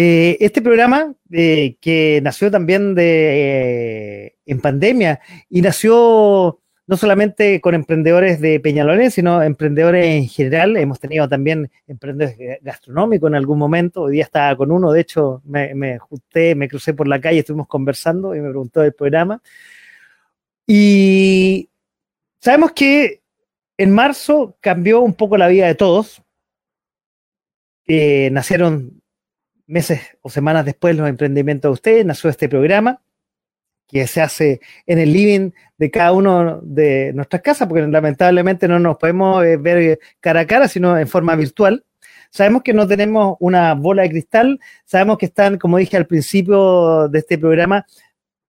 [0.00, 5.18] eh, este programa que nació también de, eh, en pandemia
[5.50, 10.76] y nació no solamente con emprendedores de Peñalolén, sino emprendedores en general.
[10.76, 14.02] Hemos tenido también emprendedores gastronómicos en algún momento.
[14.02, 15.98] Hoy día estaba con uno, de hecho, me, me
[16.54, 19.42] me crucé por la calle, estuvimos conversando y me preguntó del programa.
[20.64, 21.70] Y
[22.40, 23.20] sabemos que
[23.76, 26.22] en marzo cambió un poco la vida de todos.
[27.88, 28.97] Nacieron
[29.68, 33.00] meses o semanas después los emprendimientos de ustedes, nació este programa
[33.86, 38.78] que se hace en el living de cada uno de nuestras casas, porque lamentablemente no
[38.78, 41.84] nos podemos eh, ver cara a cara, sino en forma virtual.
[42.30, 47.08] Sabemos que no tenemos una bola de cristal, sabemos que están, como dije al principio
[47.08, 47.86] de este programa,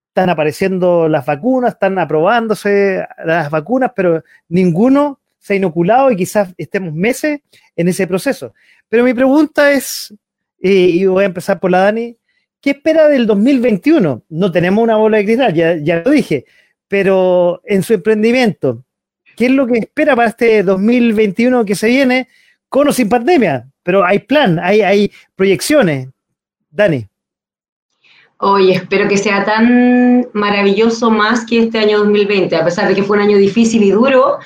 [0.09, 6.53] están apareciendo las vacunas, están aprobándose las vacunas, pero ninguno se ha inoculado y quizás
[6.57, 7.39] estemos meses
[7.77, 8.53] en ese proceso.
[8.89, 10.13] Pero mi pregunta es,
[10.59, 12.17] y voy a empezar por la Dani,
[12.61, 14.23] ¿qué espera del 2021?
[14.29, 16.45] No tenemos una bola de cristal, ya, lo dije,
[16.87, 18.83] pero en su emprendimiento,
[19.35, 22.27] ¿qué es lo que espera para este 2021 que se viene
[22.67, 23.67] con o sin pandemia?
[23.83, 26.09] Pero hay plan, hay, hay proyecciones.
[26.69, 27.07] Dani.
[28.41, 33.03] Oye, espero que sea tan maravilloso más que este año 2020, a pesar de que
[33.03, 34.39] fue un año difícil y duro.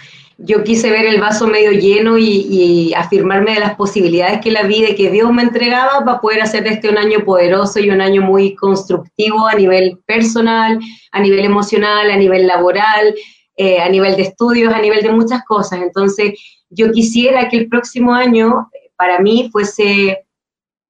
[0.45, 4.89] Yo quise ver el vaso medio lleno y, afirmarme de las posibilidades que la vida
[4.89, 8.01] y que Dios me entregaba para poder hacer de este un año poderoso y un
[8.01, 10.79] año muy constructivo a nivel personal,
[11.13, 13.15] a nivel emocional, a nivel laboral,
[13.55, 15.81] eh, a nivel de estudios, a nivel de muchas cosas.
[15.81, 16.33] Entonces,
[16.69, 20.25] yo quisiera que el próximo año para mí fuese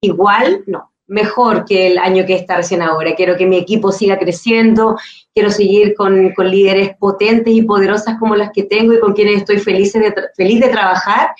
[0.00, 3.14] igual, no, mejor que el año que está recién ahora.
[3.14, 4.96] Quiero que mi equipo siga creciendo,
[5.34, 9.38] quiero seguir con, con líderes potentes y poderosas como las que tengo y con quienes
[9.38, 11.30] estoy feliz de, feliz de trabajar.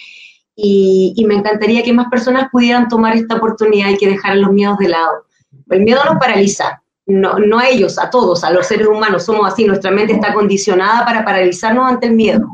[0.57, 4.53] Y, y, me encantaría que más personas pudieran tomar esta oportunidad y que dejaran los
[4.53, 5.25] miedos de lado.
[5.69, 9.53] El miedo nos paraliza, no, no a ellos, a todos, a los seres humanos, somos
[9.53, 12.47] así, nuestra mente está condicionada para paralizarnos ante el miedo.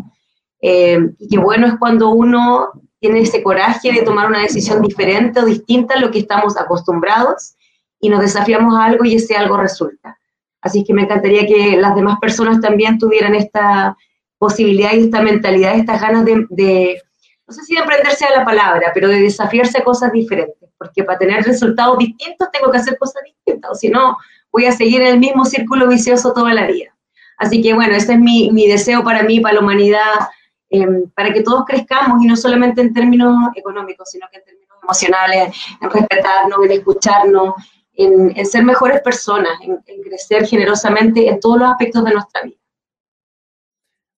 [0.62, 2.70] Eh, y qué bueno es cuando uno
[3.00, 7.54] tiene ese coraje de tomar una decisión diferente o distinta a lo que estamos acostumbrados
[7.98, 10.18] y nos desafiamos a algo y ese algo resulta.
[10.60, 13.96] Así que me encantaría que las demás personas también tuvieran esta
[14.38, 17.02] posibilidad y esta mentalidad, estas ganas de, de,
[17.46, 21.02] no sé si de emprenderse a la palabra, pero de desafiarse a cosas diferentes, porque
[21.02, 24.16] para tener resultados distintos tengo que hacer cosas distintas, o si no,
[24.52, 26.94] voy a seguir en el mismo círculo vicioso toda la vida.
[27.38, 30.28] Así que bueno, ese es mi, mi deseo para mí, para la humanidad,
[30.70, 34.76] em, para que todos crezcamos y no solamente en términos económicos, sino que en términos
[34.82, 37.54] emocionales, en respetarnos, en escucharnos,
[37.94, 42.56] en, ser mejores personas, en, crecer generosamente en todos los aspectos de nuestra vida.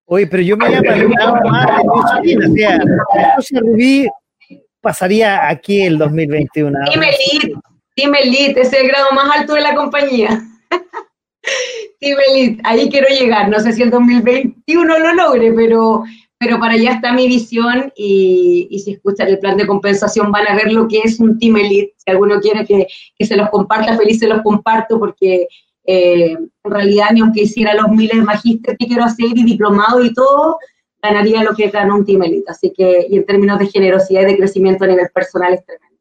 [0.07, 1.71] Oye, pero yo me había imaginado más
[3.39, 4.09] o sea, Rubí
[4.81, 6.79] pasaría aquí el 2021.
[6.93, 7.55] Dime Elite,
[7.97, 10.43] Dime Elite, es el grado más alto de la compañía.
[12.01, 16.05] Dime Elite, ahí quiero llegar, no sé si el 2021 lo logre, pero
[16.43, 20.57] pero para allá está mi visión y, si escuchan el plan de compensación van a
[20.57, 21.95] ver lo que es un Team Elite.
[21.97, 22.89] Si alguno quiere que,
[23.25, 25.47] se los comparta, feliz se los comparto porque
[25.87, 30.05] eh, en realidad ni aunque hiciera los miles de magíster que quiero hacer y diplomado
[30.05, 30.59] y todo,
[31.01, 32.51] ganaría lo que gana un Team Elite.
[32.51, 35.93] Así que, y en términos de generosidad y de crecimiento a nivel personal es tremendo.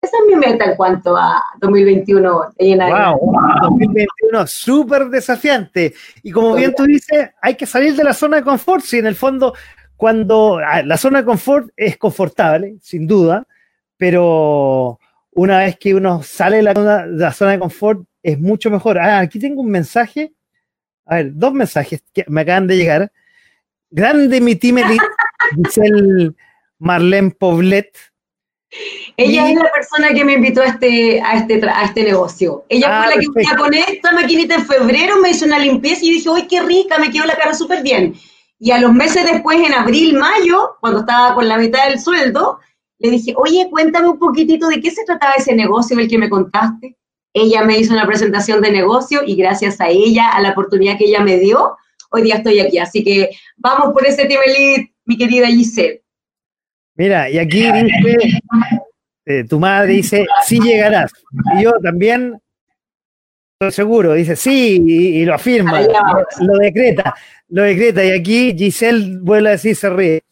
[0.00, 2.30] Esa es mi meta en cuanto a 2021.
[2.30, 5.92] Wow, 2021 súper desafiante.
[6.22, 8.84] Y como bien tú dices, hay que salir de la zona de confort.
[8.84, 9.54] Si en el fondo
[9.98, 13.48] cuando ah, la zona de confort es confortable, sin duda,
[13.96, 15.00] pero
[15.32, 18.96] una vez que uno sale de la, zona de confort es mucho mejor.
[18.96, 20.32] Ah, aquí tengo un mensaje,
[21.04, 23.12] a ver, dos mensajes que me acaban de llegar.
[23.90, 24.76] Grande mi team
[25.56, 26.36] dice el
[26.78, 27.90] Marlene Poblet.
[29.16, 32.64] Ella es la persona que me invitó a este, a este, a este negocio.
[32.68, 36.04] Ella fue ah, la que me con esta maquinita en febrero, me hizo una limpieza
[36.04, 36.98] y dije, ¡ay, qué rica!
[37.00, 38.14] Me quedó la cara súper bien.
[38.58, 42.58] Y a los meses después, en abril, mayo, cuando estaba con la mitad del sueldo,
[42.98, 46.28] le dije, oye, cuéntame un poquitito de qué se trataba ese negocio del que me
[46.28, 46.96] contaste.
[47.32, 51.04] Ella me hizo una presentación de negocio y gracias a ella, a la oportunidad que
[51.04, 51.76] ella me dio,
[52.10, 52.78] hoy día estoy aquí.
[52.78, 54.40] Así que vamos por ese Team
[55.04, 56.02] mi querida Giselle.
[56.96, 58.40] Mira, y aquí dice,
[59.24, 61.12] eh, tu madre dice, sí llegarás.
[61.56, 62.40] Y yo también
[63.70, 67.14] seguro, dice sí, y, lo afirma, lo decreta
[67.48, 68.04] lo decreta.
[68.04, 70.22] Y aquí Giselle vuelve a decir, se ríe.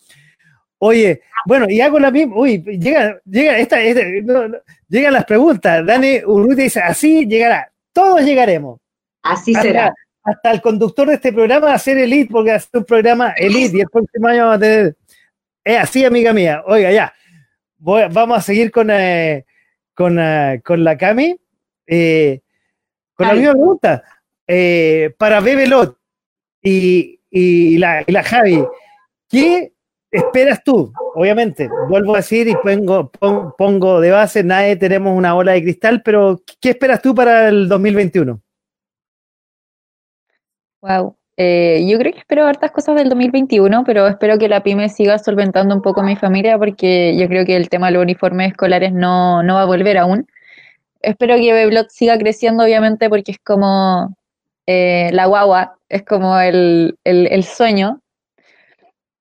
[0.78, 2.36] Oye, bueno, y hago la misma.
[2.36, 5.85] Uy, llega, llega esta, llegan las preguntas.
[5.85, 7.73] Dani Urruti dice, así llegará.
[7.93, 8.78] Todos llegaremos.
[9.23, 9.94] Así será.
[10.23, 12.85] Hasta el conductor de este programa va a ser Elite, porque va a ser un
[12.85, 14.97] programa Elite y el próximo año vamos a tener.
[15.65, 16.62] Es así, amiga mía.
[16.66, 17.12] Oiga, ya.
[17.78, 19.47] vamos a seguir con, eh,
[19.94, 21.36] con, eh, con, la Cami.
[21.86, 22.40] Eh,
[23.16, 24.05] con la misma pregunta.
[25.18, 25.98] para Bebelot,
[27.30, 28.64] y, la, Javi,
[29.28, 29.72] ¿qué
[30.10, 30.93] esperas tú?
[31.14, 33.10] Obviamente, vuelvo a decir y pongo,
[33.56, 37.68] pongo de base, nadie tenemos una ola de cristal, pero ¿qué esperas tú para el
[37.68, 38.40] 2021?
[40.82, 41.16] Wow.
[41.38, 45.18] Eh, yo creo que espero hartas cosas del 2021, pero espero que la pyme siga
[45.18, 48.93] solventando un poco mi familia porque yo creo que el tema de los uniformes escolares
[48.93, 50.26] no, no va a volver aún.
[51.01, 54.16] Espero que Beblot siga creciendo, obviamente, porque es como
[54.66, 56.97] eh, la guagua, es como el,
[57.44, 58.01] sueño,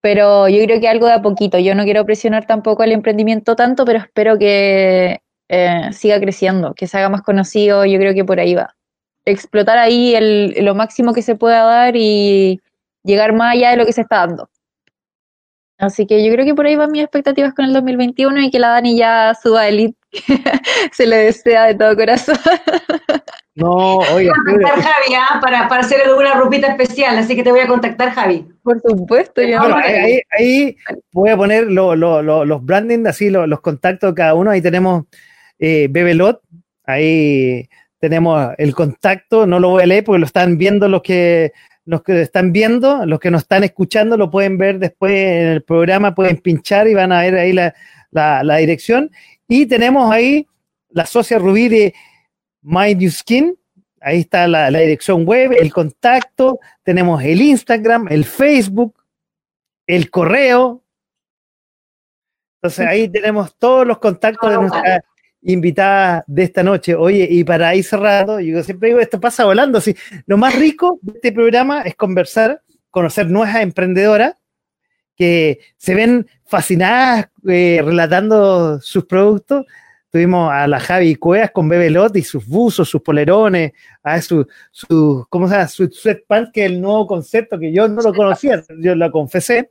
[0.01, 1.59] pero yo creo que algo de a poquito.
[1.59, 6.87] Yo no quiero presionar tampoco el emprendimiento tanto, pero espero que eh, siga creciendo, que
[6.87, 7.85] se haga más conocido.
[7.85, 8.75] Yo creo que por ahí va.
[9.25, 10.15] Explotar ahí
[10.61, 12.61] lo máximo que se pueda dar y
[13.03, 14.49] llegar más allá de lo que se está dando.
[15.77, 18.59] Así que yo creo que por ahí van mis expectativas con el 2021 y que
[18.59, 19.97] la Dani ya suba Elite,
[20.91, 22.37] se le desea de todo corazón.
[23.57, 24.11] No, oye.
[24.11, 25.39] Voy a contactar Javi ¿ah?
[25.41, 28.45] para, para hacer una ropita especial, así que te voy a contactar, Javi.
[28.61, 29.59] Por supuesto, yo.
[30.37, 30.75] ahí,
[31.13, 34.51] voy a poner los branding, así los, contactos de cada uno.
[34.51, 35.05] Ahí tenemos
[35.57, 36.41] eh, Bebelot,
[36.83, 41.53] ahí tenemos el contacto, no lo voy a leer porque lo están viendo los que
[41.85, 45.63] los que están viendo, los que nos están escuchando lo pueden ver después en el
[45.63, 47.73] programa, pueden pinchar y van a ver ahí la,
[48.11, 49.11] la dirección.
[49.47, 50.47] Y tenemos ahí
[50.89, 51.93] la socia Rubí de
[52.61, 53.57] My New Skin,
[54.01, 58.95] ahí está la, dirección web, el contacto, tenemos el Instagram, el Facebook,
[59.85, 60.83] el correo.
[62.57, 65.03] Entonces ahí tenemos todos los contactos de nuestra
[65.41, 66.95] invitada de esta noche.
[66.95, 69.79] Oye, y para ir cerrado, yo siempre digo, esto pasa volando.
[69.79, 69.95] Sí.
[70.25, 74.35] Lo más rico de este programa es conversar, conocer nuevas emprendedoras
[75.15, 79.65] que se ven fascinadas eh, relatando sus productos,
[80.15, 85.27] Tuvimos a la Javi Cuevas con Bebelot y sus buzos, sus polerones, a su, su,
[85.29, 85.67] ¿cómo se llama?
[85.67, 89.69] Su sweatpants, que es el nuevo concepto que yo no lo conocía, yo lo confesé.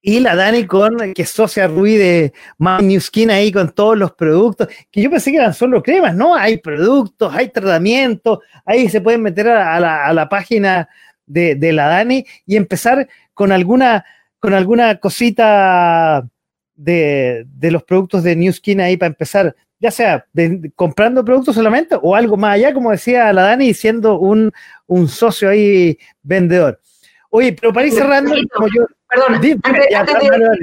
[0.00, 4.12] Y la Dani con, que es socia Rui de My Skin ahí con todos los
[4.12, 6.36] productos, que yo pensé que eran solo cremas, ¿no?
[6.36, 10.88] Hay productos, hay tratamientos, ahí se pueden meter a, la, a la, página
[11.26, 14.04] de, de, la Dani y empezar con alguna,
[14.38, 16.26] con alguna cosita
[16.74, 19.54] de, los productos de New Skin ahí para empezar.
[19.78, 24.18] ya sea de- comprando productos solamente o algo más allá, como decía la Dani, siendo
[24.18, 24.50] un,
[24.86, 26.80] un socio ahí vendedor.
[27.28, 30.58] Oye, pero para ir cerrando, como yo, Perdona, antes, ya, antes de, dale,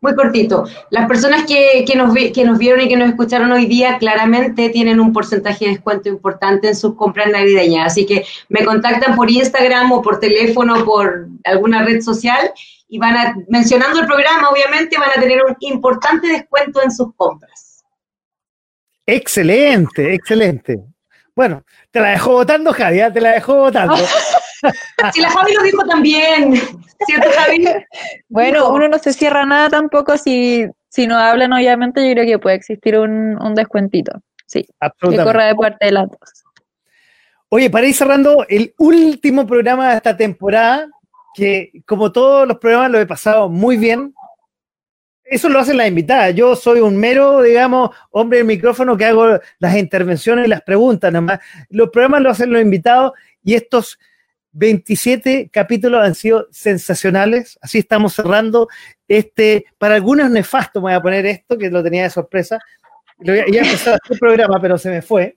[0.00, 0.64] muy cortito.
[0.90, 3.98] Las personas que, que nos vi- que nos vieron y que nos escucharon hoy día
[3.98, 7.86] claramente tienen un porcentaje de descuento importante en sus compras navideñas.
[7.92, 12.50] Así que me contactan por Instagram o por teléfono o por alguna red social
[12.88, 17.14] y van a, mencionando el programa, obviamente, van a tener un importante descuento en sus
[17.14, 17.84] compras.
[19.06, 20.80] excelente, excelente.
[21.34, 23.12] Bueno, te la dejó votando, Javi, ¿ah?
[23.12, 23.94] te la dejó votando.
[25.12, 26.54] Si la Javi lo dijo también,
[27.06, 27.64] ¿cierto, Javi?
[28.28, 28.74] Bueno, No.
[28.74, 32.56] uno no se cierra nada tampoco si, si no hablan, obviamente, yo creo que puede
[32.56, 34.12] existir un, un descuentito.
[34.46, 35.24] Sí, que Absolutamente.
[35.24, 36.44] corra de parte de las dos.
[37.48, 40.88] Oye, para ir cerrando el último programa de esta temporada,
[41.34, 44.14] que como todos los programas lo he pasado muy bien.
[45.24, 46.34] Eso lo hacen las invitadas.
[46.34, 51.10] Yo soy un mero, digamos, hombre de micrófono que hago las intervenciones y las preguntas
[51.10, 51.40] nada más.
[51.70, 53.12] Los programas lo hacen los invitados
[53.42, 53.98] y estos
[54.52, 57.58] 27 capítulos han sido sensacionales.
[57.62, 58.68] Así estamos cerrando
[59.08, 62.58] este, para algunos nefasto, voy a poner esto, que lo tenía de sorpresa.
[63.18, 65.36] Lo iba iba a empezar este programa, pero se me fue.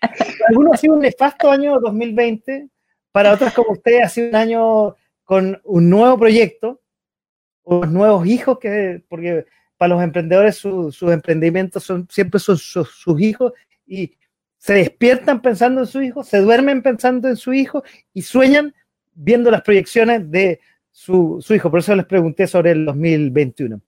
[0.00, 0.14] Para
[0.48, 2.68] algunos ha sido un nefasto año 2020,
[3.12, 6.80] para otros como usted ha sido un año con un nuevo proyecto,
[7.64, 9.46] unos nuevos hijos, que, porque
[9.76, 13.52] para los emprendedores su- sus emprendimientos son, siempre sus, sus hijos
[13.86, 14.16] y
[14.66, 18.74] se despiertan pensando en su hijo, se duermen pensando en su hijo y sueñan
[19.14, 20.58] viendo las proyecciones de
[20.90, 21.70] su, su hijo.
[21.70, 23.80] Por eso les pregunté sobre el 2021.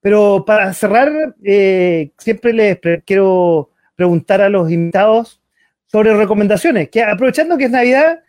[0.00, 5.40] Pero para cerrar, eh, siempre les quiero preguntar a los invitados
[5.86, 8.20] sobre recomendaciones, que aprovechando que es Navidad,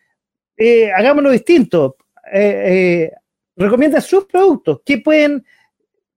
[0.57, 1.97] eh, hagámoslo distinto.
[2.33, 3.11] Eh, eh,
[3.55, 4.81] recomiendan sus productos.
[4.83, 5.45] ¿Qué pueden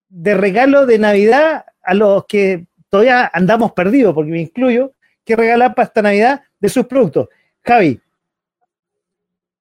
[0.08, 4.94] de regalo de Navidad a los que todavía andamos perdidos, porque me incluyo,
[5.26, 7.28] qué regalar para esta Navidad de sus productos?
[7.62, 8.00] Javi,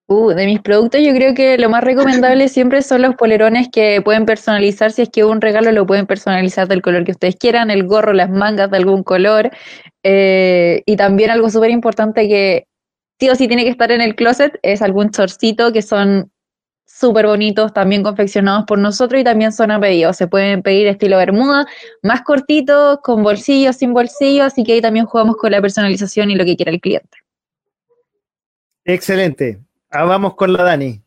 [0.07, 4.03] Uh, de mis productos yo creo que lo más recomendable siempre son los polerones que
[4.03, 7.71] pueden personalizar, si es que un regalo lo pueden personalizar del color que ustedes quieran,
[7.71, 9.49] el gorro, las mangas de algún color,
[10.03, 12.67] eh, y también algo súper importante que
[13.19, 16.31] sí o sí tiene que estar en el closet es algún chorcito que son
[16.97, 21.17] súper bonitos, también confeccionados por nosotros y también son a pedido, se pueden pedir estilo
[21.17, 21.67] bermuda,
[22.01, 26.35] más cortitos, con bolsillos, sin bolsillos, así que ahí también jugamos con la personalización y
[26.35, 27.17] lo que quiera el cliente.
[28.85, 29.59] excelente.
[29.89, 31.01] Ah, vamos con la Dani.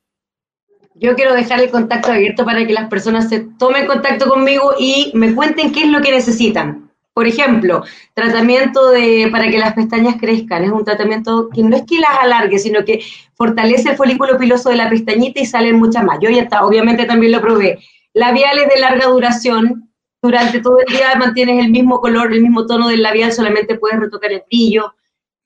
[0.94, 5.10] Yo quiero dejar el contacto abierto para que las personas se tomen contacto conmigo y
[5.14, 6.87] me cuenten qué es lo que necesitan.
[7.18, 7.82] Por ejemplo,
[8.14, 10.62] tratamiento de, para que las pestañas crezcan.
[10.62, 13.00] Es un tratamiento que no es que las alargue, sino que
[13.34, 16.20] fortalece el folículo piloso de la pestañita y salen muchas más.
[16.20, 17.80] Yo ya está, obviamente también lo probé.
[18.14, 19.90] Labiales de larga duración.
[20.22, 23.98] Durante todo el día mantienes el mismo color, el mismo tono del labial, solamente puedes
[23.98, 24.94] retocar el brillo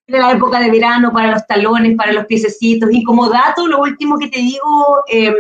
[0.07, 2.91] de la época de verano, para los talones, para los piececitos.
[2.93, 5.33] Y como dato, lo último que te digo, eh,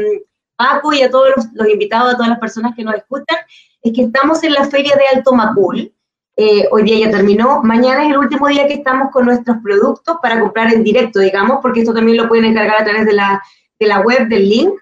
[0.56, 3.36] Paco, y a todos los, los, invitados, a todas las personas que nos escuchan,
[3.82, 5.92] es que estamos en la feria de Alto Macul.
[6.36, 7.62] Eh, hoy día ya terminó.
[7.62, 11.58] Mañana es el último día que estamos con nuestros productos para comprar en directo, digamos,
[11.60, 13.42] porque esto también lo pueden encargar a través de la,
[13.78, 14.72] de la web, del link.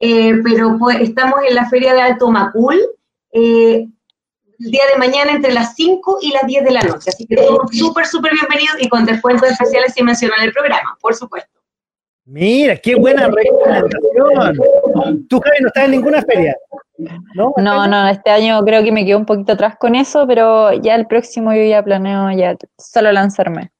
[0.00, 2.80] Eh, pero pues, estamos en la feria de Alto Macul.
[3.32, 3.86] Eh,
[4.60, 7.10] el día de mañana entre las 5 y las 10 de la noche.
[7.10, 11.14] Así que todos súper, súper bienvenidos y con descuentos especiales si mencionan el programa, por
[11.14, 11.60] supuesto.
[12.24, 15.26] Mira, qué buena recomendación.
[15.28, 16.56] Tú, Javi, no estás en ninguna feria.
[16.98, 20.72] No, no, no, este año creo que me quedo un poquito atrás con eso, pero
[20.72, 23.70] ya el próximo yo ya planeo ya solo lanzarme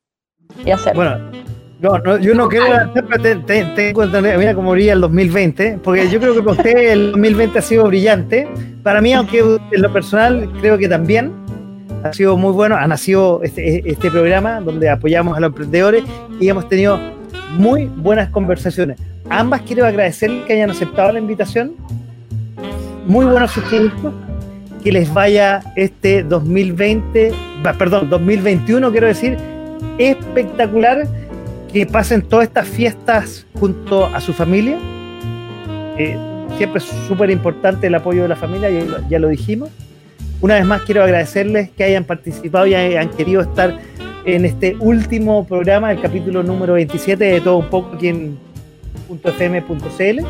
[0.64, 1.02] y hacerlo.
[1.02, 1.30] Bueno,
[1.80, 5.80] no, no, yo no quiero lanzar, pero te, te, tengo mira cómo brilla el 2020,
[5.82, 8.48] porque yo creo que para usted el 2020 ha sido brillante.
[8.84, 11.32] Para mí, aunque en lo personal creo que también
[12.04, 16.04] ha sido muy bueno, ha nacido este, este programa donde apoyamos a los emprendedores
[16.40, 16.98] y hemos tenido
[17.50, 19.00] muy buenas conversaciones.
[19.30, 21.74] Ambas quiero agradecerles que hayan aceptado la invitación.
[23.08, 24.12] Muy buenos sugerencias.
[24.84, 27.32] Que les vaya este 2020,
[27.78, 29.36] perdón, 2021, quiero decir,
[29.96, 31.08] espectacular.
[31.72, 34.78] Que pasen todas estas fiestas junto a su familia.
[35.96, 36.16] Eh,
[36.58, 39.70] siempre es súper importante el apoyo de la familia, ya, ya lo dijimos.
[40.42, 43.78] Una vez más quiero agradecerles que hayan participado y hayan querido estar
[44.26, 48.38] en este último programa, el capítulo número 27 de Todo un poco aquí en
[49.08, 50.24] .fm.cl.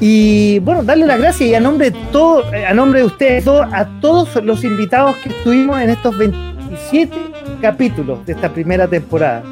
[0.00, 3.88] Y bueno, darle las gracias y a nombre de todo, a nombre de ustedes a
[4.00, 7.16] todos los invitados que estuvimos en estos 27
[7.60, 9.42] capítulos de esta primera temporada,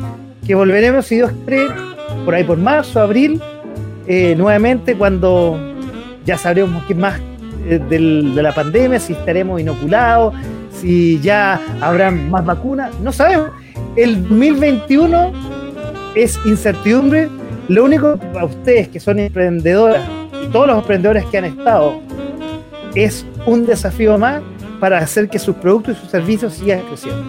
[0.47, 1.69] que volveremos, si Dios cree,
[2.25, 3.41] por ahí por marzo, abril,
[4.07, 5.59] eh, nuevamente cuando
[6.27, 7.21] ya sabremos qué más
[7.65, 10.35] eh, de la pandemia, si estaremos inoculados,
[10.73, 13.51] si ya habrán más vacunas, no sabemos.
[13.95, 15.33] El 2021
[16.15, 17.29] es incertidumbre.
[17.69, 20.03] Lo único para ustedes que son emprendedoras
[20.53, 22.01] todos los emprendedores que han estado
[22.95, 24.43] es un desafío más
[24.79, 27.25] para hacer que sus productos y sus servicios sigan creciendo.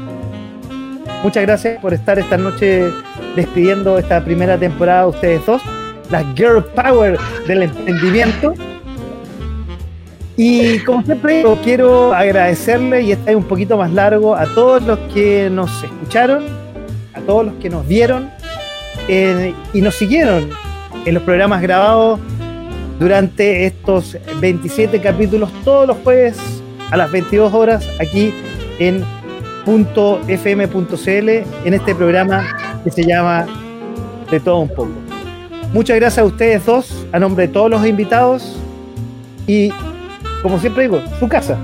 [1.23, 2.91] Muchas gracias por estar esta noche
[3.35, 5.61] despidiendo esta primera temporada ustedes dos,
[6.09, 7.17] la Girl Power
[7.47, 8.53] del emprendimiento.
[10.35, 14.99] Y como siempre, quiero agradecerle, y está es un poquito más largo, a todos los
[15.13, 16.43] que nos escucharon,
[17.13, 18.29] a todos los que nos vieron
[19.07, 20.49] eh, y nos siguieron
[21.05, 22.19] en los programas grabados
[23.03, 26.37] durante estos 27 capítulos todos los jueves
[26.89, 28.33] a las 22 horas aquí
[28.79, 29.03] en
[29.65, 32.47] .fm.cl en este programa
[32.81, 33.45] que se llama
[34.31, 34.91] De todo un poco.
[35.73, 38.57] Muchas gracias a ustedes dos, a nombre de todos los invitados
[39.47, 39.69] y
[40.41, 41.57] como siempre digo, su casa.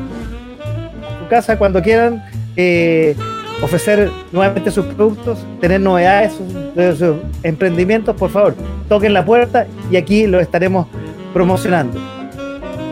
[1.24, 2.22] Su casa cuando quieran
[2.58, 3.16] eh,
[3.62, 6.34] ofrecer nuevamente sus productos, tener novedades
[6.76, 8.56] de sus emprendimientos, por favor,
[8.90, 10.88] toquen la puerta y aquí lo estaremos
[11.34, 12.00] promocionando.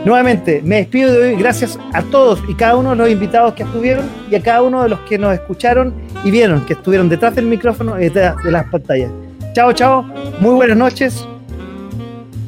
[0.04, 1.36] Nuevamente, me despido de hoy.
[1.36, 4.82] Gracias a todos y cada uno de los invitados que estuvieron y a cada uno
[4.82, 5.92] de los que nos escucharon
[6.24, 9.10] y vieron que estuvieron detrás del micrófono y detrás de las pantallas.
[9.52, 10.02] Chao, chao.
[10.40, 11.26] Muy buenas noches.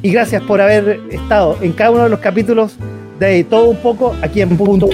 [0.01, 2.77] Y gracias por haber estado en cada uno de los capítulos
[3.19, 4.89] de todo un poco aquí en punto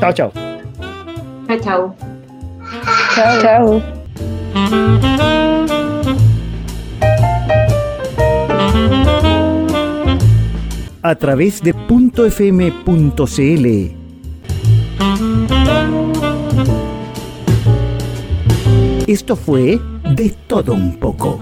[0.00, 0.32] Chao, chao.
[1.48, 1.94] Chao, chao.
[3.14, 3.82] Chao.
[4.54, 5.82] Chao.
[11.08, 12.86] A través de .fm.cl.
[19.06, 19.80] Esto fue
[20.16, 21.40] De Todo Un poco.